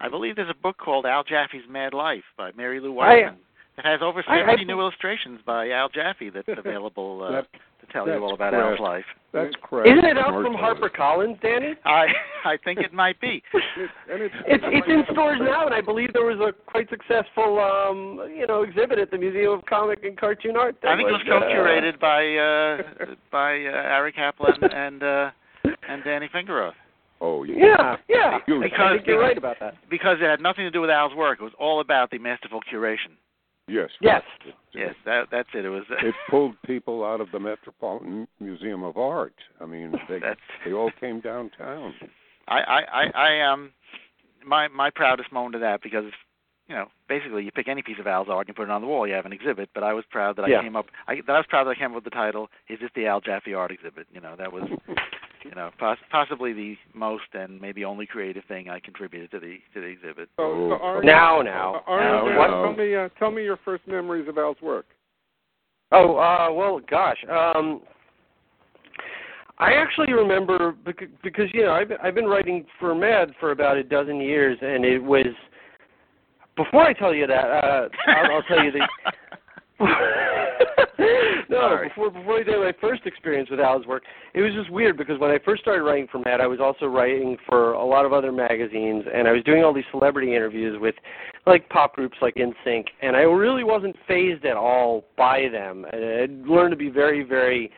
I 0.00 0.08
believe 0.08 0.36
there's 0.36 0.50
a 0.50 0.62
book 0.62 0.76
called 0.76 1.06
Al 1.06 1.24
Jaffee's 1.24 1.62
Mad 1.68 1.94
Life 1.94 2.24
by 2.36 2.52
Mary-Lou 2.52 2.92
Weisman. 2.92 3.36
It 3.78 3.84
has 3.84 4.00
over 4.02 4.22
70 4.26 4.42
I, 4.42 4.52
I, 4.52 4.64
new 4.64 4.80
illustrations 4.80 5.40
by 5.44 5.70
Al 5.70 5.88
Jaffee 5.88 6.30
that's 6.30 6.48
available 6.56 7.22
uh, 7.22 7.32
that, 7.32 7.46
to 7.86 7.92
tell 7.92 8.06
you 8.06 8.14
all 8.22 8.34
about 8.34 8.52
correct. 8.52 8.80
Al's 8.80 8.80
life. 8.80 9.04
That's 9.32 9.54
correct. 9.62 9.88
Isn't 9.88 10.04
it 10.04 10.16
out 10.16 10.32
from 10.32 10.54
HarperCollins, 10.54 11.40
Danny? 11.42 11.74
I 11.84 12.06
I 12.44 12.56
think 12.64 12.78
it 12.80 12.92
might 12.92 13.20
be. 13.20 13.42
It, 13.76 13.90
and 14.10 14.22
it's, 14.22 14.34
It's 14.46 14.64
it's 14.66 14.86
in 14.88 15.02
stores 15.12 15.38
now, 15.42 15.66
and 15.66 15.74
I 15.74 15.82
believe 15.82 16.12
there 16.14 16.24
was 16.24 16.40
a 16.40 16.52
quite 16.70 16.88
successful, 16.88 17.58
um, 17.60 18.30
you 18.34 18.46
know, 18.46 18.62
exhibit 18.62 18.98
at 18.98 19.10
the 19.10 19.18
Museum 19.18 19.52
of 19.52 19.66
Comic 19.66 20.02
and 20.04 20.16
Cartoon 20.16 20.56
Art. 20.56 20.76
that 20.82 20.92
I 20.92 20.96
think 20.96 21.08
it 21.08 21.12
was 21.12 21.20
uh, 21.26 21.40
co-curated 21.40 22.00
by 22.00 22.22
uh, 22.36 23.14
by 23.30 23.52
uh, 23.66 23.94
Arie 23.94 24.12
Kaplan 24.12 24.62
and 24.64 25.02
uh, 25.02 25.30
and 25.88 26.02
Danny 26.04 26.28
Fingeroth 26.34 26.72
Oh 27.20 27.44
Yeah, 27.44 27.96
yeah. 28.08 28.38
Huge. 28.46 28.60
I 28.64 28.68
Because- 28.68 28.96
think 28.96 29.06
you're 29.06 29.20
right 29.20 29.36
about 29.38 29.56
that. 29.60 29.74
because 29.90 30.16
it 30.20 30.26
had 30.28 30.40
nothing 30.40 30.64
to 30.64 30.70
do 30.70 30.80
with 30.80 30.90
Al's 30.90 31.14
work. 31.14 31.38
It 31.40 31.44
was 31.44 31.52
all 31.58 31.80
about 31.80 32.10
the 32.10 32.18
masterful 32.18 32.60
curation. 32.72 33.12
Yes. 33.68 33.90
Yes. 34.00 34.22
Yes, 34.74 34.94
that 35.06 35.28
that's 35.30 35.48
it. 35.54 35.64
It 35.64 35.70
was. 35.70 35.84
it 35.90 36.14
pulled 36.28 36.54
people 36.62 37.04
out 37.04 37.20
of 37.20 37.30
the 37.32 37.40
Metropolitan 37.40 38.28
Museum 38.40 38.82
of 38.82 38.96
Art. 38.96 39.34
I 39.60 39.66
mean, 39.66 39.92
they 40.08 40.20
they 40.64 40.72
all 40.72 40.90
came 41.00 41.20
downtown. 41.20 41.94
I 42.46 42.58
I 42.60 42.80
I, 42.80 43.10
I 43.14 43.52
um 43.52 43.72
my 44.44 44.68
my 44.68 44.90
proudest 44.90 45.32
moment 45.32 45.54
of 45.54 45.60
that 45.62 45.82
because 45.82 46.04
you 46.68 46.74
know 46.74 46.86
basically 47.08 47.44
you 47.44 47.50
pick 47.50 47.68
any 47.68 47.82
piece 47.82 47.98
of 47.98 48.06
Al's 48.06 48.28
art 48.28 48.46
and 48.46 48.48
you 48.48 48.54
put 48.54 48.68
it 48.68 48.70
on 48.70 48.82
the 48.82 48.86
wall 48.86 49.06
you 49.06 49.14
have 49.14 49.26
an 49.26 49.32
exhibit 49.32 49.70
but 49.74 49.82
I 49.82 49.92
was 49.92 50.04
proud 50.10 50.36
that 50.36 50.44
I 50.44 50.48
Yeah. 50.48 50.62
came 50.62 50.76
up 50.76 50.86
I 51.08 51.16
that 51.26 51.32
I 51.32 51.38
was 51.38 51.46
proud 51.48 51.64
that 51.64 51.70
I 51.70 51.74
came 51.74 51.90
up 51.90 51.94
with 51.96 52.04
the 52.04 52.10
title 52.10 52.48
is 52.68 52.78
this 52.80 52.90
the 52.94 53.06
Al 53.06 53.20
Jaffee 53.20 53.54
art 53.54 53.70
exhibit 53.72 54.06
you 54.12 54.20
know 54.20 54.36
that 54.36 54.52
was 54.52 54.64
you 55.48 55.54
know 55.54 55.70
poss- 55.78 55.98
possibly 56.10 56.52
the 56.52 56.74
most 56.94 57.24
and 57.32 57.60
maybe 57.60 57.84
only 57.84 58.06
creative 58.06 58.44
thing 58.46 58.68
I 58.68 58.80
contributed 58.80 59.30
to 59.32 59.40
the 59.40 59.58
to 59.74 59.80
the 59.80 59.86
exhibit 59.86 60.28
So, 60.36 60.42
so 60.70 60.74
Oh, 60.74 60.78
Arnie, 60.82 61.04
Now, 61.04 61.42
now. 61.42 61.74
uh, 61.86 61.90
Arnie, 61.90 62.36
Now, 62.36 62.46
now. 62.46 62.62
tell 62.62 62.76
me, 62.76 62.94
uh, 62.94 63.08
tell 63.18 63.30
me 63.30 63.42
your 63.44 63.58
first 63.64 63.86
memories 63.86 64.28
of 64.28 64.38
Al's 64.38 64.60
work. 64.62 64.86
Oh, 65.92 66.16
uh, 66.16 66.52
well, 66.52 66.80
gosh. 66.90 67.18
Um, 67.30 67.80
I 69.58 69.72
actually 69.74 70.12
remember 70.12 70.72
because, 70.84 71.08
because 71.22 71.46
you 71.54 71.62
know 71.62 71.72
I've 71.72 71.90
I've 72.02 72.14
been 72.14 72.26
writing 72.26 72.66
for 72.78 72.94
Mad 72.94 73.32
for 73.40 73.52
about 73.52 73.76
a 73.76 73.84
dozen 73.84 74.20
years, 74.20 74.58
and 74.60 74.84
it 74.84 74.98
was 74.98 75.26
before 76.56 76.82
I 76.82 76.92
tell 76.92 77.14
you 77.14 77.26
that 77.26 77.34
uh, 77.34 77.88
I'll, 78.08 78.32
I'll 78.32 78.42
tell 78.42 78.62
you 78.62 78.72
the. 78.72 78.86
before 81.88 82.10
before 82.10 82.40
I 82.40 82.42
did 82.42 82.56
my 82.56 82.72
first 82.80 83.06
experience 83.06 83.50
with 83.50 83.60
Al's 83.60 83.86
work, 83.86 84.02
it 84.34 84.40
was 84.40 84.52
just 84.54 84.70
weird 84.70 84.96
because 84.96 85.18
when 85.18 85.30
I 85.30 85.38
first 85.44 85.62
started 85.62 85.82
writing 85.82 86.06
for 86.10 86.18
Mad, 86.18 86.40
I 86.40 86.46
was 86.46 86.60
also 86.60 86.86
writing 86.86 87.36
for 87.48 87.72
a 87.72 87.84
lot 87.84 88.04
of 88.04 88.12
other 88.12 88.32
magazines, 88.32 89.04
and 89.12 89.26
I 89.28 89.32
was 89.32 89.42
doing 89.44 89.64
all 89.64 89.72
these 89.72 89.84
celebrity 89.90 90.34
interviews 90.34 90.78
with 90.80 90.94
like 91.46 91.68
pop 91.68 91.94
groups 91.94 92.16
like 92.20 92.34
NSYNC, 92.34 92.84
and 93.02 93.16
I 93.16 93.20
really 93.20 93.64
wasn't 93.64 93.96
phased 94.06 94.44
at 94.44 94.56
all 94.56 95.04
by 95.16 95.48
them. 95.50 95.84
And 95.92 96.04
I 96.04 96.50
learned 96.52 96.72
to 96.72 96.76
be 96.76 96.90
very, 96.90 97.22
very 97.22 97.70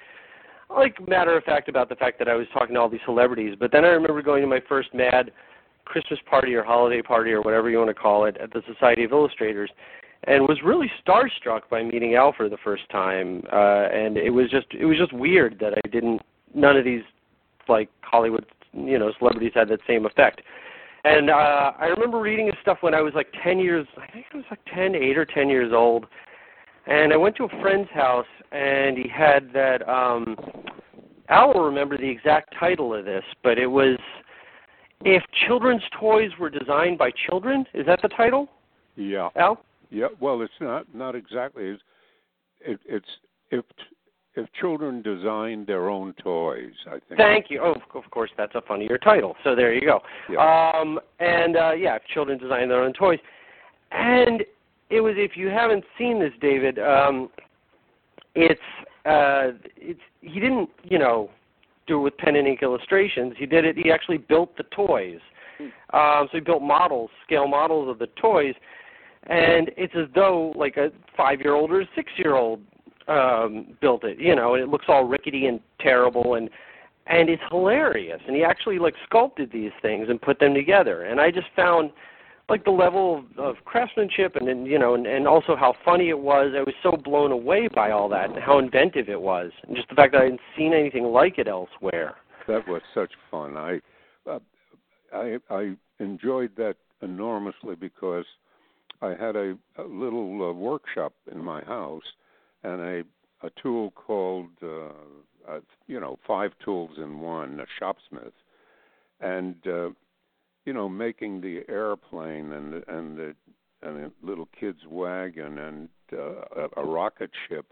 like 0.71 0.97
matter 1.09 1.37
of 1.37 1.45
fact 1.45 1.69
about 1.69 1.89
the 1.89 1.97
fact 1.97 2.19
that 2.19 2.29
I 2.29 2.35
was 2.35 2.47
talking 2.53 2.75
to 2.75 2.81
all 2.81 2.89
these 2.89 3.01
celebrities. 3.05 3.57
But 3.59 3.73
then 3.73 3.85
I 3.85 3.89
remember 3.89 4.23
going 4.23 4.43
to 4.43 4.49
my 4.49 4.61
first 4.69 4.93
Mad 4.95 5.31
Christmas 5.85 6.21
party 6.29 6.55
or 6.55 6.63
holiday 6.63 7.01
party 7.01 7.31
or 7.31 7.41
whatever 7.41 7.71
you 7.71 7.79
want 7.79 7.89
to 7.89 7.95
call 7.95 8.27
it 8.27 8.37
at 8.37 8.53
the 8.53 8.63
Society 8.73 9.05
of 9.05 9.13
Illustrators, 9.13 9.71
and 10.25 10.43
was 10.43 10.59
really 10.65 10.91
starstruck 11.07 11.63
by 11.71 11.83
meeting 11.83 12.15
Al 12.15 12.33
for 12.33 12.49
the 12.49 12.59
first 12.65 12.89
time. 12.91 13.43
Uh, 13.53 13.89
and 13.93 14.17
it 14.17 14.31
was 14.31 14.51
just 14.51 14.67
it 14.79 14.85
was 14.85 14.99
just 14.99 15.13
weird 15.13 15.59
that 15.61 15.75
I 15.75 15.89
didn't 15.89 16.21
none 16.55 16.77
of 16.77 16.85
these 16.85 17.03
like 17.69 17.89
Hollywood 18.03 18.47
you 18.73 18.99
know 18.99 19.13
celebrities 19.19 19.53
had 19.55 19.69
that 19.69 19.81
same 19.87 20.07
effect. 20.07 20.43
And 21.05 21.31
uh, 21.31 21.73
I 21.79 21.87
remember 21.87 22.19
reading 22.21 22.47
his 22.47 22.57
stuff 22.61 22.79
when 22.81 22.93
I 22.93 23.01
was 23.01 23.15
like 23.15 23.29
10 23.45 23.61
years, 23.61 23.87
I 23.97 24.11
think 24.11 24.27
I 24.33 24.37
was 24.37 24.47
like 24.51 24.59
10, 24.75 24.97
8 24.97 25.17
or 25.17 25.25
10 25.25 25.49
years 25.49 25.73
old. 25.73 26.07
And 26.87 27.13
I 27.13 27.17
went 27.17 27.37
to 27.37 27.45
a 27.45 27.61
friend's 27.61 27.89
house, 27.91 28.27
and 28.51 28.97
he 28.97 29.09
had 29.09 29.53
that. 29.53 29.87
Um, 29.89 30.37
Al 31.29 31.53
will 31.53 31.65
remember 31.65 31.99
the 31.99 32.09
exact 32.09 32.55
title 32.59 32.95
of 32.95 33.05
this, 33.05 33.23
but 33.43 33.59
it 33.59 33.67
was 33.67 33.99
"If 35.05 35.23
Children's 35.47 35.83
Toys 36.01 36.31
Were 36.41 36.49
Designed 36.49 36.97
by 36.97 37.11
Children." 37.29 37.67
Is 37.75 37.85
that 37.87 38.01
the 38.01 38.09
title, 38.09 38.49
Yeah. 38.97 39.29
Al? 39.37 39.63
Yeah. 39.91 40.09
Well, 40.21 40.43
it's 40.43 40.53
not 40.61 40.93
not 40.95 41.15
exactly. 41.15 41.65
It's 41.65 41.83
it, 42.61 42.81
it's 42.87 43.09
if 43.51 43.65
if 44.35 44.47
children 44.61 45.03
design 45.03 45.65
their 45.67 45.89
own 45.89 46.15
toys. 46.23 46.73
I 46.87 46.99
think. 47.09 47.19
Thank 47.19 47.47
you. 47.51 47.61
Oh, 47.63 47.75
of 47.99 48.11
course, 48.11 48.31
that's 48.37 48.55
a 48.55 48.63
funnier 48.63 48.99
title. 48.99 49.37
So 49.45 49.55
there 49.55 49.75
you 49.75 49.81
go. 49.81 50.01
Yeah. 50.31 50.73
Um, 50.75 51.01
and 51.19 51.57
uh, 51.57 51.73
yeah, 51.73 51.97
if 51.97 52.03
children 52.13 52.39
design 52.39 52.69
their 52.69 52.83
own 52.83 52.93
toys, 52.93 53.19
and 53.91 54.43
it 54.91 55.01
was 55.01 55.15
if 55.17 55.37
you 55.37 55.49
haven't 55.49 55.85
seen 55.97 56.21
this, 56.21 56.33
David, 56.41 56.79
um, 56.79 57.31
it's 58.35 58.61
uh, 59.05 59.53
it's 59.77 60.01
he 60.21 60.41
didn't 60.41 60.69
you 60.85 60.99
know 60.99 61.31
do 61.87 61.99
it 61.99 62.03
with 62.03 62.17
pen 62.19 62.37
and 62.37 62.47
ink 62.47 62.63
illustrations. 62.63 63.35
He 63.39 63.47
did 63.47 63.65
it. 63.65 63.77
He 63.77 63.91
actually 63.91 64.19
built 64.19 64.57
the 64.57 64.65
toys. 64.65 65.21
Um, 65.93 66.29
so 66.31 66.35
he 66.35 66.41
built 66.41 66.63
models, 66.63 67.11
scale 67.27 67.49
models 67.49 67.89
of 67.91 67.99
the 67.99 68.07
toys, 68.21 68.55
and 69.25 69.71
it's 69.77 69.95
as 69.97 70.07
though 70.15 70.53
like 70.57 70.77
a 70.77 70.91
five-year-old 71.17 71.71
or 71.71 71.83
a 71.83 71.89
six-year-old 71.95 72.61
um, 73.09 73.77
built 73.81 74.05
it. 74.05 74.19
You 74.19 74.35
know, 74.35 74.55
and 74.55 74.63
it 74.63 74.69
looks 74.69 74.87
all 74.89 75.05
rickety 75.05 75.47
and 75.47 75.61
terrible 75.81 76.35
and 76.35 76.49
and 77.07 77.29
it's 77.31 77.43
hilarious. 77.51 78.21
And 78.27 78.37
he 78.37 78.45
actually 78.45 78.79
like 78.79 78.95
sculpted 79.07 79.51
these 79.51 79.73
things 79.81 80.09
and 80.11 80.21
put 80.21 80.39
them 80.39 80.55
together. 80.55 81.05
And 81.05 81.21
I 81.21 81.31
just 81.31 81.47
found 81.57 81.91
like 82.49 82.65
the 82.65 82.71
level 82.71 83.25
of, 83.37 83.39
of 83.39 83.65
craftsmanship 83.65 84.37
and, 84.37 84.49
and 84.49 84.67
you 84.67 84.79
know 84.79 84.95
and, 84.95 85.07
and 85.07 85.27
also 85.27 85.57
how 85.57 85.75
funny 85.85 86.09
it 86.09 86.19
was. 86.19 86.53
I 86.57 86.63
was 86.63 86.75
so 86.83 86.93
blown 86.93 87.33
away 87.33 87.69
by 87.69 87.91
all 87.91 88.09
that 88.11 88.31
and 88.31 88.39
how 88.39 88.59
inventive 88.59 89.09
it 89.09 89.21
was, 89.21 89.51
and 89.67 89.77
just 89.77 89.89
the 89.89 89.95
fact 89.95 90.13
that 90.13 90.21
I 90.21 90.25
hadn't 90.25 90.41
seen 90.57 90.73
anything 90.73 91.05
like 91.05 91.39
it 91.39 91.49
elsewhere. 91.49 92.17
That 92.47 92.67
was 92.67 92.83
such 92.95 93.13
fun. 93.31 93.57
I 93.57 93.81
uh, 94.29 94.39
I 95.13 95.39
I 95.51 95.75
enjoyed 96.01 96.53
that 96.57 96.77
enormously 97.03 97.75
because 97.75 98.25
I 99.01 99.11
had 99.11 99.37
a, 99.37 99.57
a 99.79 99.85
little 99.85 100.51
uh, 100.51 100.53
workshop 100.53 101.13
in 101.31 101.43
my 101.43 101.63
house 101.65 102.03
and 102.63 102.81
a 102.81 103.03
a 103.45 103.51
tool 103.63 103.93
called 103.93 104.49
uh, 104.63 104.89
uh, 105.49 105.61
you 105.87 106.01
know 106.01 106.19
five 106.27 106.51
tools 106.65 106.91
in 106.97 107.21
one, 107.21 107.61
a 107.61 107.67
shopsmith, 107.79 108.33
and 109.21 109.55
uh, 109.67 109.91
you 110.65 110.73
know 110.73 110.89
making 110.89 111.41
the 111.41 111.63
airplane 111.69 112.53
and 112.53 112.73
the, 112.73 112.83
and 112.89 113.17
the 113.17 113.35
and 113.83 113.97
the 113.97 114.13
little 114.23 114.49
kid's 114.59 114.85
wagon 114.91 115.59
and 115.59 115.89
uh, 116.13 116.67
a, 116.77 116.81
a 116.83 116.85
rocket 116.85 117.31
ship. 117.49 117.67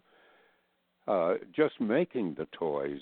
Uh, 1.09 1.35
just 1.55 1.81
making 1.81 2.35
the 2.35 2.47
toys 2.53 3.01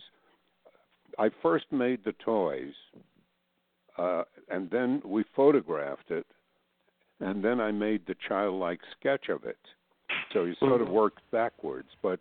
I 1.19 1.31
first 1.43 1.67
made 1.71 2.05
the 2.05 2.15
toys, 2.25 2.73
uh, 3.99 4.25
and 4.51 4.71
then 4.71 5.03
we 5.05 5.25
photographed 5.35 6.11
it, 6.11 6.27
and 7.25 7.43
then 7.43 7.61
I 7.61 7.71
made 7.73 8.07
the 8.07 8.15
childlike 8.29 8.81
sketch 8.99 9.29
of 9.29 9.45
it. 9.45 9.59
So 10.33 10.45
he 10.45 10.55
sort 10.57 10.81
of 10.81 10.89
Mhm. 10.89 10.93
worked 10.93 11.31
backwards, 11.31 11.89
but 12.03 12.21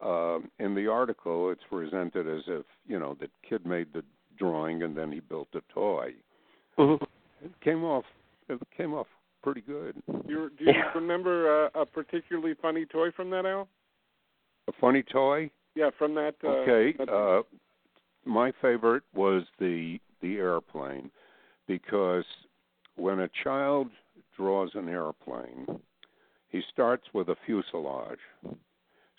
um, 0.00 0.48
in 0.60 0.74
the 0.76 0.86
article, 0.86 1.50
it's 1.50 1.64
presented 1.64 2.28
as 2.28 2.44
if 2.46 2.64
you 2.86 2.98
know 3.00 3.14
the 3.14 3.28
kid 3.42 3.66
made 3.66 3.92
the 3.92 4.04
drawing 4.36 4.84
and 4.84 4.96
then 4.96 5.10
he 5.10 5.18
built 5.20 5.48
a 5.54 5.60
toy. 5.72 6.14
Mhm. 6.76 7.02
It 7.44 7.60
came 7.60 7.82
off. 7.84 8.04
It 8.48 8.60
came 8.76 8.94
off 8.94 9.08
pretty 9.42 9.60
good. 9.60 10.00
You, 10.26 10.50
do 10.50 10.64
you 10.64 10.72
Yeah. 10.72 10.92
remember 10.94 11.66
uh, 11.74 11.80
a 11.82 11.84
particularly 11.84 12.54
funny 12.54 12.86
toy 12.86 13.10
from 13.10 13.30
that, 13.30 13.44
Al? 13.44 13.68
A 14.68 14.72
funny 14.72 15.02
toy. 15.02 15.50
Yeah, 15.74 15.90
from 15.90 16.14
that. 16.14 16.36
Uh, 16.44 16.48
Okay. 16.58 16.92
that- 16.92 17.08
Uh, 17.08 17.42
my 18.24 18.52
favorite 18.52 19.02
was 19.14 19.50
the 19.58 20.00
the 20.20 20.38
airplane 20.38 21.10
because 21.66 22.26
when 22.96 23.20
a 23.20 23.28
child 23.28 23.90
draws 24.38 24.70
an 24.74 24.88
airplane, 24.88 25.66
he 26.48 26.62
starts 26.72 27.04
with 27.12 27.28
a 27.28 27.36
fuselage. 27.44 28.18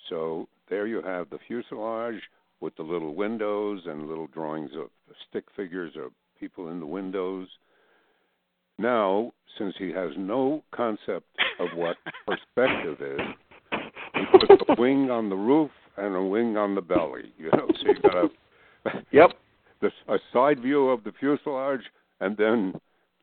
So 0.09 0.47
there 0.69 0.87
you 0.87 1.01
have 1.03 1.29
the 1.29 1.37
fuselage 1.47 2.21
with 2.61 2.75
the 2.75 2.83
little 2.83 3.13
windows 3.13 3.83
and 3.85 4.07
little 4.07 4.27
drawings 4.27 4.71
of 4.75 4.89
stick 5.29 5.43
figures 5.55 5.93
of 5.95 6.11
people 6.39 6.69
in 6.69 6.79
the 6.79 6.85
windows. 6.85 7.47
Now, 8.77 9.31
since 9.57 9.75
he 9.77 9.91
has 9.91 10.11
no 10.17 10.63
concept 10.73 11.27
of 11.59 11.67
what 11.75 11.97
perspective 12.25 12.97
is, 13.01 13.19
he 14.15 14.25
puts 14.31 14.63
a 14.69 14.81
wing 14.81 15.11
on 15.11 15.29
the 15.29 15.35
roof 15.35 15.71
and 15.97 16.15
a 16.15 16.23
wing 16.23 16.57
on 16.57 16.75
the 16.75 16.81
belly. 16.81 17.33
You 17.37 17.51
know, 17.51 17.67
so 17.79 17.87
you 17.87 18.01
got 18.01 18.15
a 18.15 18.29
Yep. 19.11 19.31
the, 19.81 19.91
a 20.07 20.17
side 20.33 20.61
view 20.61 20.89
of 20.89 21.03
the 21.03 21.11
fuselage 21.19 21.83
and 22.19 22.35
then 22.37 22.73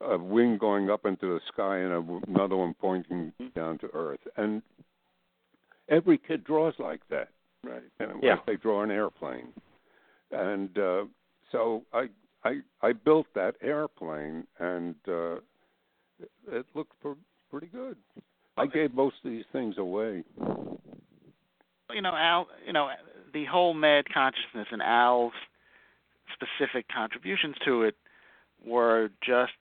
a 0.01 0.19
wing 0.19 0.59
going 0.59 0.91
up 0.91 1.07
into 1.07 1.27
the 1.35 1.41
sky 1.53 1.79
and 1.79 2.23
another 2.29 2.57
one 2.57 2.75
pointing 2.75 3.33
down 3.55 3.79
to 3.79 3.89
earth. 3.95 4.21
And 4.37 4.63
every 5.89 6.19
kid 6.19 6.45
draws 6.45 6.75
like 6.79 7.01
that. 7.11 7.29
right. 7.65 7.83
And 7.99 8.23
Yeah. 8.23 8.37
they 8.47 8.57
draw 8.57 8.83
an 8.83 8.91
airplane. 8.91 9.53
And 10.31 10.77
uh, 10.79 11.05
so 11.53 11.83
I 11.93 12.09
I 12.45 12.61
I 12.83 12.93
built 12.93 13.27
that 13.35 13.55
airplane 13.63 14.47
and 14.59 14.95
uh, 15.09 15.37
it, 16.21 16.31
it 16.49 16.67
looked 16.75 17.01
pr- 17.01 17.13
pretty 17.51 17.69
good. 17.69 17.97
I 18.57 18.67
gave 18.67 18.95
most 18.95 19.17
of 19.25 19.31
these 19.31 19.45
things 19.53 19.77
away. 19.79 20.25
you 21.91 22.03
know, 22.03 22.15
Al, 22.15 22.49
you 22.67 22.73
know, 22.73 22.89
the 23.33 23.45
whole 23.45 23.75
mad 23.75 24.07
consciousness 24.13 24.67
and 24.71 24.83
Al's 24.83 25.33
specific 26.33 26.87
contributions 26.89 27.55
to 27.65 27.83
it 27.83 27.97
were 28.65 29.11
just 29.25 29.53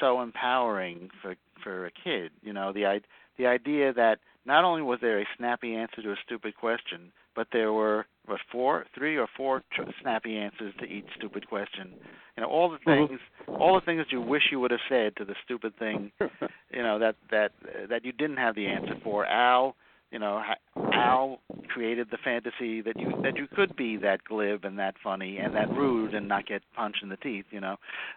so 0.00 0.20
empowering 0.22 1.10
for 1.20 1.36
for 1.62 1.86
a 1.86 1.90
kid. 1.90 2.30
You 2.42 2.52
know, 2.52 2.72
the 2.72 3.00
the 3.38 3.46
idea 3.46 3.92
that 3.92 4.18
not 4.44 4.64
only 4.64 4.82
was 4.82 4.98
there 5.00 5.20
a 5.20 5.26
snappy 5.36 5.74
answer 5.74 6.02
to 6.02 6.12
a 6.12 6.16
stupid 6.24 6.56
question, 6.56 7.12
but 7.34 7.48
there 7.52 7.72
were 7.72 8.06
what 8.26 8.40
four, 8.50 8.86
three 8.94 9.16
or 9.16 9.28
four 9.36 9.62
tr- 9.72 9.82
snappy 10.00 10.36
answers 10.36 10.74
to 10.80 10.84
each 10.84 11.06
stupid 11.16 11.48
question. 11.48 11.94
You 12.36 12.42
know, 12.42 12.48
all 12.48 12.68
the 12.70 12.78
Mhm. 12.78 13.08
things, 13.08 13.20
all 13.58 13.74
the 13.74 13.80
things 13.84 14.06
you 14.10 14.20
wish 14.20 14.50
you 14.50 14.60
would 14.60 14.70
have 14.70 14.80
said 14.88 15.16
to 15.16 15.24
the 15.24 15.34
stupid 15.44 15.76
thing 15.76 16.12
you 16.70 16.82
know 16.82 16.98
that 16.98 17.16
that 17.30 17.52
that 17.88 18.04
you 18.04 18.12
didn't 18.12 18.38
have 18.38 18.54
the 18.54 18.66
answer 18.66 18.96
for. 19.02 19.26
Al, 19.26 19.76
you 20.10 20.18
know, 20.18 20.40
ha- 20.40 20.90
Al 20.92 21.40
created 21.68 22.08
the 22.10 22.18
fantasy 22.18 22.80
that 22.80 22.98
you 22.98 23.12
that 23.22 23.36
you 23.36 23.46
could 23.54 23.74
be 23.76 23.96
that 23.96 24.24
glib 24.24 24.64
and 24.64 24.78
that 24.78 24.94
funny 25.02 25.38
and 25.38 25.54
that 25.54 25.70
rude 25.70 26.14
and 26.14 26.28
not 26.28 26.46
get 26.46 26.62
punched 26.74 27.02
in 27.02 27.08
the 27.08 27.16
teeth. 27.18 27.46
You 27.50 27.60
know, 27.60 27.76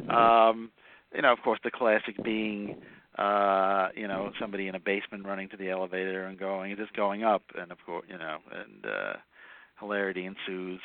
um, 0.10 0.72
you 1.16 1.22
know, 1.22 1.32
of 1.32 1.40
course, 1.42 1.60
the 1.64 1.72
classic 1.72 2.22
being. 2.24 2.76
Uh, 3.18 3.88
you 3.96 4.10
know, 4.10 4.34
somebody 4.38 4.68
in 4.68 4.76
a 4.76 4.80
basement 4.80 5.26
running 5.26 5.48
to 5.48 5.56
the 5.56 5.70
elevator 5.70 6.26
and 6.26 6.38
going, 6.38 6.76
just 6.76 6.92
going 6.92 7.24
up, 7.24 7.44
and 7.58 7.72
of 7.72 7.78
course, 7.86 8.04
you 8.10 8.18
know, 8.18 8.40
and 8.52 8.86
uh, 8.86 9.14
hilarity 9.80 10.26
ensues 10.26 10.82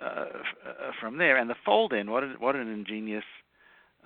uh, 0.00 0.04
uh, 0.04 0.92
from 1.00 1.18
there. 1.18 1.36
And 1.36 1.50
the 1.50 1.56
fold-in, 1.64 2.10
what 2.10 2.22
an, 2.22 2.36
what 2.38 2.56
an 2.56 2.72
ingenious 2.72 3.24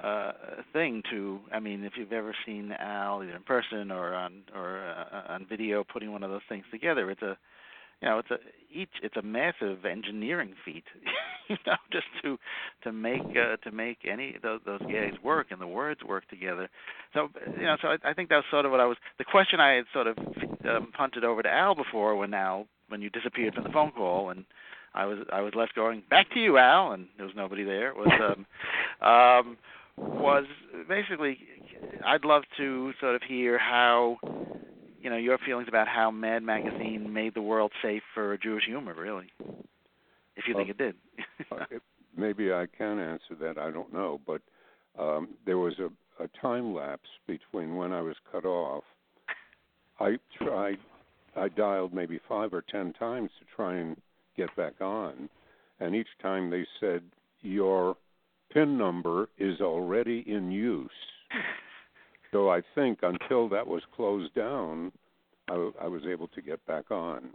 uh 0.03 0.33
thing 0.75 1.03
to 1.11 1.41
I 1.51 1.59
mean 1.59 1.83
if 1.83 1.95
you've 1.97 2.13
ever 2.13 2.35
seen 2.45 2.71
Al 2.79 3.23
either 3.23 3.35
in 3.35 3.43
person 3.45 3.91
or 3.91 4.15
on 4.15 4.43
or 4.55 4.79
uh, 4.79 5.33
on 5.33 5.47
video 5.47 5.85
putting 5.85 6.13
one 6.13 6.23
of 6.23 6.31
those 6.31 6.43
things 6.51 6.65
together 6.71 7.11
it's 7.11 7.23
a 7.23 7.39
you 8.03 8.09
know 8.09 8.19
it's 8.19 8.31
a 8.31 8.39
each 8.73 8.91
it's 9.03 9.17
a 9.17 9.23
massive 9.23 9.85
engineering 9.85 10.55
feat 10.65 10.85
you 11.49 11.57
know 11.67 11.77
just 11.93 12.07
to 12.23 12.39
to 12.83 12.93
make 12.93 13.23
uh, 13.23 13.57
to 13.63 13.71
make 13.71 13.99
any 14.11 14.37
those 14.43 14.61
those 14.67 14.81
gags 14.91 15.17
work 15.23 15.49
and 15.51 15.61
the 15.61 15.67
words 15.67 16.03
work 16.03 16.29
together. 16.29 16.69
So 17.15 17.29
you 17.57 17.65
know 17.65 17.77
so 17.81 17.89
I, 17.89 18.11
I 18.11 18.15
think 18.15 18.29
that's 18.29 18.47
sort 18.51 18.65
of 18.65 18.71
what 18.71 18.81
I 18.81 18.87
was 18.87 18.97
the 19.19 19.25
question 19.25 19.61
I 19.61 19.75
had 19.75 19.85
sort 19.93 20.07
of 20.07 20.19
um, 20.69 20.93
punted 20.97 21.25
over 21.25 21.43
to 21.43 21.51
Al 21.51 21.75
before 21.75 22.17
when 22.17 22.35
Al 22.35 22.67
when 22.89 23.01
you 23.01 23.11
disappeared 23.11 23.55
from 23.55 23.65
the 23.65 23.71
phone 23.71 23.93
call 23.93 24.31
and 24.31 24.45
I 24.95 25.05
was 25.07 25.19
I 25.33 25.41
was 25.41 25.55
left 25.55 25.75
going 25.75 26.03
back 26.09 26.31
to 26.35 26.41
you 26.41 26.59
Al 26.59 26.93
and 26.93 27.07
there 27.17 27.27
was 27.27 27.37
nobody 27.37 27.65
there. 27.65 27.95
Was 27.95 28.09
um 29.03 29.09
um 29.09 29.57
was 29.97 30.45
basically 30.89 31.39
I'd 32.05 32.25
love 32.25 32.43
to 32.59 32.93
sort 33.01 33.15
of 33.15 33.23
hear 33.23 33.59
how 33.59 34.19
you 35.07 35.11
know 35.11 35.17
your 35.17 35.39
feelings 35.39 35.69
about 35.69 35.87
how 35.87 36.11
Mad 36.11 36.43
Magazine 36.43 37.13
made 37.13 37.33
the 37.33 37.41
world 37.41 37.71
safe 37.81 38.03
for 38.13 38.37
Jewish 38.39 38.65
humor, 38.67 38.93
really, 38.93 39.31
if 40.35 40.49
you 40.49 40.55
think 40.55 40.69
Uh, 40.69 40.73
it 40.73 40.79
did. 40.79 40.95
Uh, 41.53 41.65
maybe 42.17 42.53
I 42.53 42.67
can 42.77 42.99
answer 42.99 43.37
that. 43.39 43.57
I 43.57 43.71
don't 43.71 43.93
know, 43.93 44.21
but 44.27 44.43
um, 44.99 45.29
there 45.45 45.59
was 45.59 45.75
a, 45.79 45.91
a 46.21 46.27
time 46.43 46.75
lapse 46.75 47.09
between 47.29 47.77
when 47.77 47.93
I 47.93 48.01
was 48.01 48.17
cut 48.33 48.45
off. 48.45 48.83
I 50.01 50.19
tried. 50.39 50.79
I 51.37 51.51
dialed 51.51 51.95
maybe 51.95 52.19
five 52.29 52.53
or 52.53 52.63
ten 52.63 52.93
times 52.95 53.31
to 53.39 53.47
try 53.55 53.77
and 53.77 53.97
get 54.37 54.57
back 54.57 54.81
on, 54.81 55.29
and 55.79 55.95
each 55.95 56.09
time 56.21 56.51
they 56.51 56.67
said 56.81 57.03
your 57.43 57.97
PIN 58.53 58.77
number 58.77 59.29
is 59.39 59.61
already 59.61 60.25
in 60.27 60.51
use. 60.51 60.91
So 62.37 62.51
I 62.51 62.61
think 62.75 62.99
until 63.03 63.49
that 63.49 63.67
was 63.67 63.81
closed 63.97 64.35
down, 64.35 64.93
I 65.49 65.87
was 65.87 66.03
able 66.07 66.29
to 66.29 66.43
get 66.43 66.65
back 66.67 66.91
on. 66.91 67.31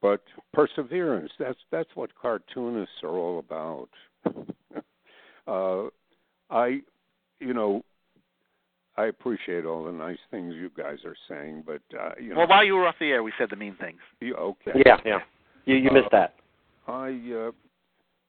But 0.00 0.22
perseverance, 0.52 1.32
that's 1.40 1.58
that's 1.72 1.88
what 1.94 2.10
cartoonists 2.14 2.94
are 3.02 3.18
all 3.18 3.40
about. 3.40 3.88
uh, 5.48 5.88
I, 6.50 6.82
you 7.40 7.52
know, 7.52 7.84
I 8.96 9.06
appreciate 9.06 9.64
all 9.64 9.84
the 9.84 9.90
nice 9.90 10.18
things 10.30 10.54
you 10.54 10.70
guys 10.76 10.98
are 11.04 11.16
saying, 11.28 11.64
but 11.66 11.82
uh, 11.98 12.12
you 12.20 12.30
know, 12.30 12.38
well, 12.38 12.48
while 12.48 12.64
you 12.64 12.76
were 12.76 12.86
off 12.86 12.94
the 13.00 13.06
air, 13.10 13.24
we 13.24 13.32
said 13.38 13.50
the 13.50 13.56
mean 13.56 13.74
things. 13.80 13.98
you- 14.20 14.36
okay. 14.36 14.80
Yeah, 14.86 14.98
yeah. 15.04 15.18
You 15.64 15.74
you 15.74 15.90
missed 15.90 16.12
that. 16.12 16.36
I, 16.86 17.08
uh, 17.08 17.50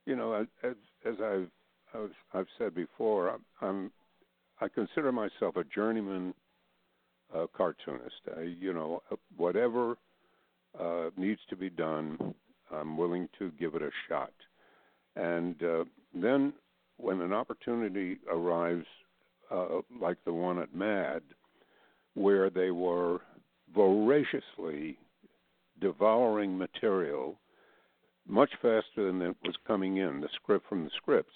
you 0.07 0.15
know, 0.15 0.33
as 0.33 0.47
as 0.63 0.73
as 1.05 1.15
I've 1.23 1.49
I've, 1.93 2.11
I've 2.33 2.47
said 2.57 2.73
before, 2.73 3.29
I'm, 3.29 3.41
I'm 3.61 3.91
I 4.61 4.67
consider 4.69 5.11
myself 5.11 5.55
a 5.55 5.63
journeyman 5.63 6.35
uh, 7.35 7.47
cartoonist. 7.55 8.21
I, 8.37 8.41
you 8.41 8.73
know, 8.73 9.01
whatever 9.35 9.97
uh, 10.79 11.09
needs 11.17 11.39
to 11.49 11.55
be 11.55 11.69
done, 11.69 12.35
I'm 12.71 12.95
willing 12.95 13.27
to 13.39 13.51
give 13.59 13.73
it 13.73 13.81
a 13.81 13.89
shot. 14.07 14.33
And 15.15 15.61
uh, 15.63 15.83
then, 16.13 16.53
when 16.97 17.21
an 17.21 17.33
opportunity 17.33 18.17
arrives, 18.31 18.85
uh, 19.49 19.79
like 19.99 20.17
the 20.25 20.33
one 20.33 20.59
at 20.59 20.75
Mad, 20.75 21.23
where 22.13 22.49
they 22.49 22.69
were 22.69 23.19
voraciously 23.73 24.97
devouring 25.79 26.55
material 26.55 27.39
much 28.27 28.51
faster 28.61 29.07
than 29.07 29.21
it 29.21 29.35
was 29.43 29.55
coming 29.65 29.97
in, 29.97 30.21
the 30.21 30.29
script 30.35 30.69
from 30.69 30.83
the 30.83 30.91
scripts. 30.97 31.33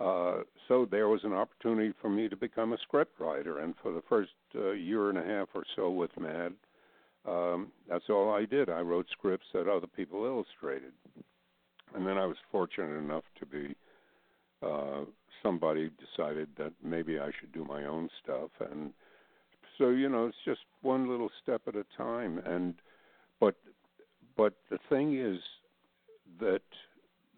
Uh, 0.00 0.42
so 0.68 0.86
there 0.88 1.08
was 1.08 1.24
an 1.24 1.32
opportunity 1.32 1.92
for 2.00 2.08
me 2.08 2.28
to 2.28 2.36
become 2.36 2.72
a 2.72 2.78
script 2.78 3.18
writer, 3.20 3.58
and 3.58 3.74
for 3.82 3.92
the 3.92 4.02
first 4.08 4.30
uh, 4.54 4.70
year 4.70 5.08
and 5.08 5.18
a 5.18 5.24
half 5.24 5.48
or 5.54 5.64
so 5.74 5.90
with 5.90 6.10
Mad, 6.18 6.52
um, 7.26 7.72
that's 7.88 8.08
all 8.08 8.32
I 8.32 8.44
did. 8.44 8.70
I 8.70 8.80
wrote 8.80 9.06
scripts 9.10 9.46
that 9.52 9.68
other 9.68 9.88
people 9.88 10.24
illustrated, 10.24 10.92
and 11.94 12.06
then 12.06 12.16
I 12.16 12.26
was 12.26 12.36
fortunate 12.52 12.96
enough 12.96 13.24
to 13.40 13.46
be 13.46 13.74
uh, 14.62 15.04
somebody 15.42 15.90
decided 15.98 16.48
that 16.58 16.72
maybe 16.82 17.18
I 17.18 17.30
should 17.38 17.52
do 17.52 17.64
my 17.64 17.84
own 17.84 18.08
stuff, 18.22 18.50
and 18.70 18.92
so 19.78 19.90
you 19.90 20.08
know 20.08 20.26
it's 20.26 20.36
just 20.44 20.60
one 20.82 21.08
little 21.08 21.30
step 21.42 21.62
at 21.66 21.74
a 21.74 21.84
time. 21.96 22.40
And 22.46 22.74
but 23.40 23.56
but 24.36 24.54
the 24.70 24.78
thing 24.88 25.18
is 25.18 25.38
that 26.40 26.62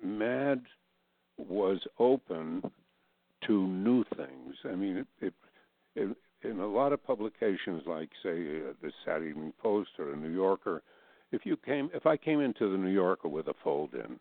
Mad 0.02 0.62
was 1.48 1.78
open 1.98 2.62
to 3.46 3.66
new 3.66 4.04
things. 4.16 4.54
I 4.64 4.74
mean, 4.74 4.98
it, 4.98 5.06
it, 5.20 5.34
it 5.94 6.16
in 6.42 6.60
a 6.60 6.66
lot 6.66 6.92
of 6.92 7.04
publications, 7.04 7.82
like 7.86 8.08
say 8.22 8.30
uh, 8.30 8.72
the 8.82 8.90
Saturday 9.04 9.30
Evening 9.30 9.52
Post 9.62 9.90
or 9.98 10.06
the 10.10 10.16
New 10.16 10.30
Yorker, 10.30 10.82
if 11.32 11.44
you 11.44 11.56
came, 11.56 11.90
if 11.94 12.06
I 12.06 12.16
came 12.16 12.40
into 12.40 12.70
the 12.70 12.78
New 12.78 12.90
Yorker 12.90 13.28
with 13.28 13.48
a 13.48 13.54
fold-in, 13.62 14.18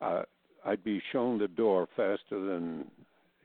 uh, 0.00 0.22
I'd 0.64 0.84
be 0.84 1.00
shown 1.12 1.38
the 1.38 1.48
door 1.48 1.88
faster 1.96 2.44
than 2.44 2.86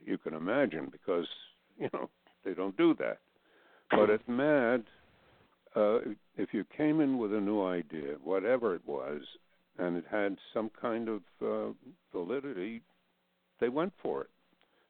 you 0.04 0.18
can 0.18 0.34
imagine 0.34 0.88
because 0.90 1.26
you 1.78 1.88
know 1.92 2.10
they 2.44 2.54
don't 2.54 2.76
do 2.76 2.94
that. 2.98 3.18
But 3.90 4.10
at 4.10 4.28
Mad, 4.28 4.84
uh, 5.76 5.98
if 6.36 6.52
you 6.52 6.64
came 6.76 7.00
in 7.00 7.18
with 7.18 7.32
a 7.32 7.40
new 7.40 7.64
idea, 7.64 8.16
whatever 8.22 8.74
it 8.74 8.82
was, 8.84 9.22
and 9.78 9.96
it 9.96 10.04
had 10.10 10.36
some 10.54 10.70
kind 10.80 11.08
of 11.08 11.20
uh, 11.42 11.72
validity, 12.12 12.82
they 13.60 13.68
went 13.68 13.92
for 14.02 14.22
it, 14.22 14.30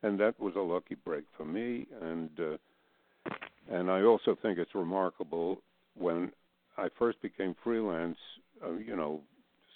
and 0.03 0.19
that 0.21 0.39
was 0.41 0.55
a 0.57 0.61
lucky 0.61 0.95
break 0.95 1.25
for 1.37 1.45
me. 1.45 1.87
And 2.01 2.31
uh, 2.39 2.57
and 3.71 3.91
I 3.91 4.03
also 4.03 4.37
think 4.41 4.59
it's 4.59 4.75
remarkable 4.75 5.61
when 5.95 6.33
I 6.77 6.89
first 6.99 7.21
became 7.23 7.55
freelance. 7.65 8.19
Uh, 8.65 8.73
you 8.73 8.97
know, 8.97 9.21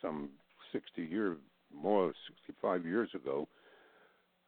some 0.00 0.30
60 0.72 1.02
years, 1.02 1.36
more 1.74 2.12
65 2.46 2.84
years 2.86 3.10
ago. 3.14 3.48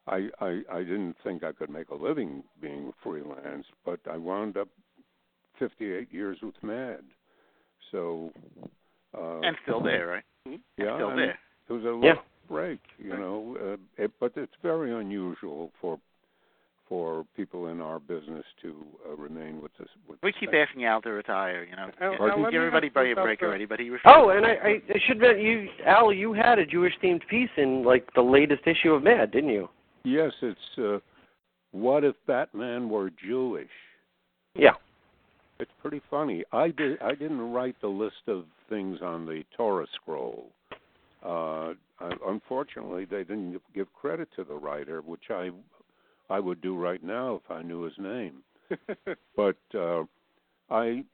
I, 0.06 0.28
I 0.40 0.62
I 0.72 0.78
didn't 0.80 1.16
think 1.22 1.44
I 1.44 1.52
could 1.52 1.70
make 1.70 1.90
a 1.90 1.94
living 1.94 2.42
being 2.60 2.92
freelance, 3.02 3.66
but 3.84 4.00
I 4.10 4.16
wound 4.16 4.56
up 4.56 4.68
58 5.58 6.12
years 6.12 6.38
with 6.42 6.54
Mad. 6.62 7.02
So 7.92 8.32
uh, 9.16 9.40
and 9.40 9.56
still 9.62 9.80
there, 9.82 10.06
right? 10.06 10.24
Yeah, 10.76 10.96
still 10.96 11.14
there. 11.16 11.38
It 11.68 11.72
was 11.72 11.84
a 11.84 12.00
Yeah. 12.04 12.14
break, 12.48 12.80
you 12.98 13.10
know, 13.16 13.56
uh, 13.98 14.02
it, 14.04 14.10
but 14.20 14.32
it's 14.36 14.52
very 14.62 14.92
unusual 14.92 15.70
for 15.80 15.98
for 16.88 17.24
people 17.36 17.68
in 17.68 17.80
our 17.80 17.98
business 17.98 18.44
to 18.60 18.74
uh, 19.08 19.14
remain 19.16 19.62
with 19.62 19.70
this. 19.78 19.88
With 20.06 20.18
We 20.22 20.32
keep 20.38 20.50
same- 20.50 20.60
asking 20.68 20.84
Al 20.84 21.00
to 21.02 21.10
retire. 21.10 21.64
You 21.64 21.74
know, 21.76 21.90
Al- 22.02 22.12
Yeah, 22.12 22.32
Al, 22.44 22.50
give 22.50 22.60
everybody 22.60 22.88
ask 22.88 22.96
a 22.96 23.12
about 23.12 23.24
break 23.24 23.40
the- 23.40 23.46
already, 23.46 23.64
but 23.64 23.78
he 23.80 23.88
refuses. 23.88 24.12
Oh, 24.14 24.28
and 24.30 24.44
I, 24.44 24.50
I, 24.50 24.68
I 24.90 24.98
should 25.06 25.18
bet 25.18 25.40
you, 25.40 25.68
Al, 25.86 26.12
you 26.12 26.34
had 26.34 26.58
a 26.58 26.66
Jewish 26.66 26.92
themed 27.02 27.26
piece 27.28 27.48
in 27.56 27.82
like 27.84 28.12
the 28.14 28.20
latest 28.20 28.66
issue 28.66 28.92
of 28.92 29.02
Mad, 29.02 29.30
didn't 29.30 29.50
you? 29.50 29.70
Yes, 30.04 30.32
it's 30.42 30.78
uh, 30.78 30.98
what 31.70 32.04
if 32.04 32.14
Batman 32.26 32.90
were 32.90 33.10
Jewish? 33.26 33.70
Yeah. 34.54 34.72
It's 35.62 35.70
pretty 35.80 36.02
funny. 36.10 36.42
I 36.50 36.70
did. 36.70 37.00
I 37.00 37.14
didn't 37.14 37.52
write 37.52 37.76
the 37.80 37.86
list 37.86 38.26
of 38.26 38.46
things 38.68 38.98
on 39.00 39.26
the 39.26 39.44
Torah 39.56 39.86
scroll. 39.94 40.50
Uh, 41.24 41.74
unfortunately, 42.26 43.04
they 43.04 43.22
didn't 43.22 43.60
give 43.72 43.86
credit 43.92 44.28
to 44.34 44.42
the 44.42 44.56
writer, 44.56 45.02
which 45.02 45.30
I 45.30 45.50
I 46.28 46.40
would 46.40 46.60
do 46.62 46.76
right 46.76 47.00
now 47.00 47.36
if 47.36 47.48
I 47.48 47.62
knew 47.62 47.82
his 47.82 47.92
name. 47.96 48.42
but 49.36 49.56
uh, 49.72 50.02
I 50.68 51.04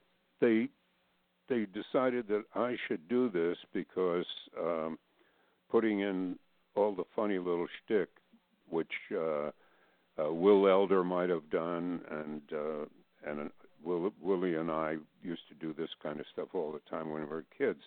they 0.41 0.67
they 1.47 1.67
decided 1.67 2.27
that 2.29 2.45
I 2.55 2.75
should 2.87 3.07
do 3.07 3.29
this 3.29 3.57
because 3.71 4.25
um, 4.59 4.97
putting 5.69 5.99
in 5.99 6.39
all 6.75 6.95
the 6.95 7.03
funny 7.15 7.37
little 7.37 7.67
shtick, 7.85 8.09
which 8.67 8.87
uh, 9.15 9.51
uh, 10.17 10.31
Will 10.33 10.67
Elder 10.67 11.03
might 11.03 11.29
have 11.29 11.47
done, 11.51 12.01
and 12.09 12.41
uh, 12.51 12.85
and 13.29 13.51
Will, 13.83 14.11
Willie 14.21 14.55
and 14.55 14.69
I 14.71 14.97
used 15.23 15.47
to 15.49 15.55
do 15.55 15.73
this 15.73 15.89
kind 16.01 16.19
of 16.19 16.25
stuff 16.33 16.49
all 16.53 16.71
the 16.71 16.81
time 16.89 17.09
when 17.09 17.21
we 17.21 17.27
were 17.27 17.45
kids. 17.57 17.79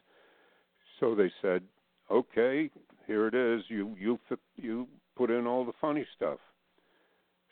So 1.00 1.14
they 1.14 1.30
said, 1.40 1.62
"Okay, 2.10 2.70
here 3.06 3.26
it 3.26 3.34
is. 3.34 3.62
You 3.68 3.94
you 3.98 4.18
you 4.56 4.86
put 5.16 5.30
in 5.30 5.46
all 5.46 5.64
the 5.64 5.72
funny 5.80 6.06
stuff." 6.16 6.38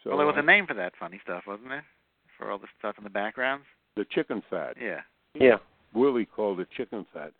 So 0.02 0.10
well, 0.10 0.18
there 0.18 0.26
was 0.26 0.36
I- 0.36 0.40
a 0.40 0.44
name 0.44 0.66
for 0.66 0.74
that 0.74 0.96
funny 0.98 1.18
stuff, 1.22 1.44
wasn't 1.46 1.68
there? 1.68 1.84
For 2.38 2.50
all 2.50 2.58
the 2.58 2.68
stuff 2.78 2.96
in 2.98 3.04
the 3.04 3.10
backgrounds. 3.10 3.66
the 3.96 4.04
chicken 4.06 4.40
fat. 4.48 4.76
Yeah. 4.80 5.00
Yeah. 5.34 5.58
Willie 5.92 6.24
called 6.24 6.60
it 6.60 6.68
chicken 6.76 7.04
fat, 7.12 7.32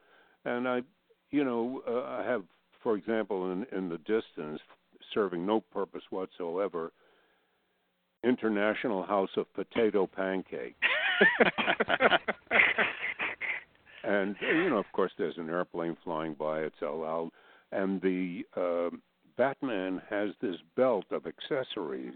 and 0.45 0.69
I, 0.69 0.83
you 1.31 1.45
know, 1.45 1.83
uh, 1.87 2.03
I 2.21 2.25
have, 2.25 2.45
for 2.83 2.97
example, 2.97 3.53
in 3.53 3.65
in 3.73 3.89
the 3.89 3.99
distance, 3.99 4.61
serving 5.15 5.47
no 5.47 5.61
purpose 5.61 6.03
whatsoever. 6.11 6.93
International 8.23 9.03
House 9.03 9.31
of 9.37 9.51
Potato 9.55 10.07
Pancake, 10.07 10.77
and 14.05 14.37
you 14.41 14.71
know, 14.71 14.79
of 14.79 14.91
course, 14.93 15.13
there's 15.19 15.39
an 15.39 15.49
airplane 15.49 15.97
flying 16.05 16.35
by. 16.35 16.61
It's 16.61 16.83
all 16.83 17.05
out, 17.05 17.31
and 17.73 18.01
the 18.01 18.43
uh, 18.57 18.91
Batman 19.37 20.03
has 20.09 20.31
this 20.41 20.57
belt 20.77 21.07
of 21.11 21.27
accessories, 21.27 22.15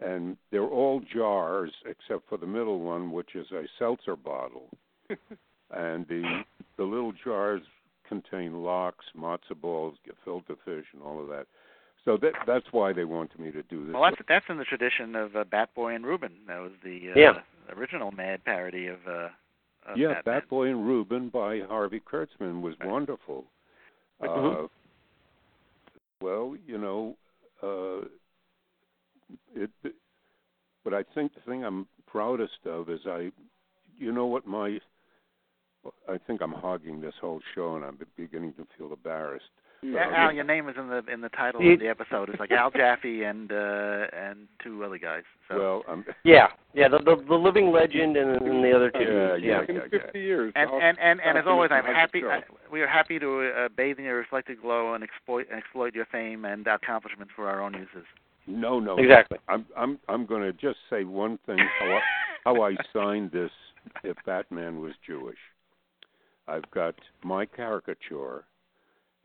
and 0.00 0.36
they're 0.50 0.62
all 0.62 1.00
jars 1.12 1.72
except 1.86 2.28
for 2.28 2.38
the 2.38 2.46
middle 2.46 2.80
one, 2.80 3.12
which 3.12 3.34
is 3.34 3.46
a 3.52 3.64
seltzer 3.78 4.16
bottle 4.16 4.70
and 5.70 6.06
the 6.08 6.42
the 6.76 6.84
little 6.84 7.12
jars 7.24 7.62
contain 8.08 8.62
lox, 8.62 9.04
matzo 9.16 9.58
balls, 9.60 9.96
gefilte 10.06 10.56
fish, 10.64 10.84
and 10.92 11.02
all 11.02 11.20
of 11.20 11.28
that. 11.28 11.46
So 12.04 12.18
that 12.18 12.32
that's 12.46 12.66
why 12.70 12.92
they 12.92 13.04
wanted 13.04 13.38
me 13.40 13.50
to 13.52 13.62
do 13.62 13.86
this. 13.86 13.94
well, 13.94 14.02
that's 14.02 14.20
that's 14.28 14.44
in 14.48 14.58
the 14.58 14.64
tradition 14.64 15.16
of 15.16 15.36
uh, 15.36 15.44
Batboy 15.44 15.96
and 15.96 16.04
Rubin. 16.04 16.32
That 16.46 16.58
was 16.58 16.72
the 16.82 17.12
uh, 17.14 17.18
Yeah. 17.18 17.32
original 17.74 18.10
Mad 18.12 18.44
parody 18.44 18.88
of. 18.88 18.98
Uh, 19.06 19.28
of 19.86 19.96
yeah, 19.98 20.14
Batman. 20.14 20.40
Bat 20.40 20.48
Boy 20.48 20.68
and 20.68 20.86
Rubin 20.86 21.28
by 21.28 21.60
Harvey 21.60 22.00
Kurtzman 22.00 22.62
was 22.62 22.74
wonderful. 22.84 23.44
Uh, 24.20 24.26
Mhm. 24.28 24.70
well, 26.22 26.56
you 26.66 26.78
know, 26.78 27.16
uh, 27.62 28.06
it. 29.54 29.70
But 30.84 30.94
I 30.94 31.02
think 31.02 31.34
the 31.34 31.40
thing 31.40 31.64
I'm 31.64 31.86
proudest 32.06 32.66
of 32.66 32.88
is 32.90 33.06
I, 33.06 33.32
you 33.98 34.12
know, 34.12 34.26
what 34.26 34.46
my. 34.46 34.80
I 36.08 36.16
think 36.16 36.40
I'm 36.40 36.52
hogging 36.52 37.00
this 37.00 37.14
whole 37.20 37.40
show, 37.54 37.76
and 37.76 37.84
I'm 37.84 37.98
beginning 38.16 38.54
to 38.54 38.66
feel 38.78 38.92
embarrassed. 38.92 39.50
Yeah, 39.84 40.08
Uh, 40.08 40.14
Al, 40.14 40.32
your 40.32 40.44
name 40.44 40.68
is 40.68 40.76
in 40.78 40.88
the 40.88 41.02
in 41.12 41.20
the 41.20 41.28
title 41.28 41.60
You- 41.62 41.74
of 41.74 41.80
the 41.80 41.88
episode. 41.88 42.30
It's 42.30 42.40
like 42.40 42.50
Al 42.50 42.70
Jaffee 42.70 43.22
and 43.24 43.52
uh 43.52 44.06
and 44.12 44.48
two 44.62 44.82
other 44.82 44.96
guys. 44.98 45.24
So 45.48 45.58
Well, 45.58 45.84
I'm. 45.88 46.04
Yeah. 46.24 46.48
Yeah. 46.72 46.88
The 46.88 46.98
the, 46.98 47.22
the 47.28 47.34
living 47.34 47.70
legend 47.70 48.16
and, 48.16 48.40
and 48.40 48.64
the 48.64 48.72
other 48.74 48.90
two. 48.90 49.38
Yeah, 49.44 49.62
yeah. 49.68 49.82
in 49.82 49.90
50 49.90 50.18
years. 50.18 50.52
and 50.56 50.70
I'll- 50.70 50.80
and 50.80 50.98
and, 50.98 51.20
and 51.20 51.36
I'll 51.36 51.44
as 51.44 51.46
always, 51.46 51.70
I'm 51.70 51.84
happy. 51.84 52.22
I, 52.24 52.40
we 52.72 52.80
are 52.80 52.86
happy 52.86 53.18
to 53.18 53.52
uh, 53.56 53.68
bathe 53.76 53.98
in 53.98 54.04
your 54.06 54.16
reflected 54.16 54.62
glow 54.62 54.94
and 54.94 55.04
exploit 55.04 55.46
and 55.50 55.58
exploit 55.58 55.94
your 55.94 56.06
fame 56.06 56.44
and 56.46 56.66
accomplishments 56.66 57.32
for 57.36 57.48
our 57.48 57.60
own 57.62 57.74
uses. 57.74 58.06
No, 58.46 58.80
no. 58.80 58.96
Exactly. 58.96 59.38
I'm 59.48 59.66
I'm 59.76 59.98
I'm 60.08 60.24
going 60.24 60.42
to 60.42 60.52
just 60.52 60.78
say 60.88 61.04
one 61.04 61.38
thing 61.46 61.58
how 61.78 61.86
I, 61.86 62.00
how 62.44 62.62
I 62.62 62.74
signed 62.92 63.32
this 63.32 63.50
if 64.02 64.16
Batman 64.24 64.80
was 64.80 64.92
Jewish. 65.06 65.38
I've 66.48 66.70
got 66.70 66.94
my 67.22 67.44
caricature 67.46 68.44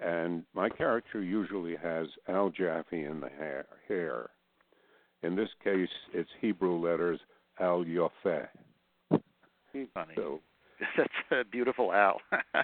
and 0.04 0.44
my 0.54 0.70
character 0.70 1.22
usually 1.22 1.76
has 1.76 2.08
Al 2.28 2.50
Jaffee 2.50 3.06
in 3.06 3.20
the 3.20 3.30
hair, 3.30 3.66
hair. 3.88 4.30
In 5.24 5.36
this 5.36 5.50
case, 5.64 5.90
it's 6.14 6.30
Hebrew 6.40 6.78
letters 6.78 7.20
Al 7.60 7.84
Yofeh. 7.84 8.48
Funny. 9.94 10.14
So 10.16 10.40
That's 10.98 11.10
uh, 11.32 11.44
beautiful, 11.52 11.94
Al. 11.94 12.22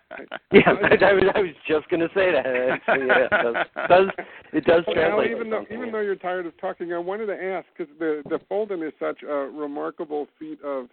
Yeah, 0.51 0.69
I 0.69 1.13
was, 1.13 1.23
I 1.35 1.39
was 1.39 1.51
just 1.67 1.89
going 1.89 1.99
to 1.99 2.07
say 2.15 2.31
that. 2.31 2.45
Yeah, 2.87 3.25
it 3.25 3.29
does, 3.29 3.65
does 3.89 4.25
it 4.53 4.65
does 4.65 4.83
Well, 4.87 5.19
Al, 5.19 5.25
even 5.25 5.49
though 5.49 5.65
even 5.69 5.91
though 5.91 5.99
you're 5.99 6.15
tired 6.15 6.45
of 6.45 6.57
talking, 6.59 6.93
I 6.93 6.97
wanted 6.97 7.25
to 7.25 7.43
ask 7.43 7.67
because 7.75 7.93
the 7.99 8.21
the 8.29 8.39
Fold-In 8.47 8.81
is 8.81 8.93
such 8.99 9.21
a 9.23 9.33
remarkable 9.33 10.27
feat 10.39 10.61
of 10.63 10.87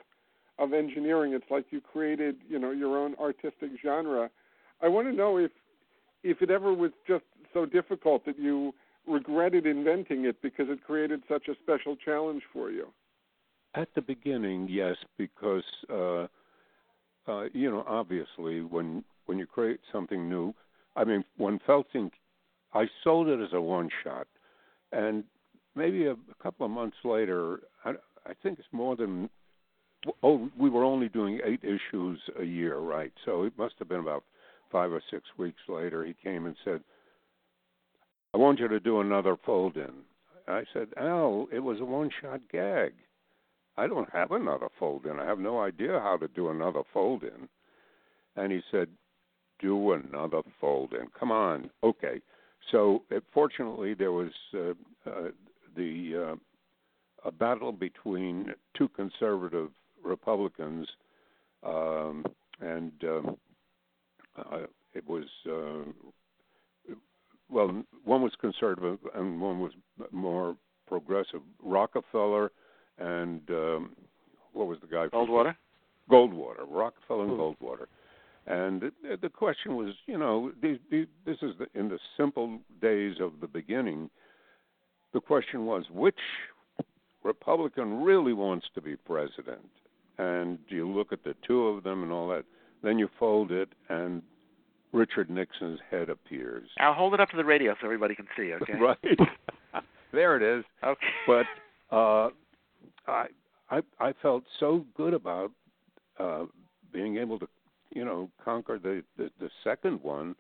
of 0.59 0.73
engineering. 0.73 1.33
It's 1.33 1.49
like 1.49 1.67
you 1.71 1.81
created 1.81 2.37
you 2.49 2.59
know 2.59 2.73
your 2.73 2.99
own 2.99 3.15
artistic 3.21 3.71
genre. 3.83 4.31
I 4.83 4.89
want 4.89 5.07
to 5.09 5.15
know 5.15 5.37
if 5.37 5.53
if 6.23 6.43
it 6.43 6.51
ever 6.51 6.73
was 6.73 6.93
just 7.07 7.25
so 7.53 7.67
difficult 7.67 8.25
that 8.27 8.39
you 8.39 8.75
regretted 9.07 9.67
inventing 9.67 10.25
it 10.25 10.41
because 10.43 10.67
it 10.69 10.85
created 10.85 11.23
such 11.29 11.49
a 11.49 11.55
special 11.63 11.97
challenge 11.97 12.43
for 12.53 12.71
you. 12.71 12.89
At 13.75 13.89
the 13.95 14.03
beginning, 14.03 14.69
yes, 14.71 14.97
because 15.17 15.65
uh, 15.91 16.27
uh, 17.27 17.45
you 17.53 17.71
know, 17.71 17.85
obviously, 17.87 18.61
when 18.61 19.05
when 19.27 19.39
you 19.39 19.47
create 19.47 19.81
something 19.93 20.29
new, 20.29 20.55
I 20.97 21.05
mean, 21.05 21.25
when 21.37 21.59
Felting, 21.67 22.11
I 22.75 22.87
sold 23.05 23.29
it 23.29 23.41
as 23.41 23.53
a 23.53 23.61
one 23.61 23.89
shot, 24.03 24.27
and 24.91 25.25
maybe 25.75 26.07
a, 26.07 26.13
a 26.13 26.43
couple 26.43 26.67
of 26.67 26.73
months 26.73 26.97
later, 27.05 27.61
I, 27.85 27.91
I 28.27 28.35
think 28.43 28.59
it's 28.59 28.69
more 28.73 28.97
than. 28.97 29.31
Oh, 30.25 30.51
we 30.59 30.69
were 30.69 30.83
only 30.83 31.09
doing 31.09 31.39
eight 31.45 31.63
issues 31.63 32.19
a 32.41 32.43
year, 32.43 32.79
right? 32.79 33.13
So 33.25 33.45
it 33.45 33.53
must 33.57 33.75
have 33.79 33.89
been 33.89 34.01
about 34.01 34.25
five 34.73 34.91
or 34.91 35.03
six 35.11 35.25
weeks 35.37 35.61
later. 35.69 36.05
He 36.05 36.15
came 36.15 36.47
and 36.47 36.57
said, 36.65 36.83
"I 38.35 38.39
want 38.39 38.59
you 38.59 38.69
to 38.69 38.81
do 38.81 39.01
another 39.01 39.37
fold 39.45 39.77
in." 39.77 39.93
I 40.49 40.65
said, 40.73 40.89
"Al, 40.97 41.47
it 41.53 41.61
was 41.61 41.81
a 41.81 41.85
one 41.85 42.11
shot 42.21 42.41
gag." 42.51 42.95
I 43.77 43.87
don't 43.87 44.11
have 44.11 44.33
another 44.33 44.69
fold 44.79 45.07
in. 45.07 45.19
I 45.19 45.27
have 45.27 45.39
no 45.39 45.61
idea 45.61 46.01
how 46.01 46.17
to 46.19 46.29
do 46.29 46.51
another 46.51 46.83
fold 46.93 47.23
in. 47.23 47.49
And 48.37 48.53
he 48.53 48.61
said, 48.71 48.89
Do 49.61 49.93
another 49.93 50.43
fold 50.61 50.93
in. 50.93 51.09
Come 51.19 51.31
on. 51.31 51.71
Okay. 51.83 52.21
So 52.71 53.03
uh, 53.15 53.21
fortunately, 53.33 53.95
there 53.95 54.13
was 54.13 54.31
uh, 54.55 54.71
uh, 55.11 55.31
the 55.77 56.33
uh, 56.33 57.29
a 57.29 57.33
battle 57.33 57.73
between 57.73 58.53
two 58.77 58.89
conservative 58.89 59.71
Republicans, 60.05 60.89
um, 61.65 62.25
and 62.61 62.93
um, 63.05 63.37
uh, 64.37 64.67
it 64.95 65.07
was 65.09 65.25
uh, 65.47 65.91
well, 67.53 67.85
one 68.05 68.23
was 68.23 68.33
conservative 68.41 68.99
and 69.15 69.41
one 69.41 69.61
was 69.61 69.73
more 70.11 70.57
progressive. 70.89 71.41
Rockefeller 71.63 72.51
and 72.99 73.43
um, 73.51 73.91
what 74.53 74.67
was 74.67 74.79
the 74.81 74.87
guy? 74.87 75.07
Goldwater. 75.09 75.55
Goldwater, 76.11 76.65
Rockefeller 76.69 77.25
and 77.25 77.39
Goldwater. 77.39 77.87
And 78.47 78.81
the, 78.81 79.17
the 79.21 79.29
question 79.29 79.77
was, 79.77 79.95
you 80.07 80.19
know, 80.19 80.51
these, 80.61 80.79
these, 80.91 81.07
this 81.25 81.37
is 81.43 81.53
the, 81.59 81.67
in 81.79 81.89
the 81.89 81.99
simple 82.17 82.59
days 82.81 83.17
of 83.21 83.35
the 83.41 83.47
beginning. 83.47 84.11
The 85.15 85.21
question 85.21 85.65
was, 85.65 85.85
which 85.91 86.17
Republican 87.23 88.03
really 88.03 88.33
wants 88.33 88.67
to 88.75 88.81
be 88.81 88.97
president? 88.97 89.69
And 90.19 90.59
you 90.69 90.91
look 90.91 91.13
at 91.13 91.23
the 91.23 91.35
two 91.47 91.69
of 91.69 91.85
them 91.85 92.03
and 92.03 92.11
all 92.11 92.29
that. 92.29 92.45
Then 92.83 92.99
you 92.99 93.09
fold 93.19 93.53
it, 93.53 93.69
and 93.89 94.23
Richard 94.93 95.31
Nixon's 95.31 95.81
head 95.91 96.09
appears. 96.11 96.69
I'll 96.79 96.95
hold 96.95 97.15
it 97.15 97.21
up 97.21 97.31
to 97.31 97.37
the 97.37 97.45
radio 97.45 97.75
so 97.81 97.87
everybody 97.87 98.15
can 98.15 98.27
see. 98.37 98.53
Okay. 98.55 98.75
right. 98.81 99.19
there 100.13 100.37
it 100.37 100.59
is. 100.59 100.65
Okay. 100.85 101.07
But 101.27 101.47
uh, 101.95 102.31
I 103.07 103.27
I 103.71 103.81
I 104.01 104.13
felt 104.21 104.45
so 104.59 104.85
good 104.97 105.15
about 105.15 105.53
uh, 106.19 106.45
being 106.93 107.17
able 107.17 107.39
to 107.39 107.49
you 107.95 108.05
know 108.05 108.31
conquer 108.45 108.79
the, 108.79 109.03
the 109.17 109.31
the 109.39 109.51
second 109.63 110.03
one 110.03 110.35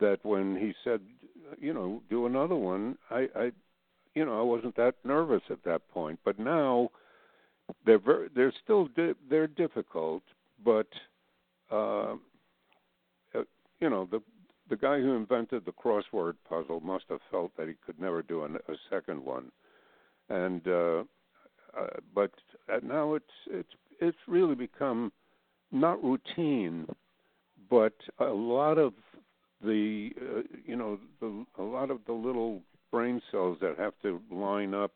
that 0.00 0.18
when 0.22 0.56
he 0.56 0.72
said 0.84 1.00
you 1.58 1.74
know 1.74 2.02
do 2.08 2.26
another 2.26 2.54
one 2.54 2.96
I 3.10 3.28
I 3.34 3.52
you 4.14 4.24
know 4.24 4.38
I 4.38 4.42
wasn't 4.42 4.76
that 4.76 4.94
nervous 5.04 5.42
at 5.50 5.64
that 5.64 5.88
point. 5.90 6.18
But 6.24 6.38
now 6.38 6.90
they're 7.84 7.98
very 7.98 8.28
they're 8.34 8.54
still 8.62 8.86
di- 8.86 9.14
they're 9.28 9.48
difficult, 9.48 10.22
but 10.64 10.86
uh, 11.70 12.14
uh, 13.34 13.42
you 13.80 13.90
know 13.90 14.08
the 14.10 14.20
the 14.68 14.76
guy 14.76 14.98
who 15.00 15.14
invented 15.14 15.64
the 15.64 15.72
crossword 15.72 16.34
puzzle 16.48 16.80
must 16.80 17.04
have 17.08 17.20
felt 17.30 17.56
that 17.56 17.68
he 17.68 17.74
could 17.84 18.00
never 18.00 18.22
do 18.22 18.44
an, 18.44 18.56
a 18.68 18.74
second 18.90 19.24
one, 19.24 19.50
and 20.28 20.66
uh, 20.66 21.04
uh, 21.78 21.86
but 22.14 22.30
now 22.82 23.14
it's 23.14 23.24
it's 23.48 23.72
it's 24.00 24.18
really 24.26 24.54
become 24.54 25.12
not 25.72 26.02
routine, 26.02 26.86
but 27.70 27.94
a 28.18 28.24
lot 28.24 28.78
of 28.78 28.92
the 29.62 30.10
uh, 30.20 30.42
you 30.64 30.76
know 30.76 30.98
the, 31.20 31.44
a 31.58 31.62
lot 31.62 31.90
of 31.90 32.00
the 32.06 32.12
little 32.12 32.62
brain 32.90 33.20
cells 33.30 33.58
that 33.60 33.78
have 33.78 33.94
to 34.02 34.20
line 34.30 34.74
up 34.74 34.92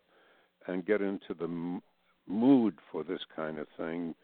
and 0.67 0.87
get 0.87 1.01
into 1.01 1.35
the 1.39 1.45
m- 1.45 1.83
mood 2.27 2.75
for 2.91 3.03
this 3.03 3.21
kind 3.35 3.59
of 3.59 3.67
thing 3.77 4.15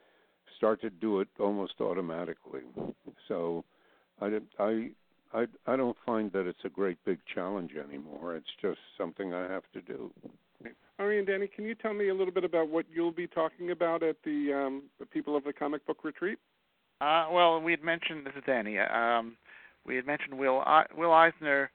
start 0.56 0.80
to 0.82 0.90
do 0.90 1.20
it 1.20 1.28
almost 1.38 1.74
automatically. 1.80 2.62
So 3.28 3.64
I 4.20 4.38
I 4.58 4.90
I 5.32 5.46
I 5.66 5.76
don't 5.76 5.96
find 6.04 6.32
that 6.32 6.46
it's 6.46 6.64
a 6.64 6.68
great 6.68 6.98
big 7.04 7.18
challenge 7.32 7.72
anymore. 7.76 8.36
It's 8.36 8.46
just 8.60 8.78
something 8.98 9.34
I 9.34 9.50
have 9.50 9.64
to 9.74 9.80
do. 9.80 10.10
Arie 10.98 11.18
and 11.18 11.26
Danny, 11.26 11.46
can 11.46 11.64
you 11.66 11.74
tell 11.74 11.92
me 11.92 12.08
a 12.08 12.14
little 12.14 12.32
bit 12.32 12.44
about 12.44 12.68
what 12.68 12.86
you'll 12.90 13.12
be 13.12 13.26
talking 13.26 13.70
about 13.70 14.02
at 14.02 14.16
the 14.24 14.52
um, 14.52 14.84
the 14.98 15.06
People 15.06 15.36
of 15.36 15.44
the 15.44 15.52
Comic 15.52 15.86
Book 15.86 15.98
Retreat? 16.04 16.38
Uh, 17.00 17.26
well, 17.30 17.60
we 17.60 17.72
had 17.72 17.84
mentioned 17.84 18.24
this 18.24 18.32
is 18.36 18.42
Danny. 18.46 18.78
Um, 18.78 19.36
we 19.84 19.96
had 19.96 20.06
mentioned 20.06 20.38
Will 20.38 20.60
I- 20.60 20.86
Will 20.96 21.12
Eisner 21.12 21.70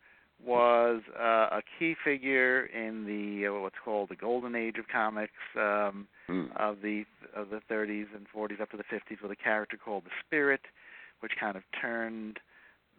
was 0.46 1.02
uh, 1.20 1.58
a 1.58 1.62
key 1.78 1.96
figure 2.04 2.66
in 2.66 3.06
the 3.06 3.48
uh, 3.48 3.62
what's 3.62 3.76
called 3.84 4.10
the 4.10 4.16
golden 4.16 4.56
age 4.56 4.78
of 4.78 4.88
comics 4.88 5.34
um, 5.56 6.08
Mm. 6.30 6.56
of 6.56 6.82
the 6.82 7.04
of 7.36 7.50
the 7.50 7.60
30s 7.70 8.06
and 8.16 8.26
40s 8.34 8.62
up 8.62 8.72
to 8.72 8.78
the 8.78 8.84
50s 8.84 9.22
with 9.22 9.32
a 9.32 9.36
character 9.36 9.78
called 9.78 10.06
the 10.06 10.12
Spirit, 10.26 10.62
which 11.20 11.34
kind 11.38 11.58
of 11.58 11.64
turned 11.82 12.40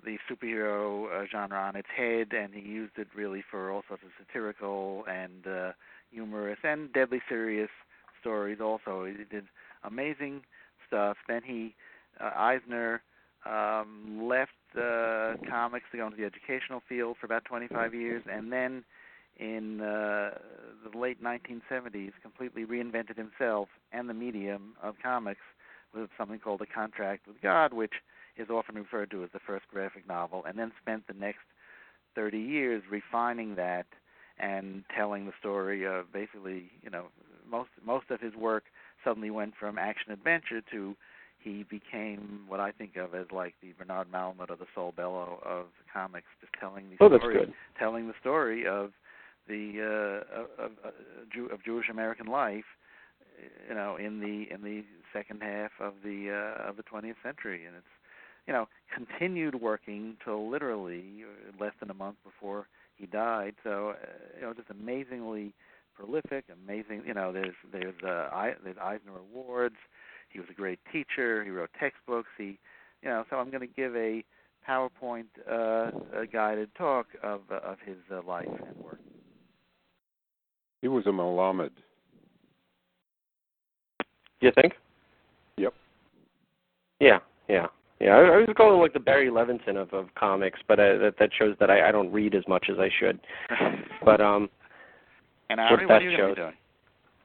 the 0.04 0.18
superhero 0.30 1.06
uh, 1.06 1.26
genre 1.30 1.58
on 1.58 1.76
its 1.76 1.88
head, 1.96 2.32
and 2.32 2.52
he 2.52 2.60
used 2.60 2.92
it 2.98 3.08
really 3.14 3.42
for 3.50 3.70
all 3.70 3.82
sorts 3.88 4.02
of 4.02 4.10
satirical 4.18 5.04
and 5.08 5.46
uh, 5.46 5.72
humorous 6.10 6.58
and 6.62 6.92
deadly 6.92 7.20
serious 7.28 7.70
stories. 8.20 8.58
Also, 8.60 9.04
he 9.06 9.24
did 9.24 9.44
amazing 9.84 10.42
stuff. 10.86 11.16
Then 11.28 11.42
he 11.44 11.74
uh, 12.20 12.32
Eisner 12.36 13.02
um, 13.46 14.28
left 14.28 14.52
uh, 14.76 15.34
comics 15.48 15.86
to 15.92 15.98
go 15.98 16.06
into 16.06 16.16
the 16.16 16.24
educational 16.24 16.82
field 16.88 17.16
for 17.20 17.26
about 17.26 17.44
25 17.44 17.94
years, 17.94 18.22
and 18.30 18.52
then 18.52 18.84
in 19.38 19.80
uh, 19.80 20.30
the 20.90 20.98
late 20.98 21.22
1970s, 21.22 22.12
completely 22.22 22.64
reinvented 22.64 23.16
himself 23.16 23.68
and 23.92 24.08
the 24.08 24.14
medium 24.14 24.74
of 24.82 24.94
comics 25.02 25.40
with 25.94 26.10
something 26.16 26.38
called 26.38 26.60
A 26.60 26.66
Contract 26.66 27.26
with 27.26 27.40
God, 27.42 27.72
which 27.72 27.94
is 28.36 28.48
often 28.50 28.74
referred 28.74 29.10
to 29.10 29.22
as 29.24 29.30
the 29.32 29.40
first 29.40 29.66
graphic 29.68 30.06
novel, 30.08 30.44
and 30.46 30.58
then 30.58 30.72
spent 30.80 31.06
the 31.06 31.14
next 31.14 31.40
30 32.14 32.38
years 32.38 32.82
refining 32.90 33.54
that 33.56 33.86
and 34.38 34.84
telling 34.94 35.26
the 35.26 35.32
story 35.38 35.86
of 35.86 36.12
basically, 36.12 36.70
you 36.82 36.90
know, 36.90 37.06
most 37.50 37.70
most 37.84 38.10
of 38.10 38.20
his 38.20 38.34
work 38.34 38.64
suddenly 39.04 39.30
went 39.30 39.54
from 39.58 39.78
action 39.78 40.12
adventure 40.12 40.62
to 40.70 40.96
he 41.42 41.64
became 41.68 42.40
what 42.46 42.60
I 42.60 42.70
think 42.72 42.96
of 42.96 43.14
as 43.14 43.26
like 43.32 43.54
the 43.62 43.72
Bernard 43.72 44.10
Malamud 44.12 44.50
or 44.50 44.56
the 44.56 44.66
Saul 44.74 44.92
Bellow 44.96 45.40
of 45.44 45.66
comics, 45.92 46.26
just 46.40 46.52
telling 46.60 46.90
the 46.90 46.96
Oh, 47.00 47.18
story, 47.18 47.54
telling 47.78 48.06
the 48.08 48.14
story 48.20 48.66
of 48.66 48.92
the 49.48 49.80
uh, 49.80 50.40
of, 50.40 50.46
of, 50.58 50.72
of, 50.84 50.92
Jew, 51.32 51.46
of 51.46 51.64
Jewish 51.64 51.88
American 51.88 52.26
life, 52.26 52.64
you 53.68 53.74
know, 53.74 53.96
in 53.96 54.20
the 54.20 54.52
in 54.52 54.62
the 54.62 54.84
second 55.12 55.42
half 55.42 55.72
of 55.80 55.94
the 56.04 56.30
uh, 56.30 56.68
of 56.68 56.76
the 56.76 56.82
20th 56.82 57.16
century, 57.22 57.64
and 57.66 57.76
it's 57.76 57.86
you 58.46 58.52
know 58.52 58.68
continued 58.94 59.56
working 59.56 60.16
till 60.24 60.48
literally 60.50 61.24
uh, 61.24 61.64
less 61.64 61.72
than 61.80 61.90
a 61.90 61.94
month 61.94 62.16
before 62.24 62.66
he 62.96 63.06
died. 63.06 63.54
So 63.64 63.90
uh, 63.90 64.06
you 64.36 64.42
know, 64.42 64.54
just 64.54 64.70
amazingly 64.70 65.54
prolific, 65.94 66.44
amazing. 66.64 67.02
You 67.06 67.14
know, 67.14 67.32
there's 67.32 67.54
there's 67.72 67.94
uh, 68.04 68.28
I, 68.32 68.52
there's 68.62 68.76
Eisner 68.80 69.12
Awards. 69.32 69.76
He 70.32 70.40
was 70.40 70.48
a 70.50 70.54
great 70.54 70.78
teacher. 70.90 71.44
He 71.44 71.50
wrote 71.50 71.70
textbooks. 71.78 72.28
He, 72.38 72.58
you 73.02 73.08
know, 73.08 73.24
so 73.30 73.36
I'm 73.36 73.50
going 73.50 73.60
to 73.60 73.74
give 73.74 73.94
a 73.96 74.24
PowerPoint 74.68 75.26
uh, 75.50 75.90
a 76.16 76.26
guided 76.26 76.74
talk 76.76 77.06
of 77.22 77.40
uh, 77.50 77.56
of 77.64 77.78
his 77.84 77.96
uh, 78.12 78.22
life 78.26 78.46
and 78.46 78.76
work. 78.76 79.00
He 80.80 80.88
was 80.88 81.06
a 81.06 81.10
Malamud. 81.10 81.70
You 84.40 84.50
think? 84.60 84.72
Yep. 85.56 85.74
Yeah, 87.00 87.18
yeah, 87.48 87.66
yeah. 88.00 88.10
I, 88.10 88.18
I 88.18 88.36
was 88.38 88.48
calling 88.56 88.74
him 88.74 88.80
like 88.80 88.92
the 88.92 89.00
Barry 89.00 89.30
Levinson 89.30 89.76
of, 89.76 89.92
of 89.92 90.08
comics, 90.16 90.58
but 90.66 90.80
uh, 90.80 90.98
that 90.98 91.14
that 91.18 91.30
shows 91.38 91.54
that 91.60 91.70
I, 91.70 91.88
I 91.88 91.92
don't 91.92 92.10
read 92.10 92.34
as 92.34 92.42
much 92.48 92.66
as 92.70 92.78
I 92.78 92.88
should. 92.98 93.20
But 94.04 94.20
um, 94.20 94.50
and 95.48 95.60
What 95.60 95.78
Arie, 95.78 95.86
what 95.86 95.88
that 95.88 96.02
are 96.02 96.10
you 96.10 96.16
going 96.16 96.28
to 96.30 96.34
be 96.34 96.40
doing? 96.40 96.54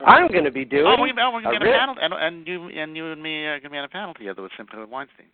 I'm 0.05 0.27
going 0.27 0.43
to 0.43 0.51
be 0.51 0.65
doing. 0.65 0.85
Oh, 0.85 1.01
we, 1.01 1.11
oh, 1.17 1.31
we're 1.31 1.39
a 1.39 1.43
going 1.43 1.59
to 1.59 1.59
get 1.59 1.65
real- 1.65 1.75
a 1.75 1.79
panel, 1.79 1.95
and, 1.99 2.13
and 2.13 2.47
you 2.47 2.67
and 2.69 2.95
you 2.95 3.11
and 3.11 3.21
me 3.21 3.45
are 3.45 3.59
going 3.59 3.63
to 3.63 3.69
be 3.71 3.77
on 3.77 3.85
a 3.85 3.89
panel 3.89 4.13
together 4.13 4.41
with 4.41 4.51
Cynthia 4.57 4.85
Weinstein. 4.85 5.27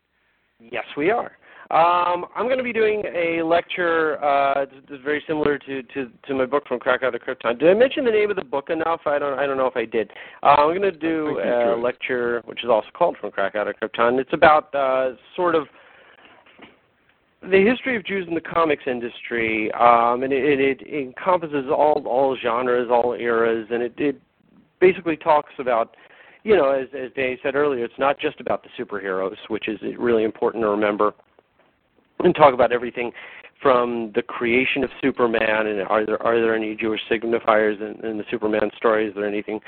Yes, 0.59 0.85
we 0.95 1.11
are. 1.11 1.31
Um, 1.71 2.25
I'm 2.35 2.45
going 2.45 2.57
to 2.57 2.63
be 2.63 2.73
doing 2.73 3.03
a 3.13 3.41
lecture. 3.41 4.23
Uh, 4.23 4.63
it's, 4.63 4.73
it's 4.89 5.03
very 5.03 5.23
similar 5.27 5.57
to, 5.57 5.81
to, 5.81 6.09
to 6.27 6.33
my 6.33 6.45
book 6.45 6.63
from 6.67 6.79
Krakow 6.79 7.09
to 7.09 7.19
Krypton. 7.19 7.57
Did 7.57 7.69
I 7.69 7.73
mention 7.73 8.05
the 8.05 8.11
name 8.11 8.29
of 8.29 8.35
the 8.35 8.43
book 8.43 8.69
enough? 8.69 9.01
I 9.05 9.17
don't. 9.17 9.37
I 9.39 9.45
don't 9.45 9.57
know 9.57 9.67
if 9.67 9.75
I 9.75 9.85
did. 9.85 10.11
Uh, 10.43 10.47
I'm 10.47 10.77
going 10.77 10.81
to 10.81 10.91
do 10.91 11.39
a 11.39 11.75
did. 11.75 11.81
lecture, 11.81 12.41
which 12.45 12.63
is 12.63 12.69
also 12.69 12.87
called 12.93 13.17
From 13.19 13.31
Krakow 13.31 13.65
to 13.65 13.73
Krypton. 13.73 14.19
It's 14.19 14.33
about 14.33 14.73
uh, 14.75 15.11
sort 15.35 15.55
of 15.55 15.67
the 17.41 17.65
history 17.65 17.97
of 17.97 18.05
Jews 18.05 18.25
in 18.27 18.35
the 18.35 18.41
comics 18.41 18.83
industry, 18.87 19.71
um, 19.73 20.23
and 20.23 20.31
it, 20.31 20.59
it, 20.59 20.81
it 20.81 21.07
encompasses 21.07 21.65
all 21.69 22.03
all 22.05 22.37
genres, 22.41 22.89
all 22.89 23.13
eras, 23.13 23.67
and 23.71 23.83
it, 23.83 23.93
it 23.97 24.21
basically 24.83 25.15
talks 25.15 25.53
about 25.59 25.95
you 26.43 26.57
know, 26.57 26.71
as 26.71 26.87
as 26.93 27.09
Danny 27.15 27.37
said 27.41 27.55
earlier, 27.55 27.85
it's 27.85 27.93
not 27.97 28.19
just 28.19 28.41
about 28.41 28.63
the 28.63 28.69
superheroes, 28.77 29.37
which 29.47 29.69
is 29.69 29.79
really 29.97 30.25
important 30.25 30.61
to 30.63 30.69
remember, 30.69 31.13
and 32.19 32.35
talk 32.35 32.53
about 32.53 32.73
everything 32.73 33.11
from 33.61 34.11
the 34.13 34.21
creation 34.21 34.83
of 34.83 34.89
Superman 35.01 35.67
and 35.67 35.81
are 35.83 36.05
there 36.05 36.21
are 36.21 36.39
there 36.39 36.53
any 36.53 36.75
Jewish 36.75 36.99
signifiers 37.09 37.79
in, 37.79 38.05
in 38.05 38.17
the 38.17 38.25
Superman 38.29 38.69
story? 38.75 39.07
Is 39.07 39.15
there 39.15 39.25
anything 39.25 39.61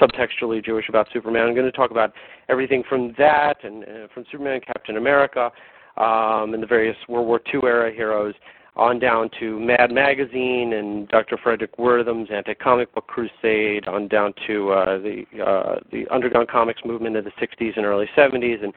subtextually 0.00 0.64
Jewish 0.64 0.88
about 0.88 1.08
Superman? 1.12 1.48
I'm 1.48 1.54
going 1.54 1.66
to 1.66 1.72
talk 1.72 1.90
about 1.90 2.12
everything 2.48 2.84
from 2.88 3.14
that 3.18 3.64
and 3.64 3.82
uh, 3.82 3.88
from 4.14 4.24
Superman, 4.30 4.60
Captain 4.64 4.98
America, 4.98 5.50
um, 5.96 6.54
and 6.54 6.62
the 6.62 6.66
various 6.66 6.96
World 7.08 7.26
War 7.26 7.40
II 7.52 7.62
era 7.64 7.92
heroes 7.92 8.34
on 8.78 8.98
down 9.00 9.28
to 9.40 9.58
Mad 9.58 9.90
Magazine 9.90 10.74
and 10.74 11.08
Dr. 11.08 11.36
Fredric 11.36 11.76
Wertham's 11.78 12.28
anti-comic 12.32 12.94
book 12.94 13.06
crusade, 13.08 13.88
on 13.88 14.06
down 14.06 14.32
to 14.46 14.70
uh, 14.70 14.98
the 14.98 15.24
uh, 15.44 15.80
the 15.90 16.06
underground 16.08 16.48
comics 16.48 16.80
movement 16.84 17.16
of 17.16 17.24
the 17.24 17.32
60s 17.32 17.76
and 17.76 17.84
early 17.84 18.08
70s, 18.16 18.62
and 18.62 18.72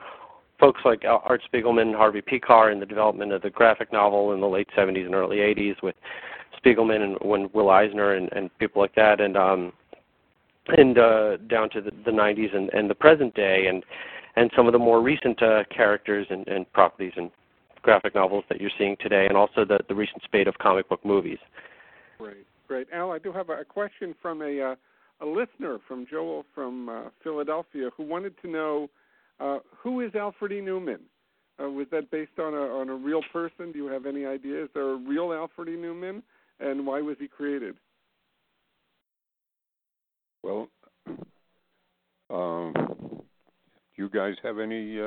folks 0.60 0.82
like 0.84 1.04
Art 1.06 1.42
Spiegelman 1.52 1.84
and 1.84 1.96
Harvey 1.96 2.22
Pekar 2.22 2.72
in 2.72 2.80
the 2.80 2.86
development 2.86 3.32
of 3.32 3.42
the 3.44 3.50
graphic 3.50 3.94
novel 3.94 4.34
in 4.34 4.42
the 4.42 4.48
late 4.48 4.68
70s 4.76 5.06
and 5.06 5.16
early 5.16 5.38
80s 5.38 5.82
with 5.84 5.96
Spiegelman 6.58 7.02
and 7.02 7.18
when 7.22 7.50
Will 7.54 7.70
Eisner 7.70 8.14
and, 8.14 8.32
and 8.34 8.56
people 8.58 8.82
like 8.82 8.96
that, 8.96 9.22
and 9.22 9.38
um, 9.38 9.72
and 10.78 10.98
uh, 10.98 11.38
down 11.48 11.70
to 11.72 11.82
the, 11.82 11.92
the 12.06 12.12
90s 12.12 12.56
and, 12.56 12.70
and 12.74 12.90
the 12.90 12.96
present 12.96 13.36
day, 13.36 13.68
and 13.68 13.84
and 14.36 14.50
some 14.56 14.66
of 14.66 14.74
the 14.74 14.80
more 14.80 15.02
recent 15.02 15.42
uh, 15.44 15.64
characters 15.76 16.26
and, 16.30 16.48
and 16.48 16.72
properties 16.74 17.14
and 17.18 17.30
graphic 17.82 18.16
novels 18.16 18.44
that 18.50 18.62
you're 18.62 18.72
seeing 18.78 18.96
today, 19.00 19.26
and 19.28 19.38
also 19.38 19.66
the 19.66 19.80
the 19.88 19.96
recent 19.96 20.24
spate 20.24 20.48
of 20.48 20.58
comic 20.58 20.88
book 20.90 21.04
movies. 21.06 21.40
Great, 22.18 22.46
great. 22.68 22.88
Al, 22.94 23.12
I 23.12 23.20
do 23.20 23.32
have 23.32 23.50
a, 23.50 23.66
question 23.66 24.16
from 24.22 24.42
a 24.42 24.62
uh, 24.62 24.76
a 25.22 25.26
listener 25.26 25.80
from 25.88 26.06
Joel 26.10 26.46
from 26.54 26.90
uh, 26.90 27.02
Philadelphia 27.24 27.90
who 27.96 28.04
wanted 28.04 28.34
to 28.42 28.50
know 28.50 28.90
uh, 29.40 29.60
who 29.76 30.02
is 30.02 30.14
Alfred 30.16 30.52
E. 30.52 30.62
Neuman. 30.62 31.00
Uh, 31.62 31.70
was 31.70 31.88
that 31.92 32.10
based 32.12 32.40
on 32.40 32.54
a 32.54 32.58
on 32.58 32.90
a 32.90 32.96
real 32.96 33.22
person? 33.32 33.72
Do 33.72 33.80
you 33.80 33.88
have 33.88 34.06
any 34.06 34.26
idea? 34.26 34.64
Is 34.64 34.70
there 34.74 34.92
a 34.92 34.96
real 34.96 35.34
Alfred 35.34 35.70
E. 35.70 35.76
Neuman, 35.78 36.22
and 36.60 36.86
why 36.86 37.02
was 37.02 37.18
he 37.20 37.28
created? 37.28 37.76
Well, 40.44 40.70
um, 42.30 42.74
do 42.76 43.24
you 43.96 44.10
guys 44.10 44.36
have 44.44 44.60
any? 44.60 45.00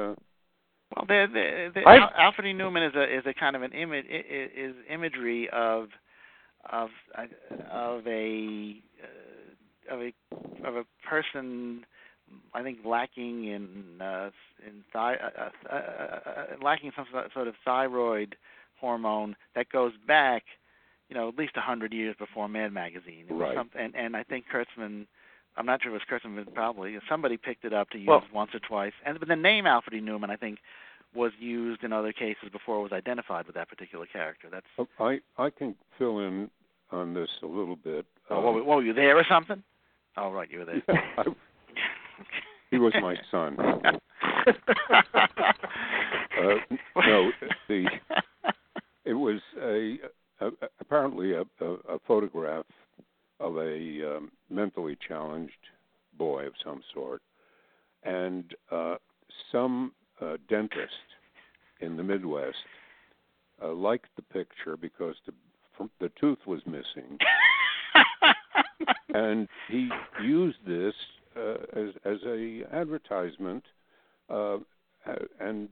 Well, 0.95 1.07
the, 1.07 1.26
the, 1.32 1.80
the 1.80 1.89
Al- 1.89 2.11
Alfred 2.16 2.47
E. 2.47 2.53
Neuman 2.53 2.89
is 2.89 2.95
a 2.95 3.03
is 3.03 3.24
a 3.26 3.35
kind 3.35 3.57
of 3.57 3.62
an 3.62 3.72
image 3.72 4.07
is 4.09 4.74
imagery 4.89 5.49
of 5.51 5.89
of 6.70 6.91
of 7.70 8.07
a 8.07 8.76
uh, 9.03 9.95
of 9.95 10.01
a 10.01 10.12
of 10.66 10.76
a 10.76 10.85
person 11.09 11.85
I 12.53 12.62
think 12.62 12.78
lacking 12.85 13.45
in 13.45 14.01
uh, 14.01 14.30
in 14.66 14.85
thi- 14.93 14.99
uh, 14.99 15.30
uh, 15.39 15.51
uh, 15.70 15.74
uh, 15.74 16.45
lacking 16.62 16.93
some 16.97 17.07
sort 17.32 17.49
of 17.49 17.55
thyroid 17.64 18.37
hormone 18.80 19.37
that 19.55 19.68
goes 19.70 19.93
back, 20.07 20.43
you 21.09 21.16
know, 21.16 21.28
at 21.28 21.37
least 21.37 21.57
a 21.57 21.61
hundred 21.61 21.93
years 21.93 22.16
before 22.18 22.49
Mad 22.49 22.72
Magazine. 22.72 23.26
right. 23.30 23.57
Some, 23.57 23.70
and 23.78 23.95
and 23.95 24.16
I 24.16 24.22
think 24.22 24.47
Kurtzman, 24.53 25.07
I'm 25.57 25.67
not 25.67 25.83
sure 25.83 25.95
if 25.95 26.03
it 26.03 26.11
was 26.11 26.21
Kurtzman, 26.21 26.45
but 26.45 26.55
probably 26.55 26.99
somebody 27.09 27.37
picked 27.37 27.65
it 27.65 27.73
up 27.73 27.91
to 27.91 27.99
use 27.99 28.09
well, 28.09 28.25
once 28.33 28.51
or 28.55 28.61
twice. 28.61 28.93
And 29.07 29.19
but 29.19 29.29
the 29.29 29.37
name 29.37 29.67
Alfred 29.67 29.95
E. 29.95 30.05
Neuman, 30.05 30.31
I 30.31 30.37
think, 30.37 30.59
was 31.15 31.33
used 31.39 31.85
in 31.85 31.93
other 31.93 32.13
cases 32.13 32.49
before 32.53 32.81
it 32.81 32.83
was 32.83 32.93
identified 32.93 33.47
with 33.47 33.55
that 33.55 33.69
particular 33.69 34.07
character. 34.07 34.49
That's. 34.51 34.67
Oh, 34.79 34.89
I 34.99 35.21
I 35.39 35.51
can 35.51 35.77
fill 35.99 36.21
in 36.21 36.51
on 36.91 37.15
this 37.15 37.29
a 37.43 37.47
little 37.47 37.77
bit. 37.77 38.05
Oh, 38.31 38.41
what, 38.41 38.67
what, 38.67 38.77
were 38.77 38.83
you 38.83 38.95
there 38.95 39.17
or 39.17 39.25
something? 39.29 39.63
Oh, 40.17 40.31
right, 40.31 40.51
you 40.51 40.61
were 40.61 40.65
there. 40.65 40.83
Yeah, 40.89 41.01
I, 41.19 41.25
he 42.71 42.79
was 42.79 42.95
my 43.01 43.17
son. 43.31 43.59
uh, 43.61 43.93
no, 46.97 47.31
the 47.69 47.87
it 49.05 49.15
was 49.15 49.41
a, 49.61 49.99
a 50.41 50.51
apparently 50.81 51.33
a, 51.33 51.43
a, 51.61 51.67
a 51.67 51.99
photograph 52.07 52.65
of 53.41 53.57
a 53.57 54.16
um, 54.16 54.30
mentally 54.51 54.97
challenged 55.07 55.53
boy 56.16 56.47
of 56.47 56.53
some 56.64 56.82
sort, 56.93 57.22
and 58.05 58.55
uh, 58.70 58.97
some 59.51 59.93
uh, 60.20 60.37
dentist 60.49 60.93
in 61.80 61.97
the 61.97 62.03
Midwest 62.03 62.57
uh, 63.62 63.72
liked 63.72 64.09
the 64.16 64.22
picture 64.22 64.76
because 64.76 65.16
the 65.26 65.32
the 66.01 66.11
tooth 66.20 66.39
was 66.47 66.61
missing, 66.66 67.18
and 69.14 69.49
he 69.68 69.91
used 70.22 70.59
this 70.64 70.95
uh, 71.37 71.57
as 71.74 71.89
as 72.05 72.18
a 72.26 72.62
advertisement 72.72 73.64
uh, 74.30 74.59
and 75.41 75.68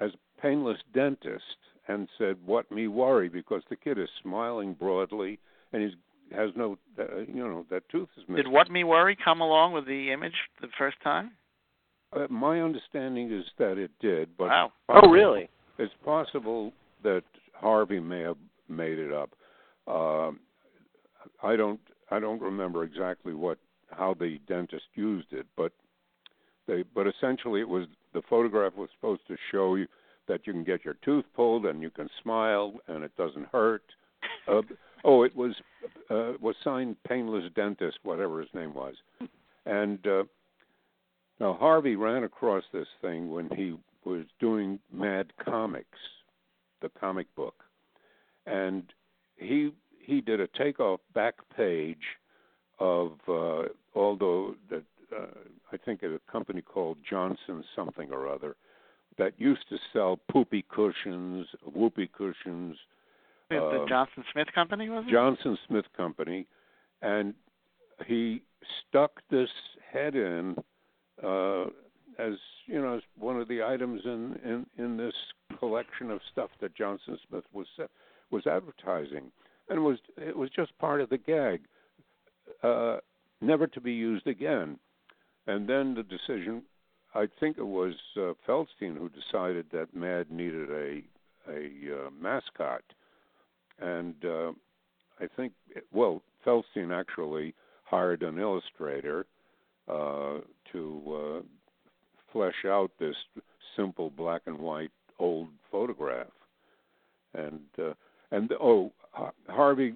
as 0.00 0.10
painless 0.42 0.78
dentist 0.92 1.44
and 1.86 2.08
said, 2.18 2.36
"What 2.44 2.70
me 2.72 2.88
worry?" 2.88 3.28
Because 3.28 3.62
the 3.70 3.76
kid 3.76 3.98
is 3.98 4.08
smiling 4.20 4.74
broadly 4.74 5.38
and 5.72 5.82
he's 5.82 5.94
has 6.32 6.50
no, 6.56 6.78
uh, 6.98 7.20
you 7.26 7.46
know, 7.46 7.64
that 7.70 7.88
tooth 7.88 8.08
is 8.16 8.24
missing. 8.28 8.44
Did 8.44 8.48
"What 8.48 8.70
Me 8.70 8.84
Worry" 8.84 9.16
come 9.22 9.40
along 9.40 9.72
with 9.72 9.86
the 9.86 10.12
image 10.12 10.34
the 10.60 10.68
first 10.78 10.96
time? 11.02 11.32
Uh, 12.12 12.26
my 12.30 12.60
understanding 12.60 13.32
is 13.32 13.44
that 13.58 13.78
it 13.78 13.90
did, 14.00 14.36
but 14.36 14.48
wow. 14.48 14.72
oh, 14.88 15.08
really? 15.08 15.48
It's 15.78 15.92
possible 16.04 16.72
that 17.02 17.22
Harvey 17.54 18.00
may 18.00 18.20
have 18.20 18.36
made 18.68 18.98
it 18.98 19.12
up. 19.12 19.30
Uh, 19.86 20.30
I 21.42 21.56
don't, 21.56 21.80
I 22.10 22.20
don't 22.20 22.40
remember 22.40 22.84
exactly 22.84 23.34
what 23.34 23.58
how 23.90 24.14
the 24.14 24.38
dentist 24.48 24.84
used 24.94 25.32
it, 25.32 25.46
but 25.56 25.72
they 26.66 26.84
but 26.94 27.06
essentially 27.06 27.60
it 27.60 27.68
was 27.68 27.86
the 28.12 28.22
photograph 28.28 28.74
was 28.76 28.88
supposed 28.94 29.22
to 29.28 29.36
show 29.50 29.74
you 29.74 29.86
that 30.28 30.46
you 30.46 30.52
can 30.52 30.64
get 30.64 30.84
your 30.84 30.96
tooth 31.04 31.24
pulled 31.34 31.66
and 31.66 31.82
you 31.82 31.90
can 31.90 32.08
smile 32.22 32.74
and 32.88 33.04
it 33.04 33.14
doesn't 33.16 33.46
hurt. 33.52 33.82
Uh, 34.46 34.60
oh, 35.04 35.22
it 35.22 35.34
was 35.34 35.54
uh, 36.10 36.32
was 36.40 36.56
signed 36.62 36.96
painless 37.06 37.44
dentist, 37.54 37.98
whatever 38.02 38.40
his 38.40 38.50
name 38.54 38.74
was, 38.74 38.94
and 39.66 40.06
uh, 40.06 40.24
now 41.40 41.54
Harvey 41.54 41.96
ran 41.96 42.24
across 42.24 42.64
this 42.72 42.88
thing 43.00 43.30
when 43.30 43.48
he 43.56 43.74
was 44.04 44.24
doing 44.40 44.78
Mad 44.92 45.32
Comics, 45.42 45.98
the 46.82 46.90
comic 47.00 47.32
book, 47.34 47.64
and 48.46 48.84
he 49.36 49.72
he 49.98 50.20
did 50.20 50.40
a 50.40 50.48
takeoff 50.48 51.00
back 51.14 51.34
page 51.56 51.96
of 52.78 53.12
uh, 53.28 53.64
although 53.94 54.54
that 54.70 54.82
uh, 55.16 55.26
I 55.72 55.76
think 55.76 56.02
a 56.02 56.18
company 56.30 56.62
called 56.62 56.98
Johnson 57.08 57.64
something 57.74 58.10
or 58.12 58.28
other 58.28 58.56
that 59.16 59.32
used 59.38 59.68
to 59.68 59.76
sell 59.92 60.18
poopy 60.30 60.64
cushions, 60.68 61.46
whoopee 61.64 62.08
cushions. 62.08 62.76
The, 63.50 63.58
uh, 63.58 63.88
Johnson 63.88 64.24
Smith 64.32 64.48
Company 64.54 64.88
was 64.88 65.04
it? 65.06 65.10
Johnson 65.12 65.58
Smith 65.68 65.84
Company, 65.96 66.46
and 67.02 67.34
he 68.06 68.42
stuck 68.88 69.20
this 69.30 69.50
head 69.92 70.14
in 70.14 70.56
uh, 71.22 71.64
as 72.18 72.34
you 72.66 72.80
know 72.80 72.96
as 72.96 73.02
one 73.18 73.40
of 73.40 73.48
the 73.48 73.62
items 73.62 74.00
in, 74.04 74.38
in 74.44 74.66
in 74.82 74.96
this 74.96 75.14
collection 75.58 76.10
of 76.10 76.20
stuff 76.32 76.50
that 76.60 76.74
Johnson 76.74 77.18
Smith 77.28 77.44
was 77.52 77.66
was 78.30 78.46
advertising, 78.46 79.30
and 79.68 79.78
it 79.78 79.82
was 79.82 79.98
it 80.16 80.36
was 80.36 80.50
just 80.50 80.76
part 80.78 81.00
of 81.00 81.10
the 81.10 81.18
gag. 81.18 81.60
Uh, 82.62 82.98
never 83.40 83.66
to 83.66 83.80
be 83.80 83.92
used 83.92 84.26
again. 84.26 84.78
And 85.46 85.68
then 85.68 85.94
the 85.94 86.02
decision, 86.02 86.62
I 87.14 87.28
think 87.38 87.58
it 87.58 87.66
was 87.66 87.94
uh, 88.16 88.32
Feldstein 88.48 88.96
who 88.96 89.10
decided 89.10 89.66
that 89.72 89.94
Mad 89.94 90.30
needed 90.30 90.70
a 90.70 91.02
a 91.46 92.06
uh, 92.06 92.10
mascot, 92.18 92.82
and 93.80 94.14
uh, 94.24 94.52
I 95.20 95.26
think 95.36 95.52
well 95.92 96.22
Feldstein 96.46 96.92
actually 96.92 97.54
hired 97.84 98.22
an 98.22 98.38
illustrator 98.38 99.26
uh, 99.88 100.38
to 100.72 101.42
uh, 101.42 101.42
flesh 102.32 102.64
out 102.66 102.90
this 102.98 103.16
simple 103.76 104.10
black 104.10 104.42
and 104.46 104.58
white 104.58 104.90
old 105.18 105.48
photograph, 105.70 106.26
and 107.34 107.60
uh, 107.78 107.92
and 108.30 108.52
oh 108.60 108.92
Harvey 109.48 109.94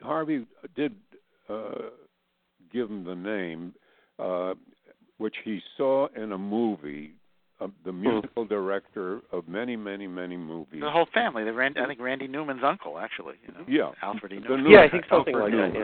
Harvey 0.00 0.46
did 0.74 0.94
uh, 1.48 1.90
give 2.72 2.88
him 2.90 3.04
the 3.04 3.14
name, 3.14 3.74
uh, 4.18 4.54
which 5.18 5.36
he 5.44 5.60
saw 5.76 6.08
in 6.16 6.32
a 6.32 6.38
movie. 6.38 7.12
Uh, 7.62 7.68
the 7.84 7.92
musical 7.92 8.44
director 8.44 9.20
of 9.30 9.46
many, 9.46 9.76
many, 9.76 10.06
many 10.06 10.36
movies. 10.36 10.80
The 10.80 10.90
whole 10.90 11.06
family. 11.14 11.44
The 11.44 11.52
Rand, 11.52 11.76
I 11.80 11.86
think 11.86 12.00
Randy 12.00 12.26
Newman's 12.26 12.62
uncle, 12.64 12.98
actually. 12.98 13.34
You 13.46 13.54
know, 13.54 13.64
yeah, 13.68 13.92
Alfred 14.02 14.32
E. 14.32 14.40
Newman. 14.40 14.70
Yeah, 14.70 14.80
I 14.80 14.90
think 14.90 15.04
something 15.08 15.34
Alfred 15.34 15.52
like 15.54 15.72
Newman. 15.72 15.72
that. 15.74 15.78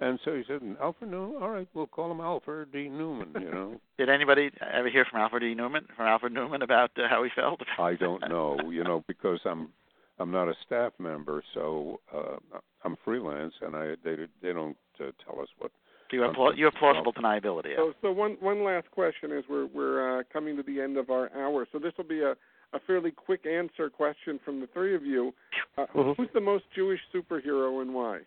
Yeah. 0.00 0.06
And 0.08 0.18
so 0.24 0.34
he 0.34 0.42
said, 0.46 0.60
Alfred 0.80 1.10
Newman. 1.10 1.42
All 1.42 1.48
right, 1.48 1.66
we'll 1.72 1.86
call 1.86 2.10
him 2.10 2.20
Alfred 2.20 2.72
D. 2.72 2.88
Newman. 2.88 3.30
You 3.40 3.50
know. 3.50 3.80
Did 3.98 4.10
anybody 4.10 4.50
ever 4.72 4.90
hear 4.90 5.06
from 5.10 5.20
Alfred 5.20 5.42
E. 5.42 5.54
Newman, 5.54 5.86
from 5.96 6.06
Alfred 6.06 6.32
Newman, 6.32 6.62
about 6.62 6.90
uh, 6.98 7.08
how 7.08 7.24
he 7.24 7.30
felt? 7.34 7.60
I 7.78 7.94
don't 7.94 8.28
know. 8.28 8.58
You 8.70 8.84
know, 8.84 9.02
because 9.08 9.40
I'm 9.46 9.70
I'm 10.18 10.30
not 10.30 10.48
a 10.48 10.54
staff 10.66 10.92
member, 10.98 11.42
so 11.54 12.00
uh, 12.14 12.36
I'm 12.84 12.96
freelance, 13.04 13.54
and 13.62 13.74
I 13.74 13.94
they 14.04 14.16
they 14.42 14.52
don't 14.52 14.76
uh, 15.00 15.10
tell 15.24 15.40
us 15.40 15.48
what 15.58 15.70
you 16.12 16.22
have 16.22 16.34
pl- 16.34 16.56
you 16.56 16.64
have 16.64 16.74
plausible 16.74 17.12
deniability. 17.12 17.76
So, 17.76 17.92
so 18.02 18.12
one 18.12 18.36
one 18.40 18.64
last 18.64 18.90
question 18.90 19.32
is 19.32 19.44
we're 19.48 19.66
we're 19.66 20.20
uh, 20.20 20.22
coming 20.32 20.56
to 20.56 20.62
the 20.62 20.80
end 20.80 20.96
of 20.96 21.10
our 21.10 21.30
hour. 21.36 21.66
So 21.72 21.78
this 21.78 21.92
will 21.96 22.04
be 22.04 22.22
a 22.22 22.34
a 22.72 22.80
fairly 22.86 23.10
quick 23.10 23.46
answer 23.46 23.88
question 23.88 24.38
from 24.44 24.60
the 24.60 24.66
three 24.68 24.94
of 24.94 25.04
you. 25.04 25.32
Uh, 25.76 25.86
mm-hmm. 25.94 26.12
Who's 26.12 26.28
the 26.34 26.40
most 26.40 26.64
Jewish 26.74 27.00
superhero 27.14 27.80
and 27.82 27.94
why? 27.94 28.20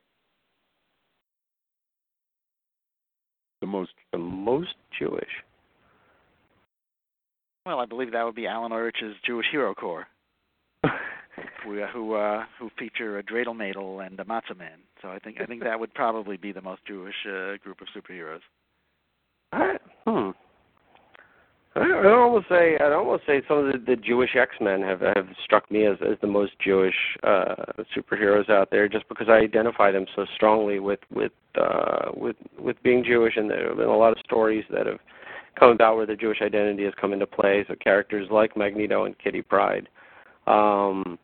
The 3.61 3.67
most 3.67 3.91
the 4.11 4.17
most 4.17 4.73
Jewish. 4.97 5.29
Well, 7.65 7.79
I 7.79 7.85
believe 7.85 8.11
that 8.13 8.23
would 8.23 8.35
be 8.35 8.47
Alan 8.47 8.71
Ulrich's 8.71 9.15
Jewish 9.25 9.45
Hero 9.51 9.75
Corps. 9.75 10.07
Who 11.63 11.85
who 11.93 12.15
uh, 12.15 12.45
who 12.59 12.69
feature 12.77 13.19
a 13.19 13.23
Dreidel 13.23 13.55
Maidel 13.55 13.99
and 14.01 14.19
a 14.19 14.23
matzah 14.25 14.57
man. 14.57 14.79
So 15.01 15.09
I 15.09 15.19
think 15.19 15.37
I 15.41 15.45
think 15.45 15.63
that 15.63 15.79
would 15.79 15.93
probably 15.93 16.37
be 16.37 16.51
the 16.51 16.61
most 16.61 16.85
Jewish 16.85 17.15
uh, 17.25 17.57
group 17.63 17.81
of 17.81 17.87
superheroes. 17.95 18.41
I, 19.53 19.77
hmm. 20.05 20.31
I'd 21.75 22.05
almost 22.05 22.47
say 22.49 22.75
I'd 22.75 22.91
almost 22.91 23.23
say 23.25 23.41
some 23.47 23.59
of 23.59 23.71
the, 23.71 23.77
the 23.79 23.95
Jewish 23.95 24.35
X 24.35 24.51
Men 24.59 24.81
have 24.81 24.99
have 25.01 25.27
struck 25.43 25.71
me 25.71 25.85
as 25.85 25.97
as 26.01 26.17
the 26.21 26.27
most 26.27 26.53
Jewish 26.59 26.95
uh, 27.23 27.55
superheroes 27.95 28.49
out 28.49 28.71
there, 28.71 28.89
just 28.89 29.07
because 29.07 29.27
I 29.29 29.37
identify 29.37 29.91
them 29.91 30.05
so 30.15 30.25
strongly 30.35 30.79
with 30.79 30.99
with 31.13 31.31
uh, 31.55 32.11
with 32.13 32.35
with 32.59 32.75
being 32.83 33.03
Jewish, 33.05 33.37
and 33.37 33.49
there 33.49 33.69
have 33.69 33.77
been 33.77 33.87
a 33.87 33.97
lot 33.97 34.11
of 34.11 34.17
stories 34.23 34.65
that 34.69 34.85
have 34.85 34.99
come 35.57 35.71
about 35.71 35.95
where 35.95 36.05
the 36.05 36.15
Jewish 36.15 36.41
identity 36.41 36.83
has 36.83 36.93
come 36.99 37.13
into 37.13 37.27
play. 37.27 37.63
So 37.67 37.75
characters 37.75 38.27
like 38.31 38.57
Magneto 38.57 39.05
and 39.05 39.17
Kitty 39.17 39.41
Pryde 39.41 39.87
Um, 40.47 41.17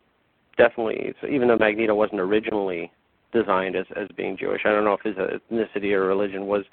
definitely, 0.58 1.14
so 1.20 1.28
even 1.28 1.48
though 1.48 1.56
Magneto 1.56 1.94
wasn't 1.94 2.20
originally 2.20 2.92
designed 3.32 3.76
as 3.76 3.86
as 3.96 4.08
being 4.16 4.36
Jewish, 4.36 4.62
I 4.64 4.70
don't 4.70 4.84
know 4.84 4.94
if 4.94 5.02
his 5.02 5.16
ethnicity 5.16 5.92
or 5.92 6.06
religion 6.06 6.46
was 6.46 6.64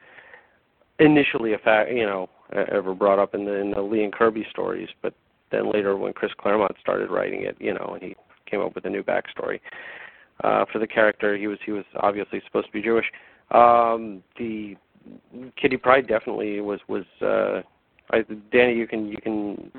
initially 1.00 1.54
a 1.54 1.58
fact, 1.58 1.92
you 1.92 2.06
know, 2.06 2.30
ever 2.54 2.94
brought 2.94 3.20
up 3.20 3.34
in 3.34 3.46
the 3.46 3.54
in 3.54 3.72
the 3.72 3.82
Lee 3.82 4.04
and 4.04 4.14
Kirby 4.14 4.46
stories, 4.50 4.90
but 5.02 5.14
then 5.52 5.72
later 5.72 5.96
when 5.96 6.14
Chris 6.14 6.32
Claremont 6.38 6.76
started 6.82 7.10
writing 7.10 7.44
it, 7.44 7.56
you 7.60 7.74
know, 7.74 7.92
and 7.94 8.04
he 8.04 8.16
came 8.50 8.62
up 8.62 8.76
with 8.76 8.86
a 8.86 8.90
new 8.90 9.04
backstory 9.04 9.60
uh, 10.44 10.66
for 10.72 10.80
the 10.80 10.88
character, 10.88 11.38
he 11.38 11.48
was 11.48 11.58
he 11.66 11.72
was 11.72 11.86
obviously 11.98 12.42
supposed 12.46 12.68
to 12.68 12.74
be 12.74 12.82
Jewish. 12.82 13.06
Um, 13.52 14.24
the 14.38 14.76
Kitty 15.56 15.78
Pryde 15.78 16.08
definitely 16.08 16.60
was 16.62 16.80
was. 16.88 17.06
Uh, 17.22 17.62
I, 18.12 18.24
Danny, 18.52 18.76
you 18.76 18.88
can 18.88 19.08
you 19.08 19.18
can 19.18 19.72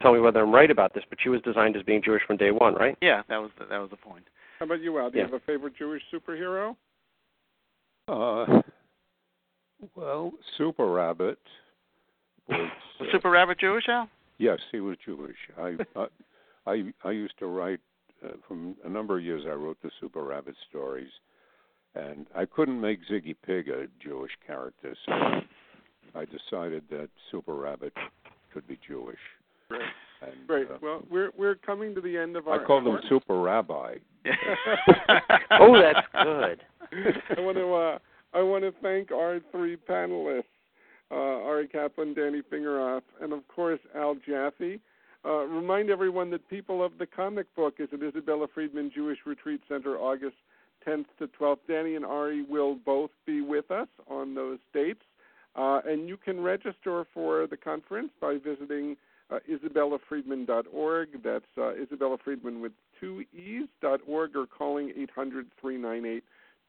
tell 0.00 0.12
me 0.12 0.20
whether 0.20 0.40
I'm 0.40 0.52
right 0.54 0.70
about 0.70 0.94
this, 0.94 1.04
but 1.08 1.18
she 1.22 1.28
was 1.28 1.40
designed 1.42 1.76
as 1.76 1.82
being 1.82 2.02
Jewish 2.02 2.22
from 2.26 2.36
day 2.36 2.50
one, 2.50 2.74
right? 2.74 2.96
Yeah, 3.00 3.22
that 3.28 3.38
was 3.38 3.50
the, 3.58 3.66
that 3.66 3.78
was 3.78 3.90
the 3.90 3.96
point. 3.96 4.24
How 4.58 4.66
about 4.66 4.80
you, 4.80 4.98
Al? 4.98 5.10
Do 5.10 5.18
Yeah. 5.18 5.26
you 5.26 5.32
have 5.32 5.40
a 5.42 5.44
favorite 5.44 5.74
Jewish 5.76 6.02
superhero? 6.12 6.76
Uh, 8.08 8.62
well, 9.94 10.32
Super 10.56 10.86
Rabbit 10.90 11.38
was. 12.48 12.58
Was 13.00 13.08
uh, 13.08 13.12
Super 13.12 13.30
Rabbit 13.30 13.58
Jewish, 13.60 13.84
Al? 13.88 14.08
Yes, 14.38 14.58
he 14.72 14.80
was 14.80 14.96
Jewish. 15.04 15.36
I 15.58 15.76
I 15.96 16.06
I, 16.66 16.92
I 17.04 17.10
used 17.10 17.38
to 17.38 17.46
write 17.46 17.80
uh, 18.24 18.30
from 18.46 18.76
a 18.84 18.88
number 18.88 19.18
of 19.18 19.24
years. 19.24 19.44
I 19.46 19.52
wrote 19.54 19.78
the 19.82 19.90
Super 20.00 20.22
Rabbit 20.24 20.54
stories, 20.68 21.10
and 21.94 22.26
I 22.34 22.44
couldn't 22.46 22.80
make 22.80 23.00
Ziggy 23.10 23.36
Pig 23.46 23.68
a 23.68 23.86
Jewish 24.02 24.32
character, 24.46 24.96
so 25.06 25.12
I 26.14 26.24
decided 26.24 26.84
that 26.90 27.08
Super 27.30 27.54
Rabbit 27.54 27.92
could 28.52 28.66
be 28.66 28.78
Jewish. 28.86 29.18
Great. 29.68 29.82
And, 30.22 30.46
Great. 30.46 30.70
uh, 30.70 30.78
Well, 30.82 31.02
we're 31.10 31.30
we're 31.36 31.54
coming 31.54 31.94
to 31.94 32.00
the 32.00 32.16
end 32.16 32.36
of 32.36 32.48
our. 32.48 32.62
I 32.62 32.66
call 32.66 32.78
him 32.78 32.88
hour. 32.88 33.00
Super 33.08 33.40
Rabbi. 33.40 33.96
Oh, 35.60 35.76
that's 35.80 36.06
good. 36.12 36.60
I 37.36 37.40
want 37.40 37.56
to 37.56 37.74
uh, 37.74 37.98
I 38.34 38.42
want 38.42 38.64
to 38.64 38.72
thank 38.82 39.10
our 39.10 39.40
three 39.52 39.76
panelists, 39.76 40.44
uh, 41.10 41.14
Arie 41.46 41.66
Kaplan, 41.68 42.14
Danny 42.14 42.42
Fingeroth, 42.52 43.02
and 43.20 43.32
of 43.32 43.46
course 43.48 43.80
Al 43.94 44.16
Jaffee. 44.26 44.80
Uh, 45.24 45.44
remind 45.46 45.90
everyone 45.90 46.30
that 46.30 46.48
People 46.48 46.84
of 46.84 46.92
the 46.98 47.06
Comic 47.06 47.52
Book 47.56 47.74
is 47.78 47.88
at 47.92 48.02
Isabella 48.02 48.46
Freedman 48.54 48.90
Jewish 48.94 49.18
Retreat 49.26 49.60
Center, 49.68 49.96
August 49.98 50.36
10th 50.86 51.06
to 51.18 51.26
12th. 51.26 51.58
Danny 51.66 51.96
and 51.96 52.04
Ari 52.04 52.42
will 52.42 52.76
both 52.76 53.10
be 53.26 53.40
with 53.40 53.70
us 53.70 53.88
on 54.08 54.34
those 54.34 54.58
dates, 54.72 55.02
uh, 55.56 55.80
and 55.86 56.08
you 56.08 56.16
can 56.16 56.40
register 56.40 57.04
for 57.12 57.46
the 57.48 57.56
conference 57.56 58.10
by 58.20 58.38
visiting 58.42 58.96
uh, 59.30 59.38
isabellafreedman.org. 59.50 61.22
That's 61.22 61.44
uh, 61.56 61.74
Isabella 61.74 62.18
Freedman 62.22 62.60
with 62.60 62.72
two 63.00 63.24
e's 63.32 63.68
dot 63.80 64.00
org, 64.06 64.36
or 64.36 64.46
calling 64.46 64.92
800 64.96 65.46
398 65.60 66.22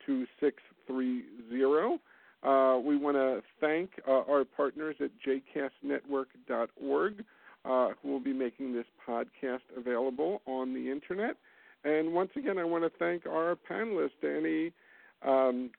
2630. 0.05 1.99
Uh, 2.41 2.79
we 2.79 2.95
want 2.95 3.17
to 3.17 3.43
thank 3.59 3.99
uh, 4.07 4.21
our 4.29 4.45
partners 4.45 4.95
at 5.01 5.11
jcastnetwork.org 5.25 7.25
uh, 7.65 7.89
who 8.01 8.09
will 8.09 8.19
be 8.19 8.33
making 8.33 8.73
this 8.73 8.85
podcast 9.07 9.61
available 9.75 10.41
on 10.45 10.73
the 10.73 10.89
internet. 10.89 11.35
And 11.83 12.13
once 12.13 12.31
again, 12.35 12.57
I 12.57 12.63
want 12.63 12.85
to 12.85 12.91
thank 12.97 13.25
our 13.25 13.57
panelists, 13.69 14.11
Danny, 14.21 14.71
um, 15.25 15.71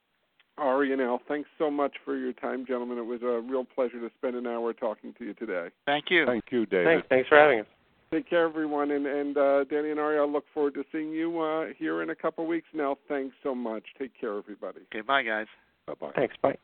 Arie, 0.60 0.92
and 0.92 1.00
Al. 1.00 1.20
Thanks 1.26 1.48
so 1.58 1.70
much 1.70 1.94
for 2.04 2.16
your 2.16 2.32
time, 2.32 2.66
gentlemen. 2.66 2.98
It 2.98 3.06
was 3.06 3.22
a 3.22 3.40
real 3.40 3.64
pleasure 3.64 4.00
to 4.00 4.10
spend 4.18 4.36
an 4.36 4.46
hour 4.46 4.72
talking 4.72 5.14
to 5.18 5.24
you 5.24 5.34
today. 5.34 5.68
Thank 5.86 6.06
you. 6.10 6.26
Thank 6.26 6.44
you, 6.50 6.66
David. 6.66 6.86
Thanks. 6.86 7.06
Thanks 7.08 7.28
for 7.28 7.38
having 7.38 7.60
us. 7.60 7.66
Take 8.12 8.28
care, 8.28 8.44
everyone. 8.44 8.90
And, 8.90 9.06
and 9.06 9.36
uh, 9.38 9.64
Danny 9.64 9.90
and 9.90 10.00
Arie, 10.00 10.18
I 10.18 10.24
look 10.24 10.44
forward 10.52 10.74
to 10.74 10.84
seeing 10.90 11.12
you 11.12 11.40
uh, 11.40 11.66
here 11.78 12.02
in 12.02 12.10
a 12.10 12.14
couple 12.14 12.46
weeks 12.46 12.66
now. 12.74 12.96
Thanks 13.08 13.34
so 13.42 13.54
much. 13.54 13.84
Take 13.98 14.12
care, 14.20 14.36
everybody. 14.36 14.80
Okay, 14.92 15.00
bye, 15.00 15.22
guys. 15.22 15.46
Bye 15.86 15.94
bye. 16.00 16.12
Thanks. 16.16 16.34
Bye. 16.42 16.56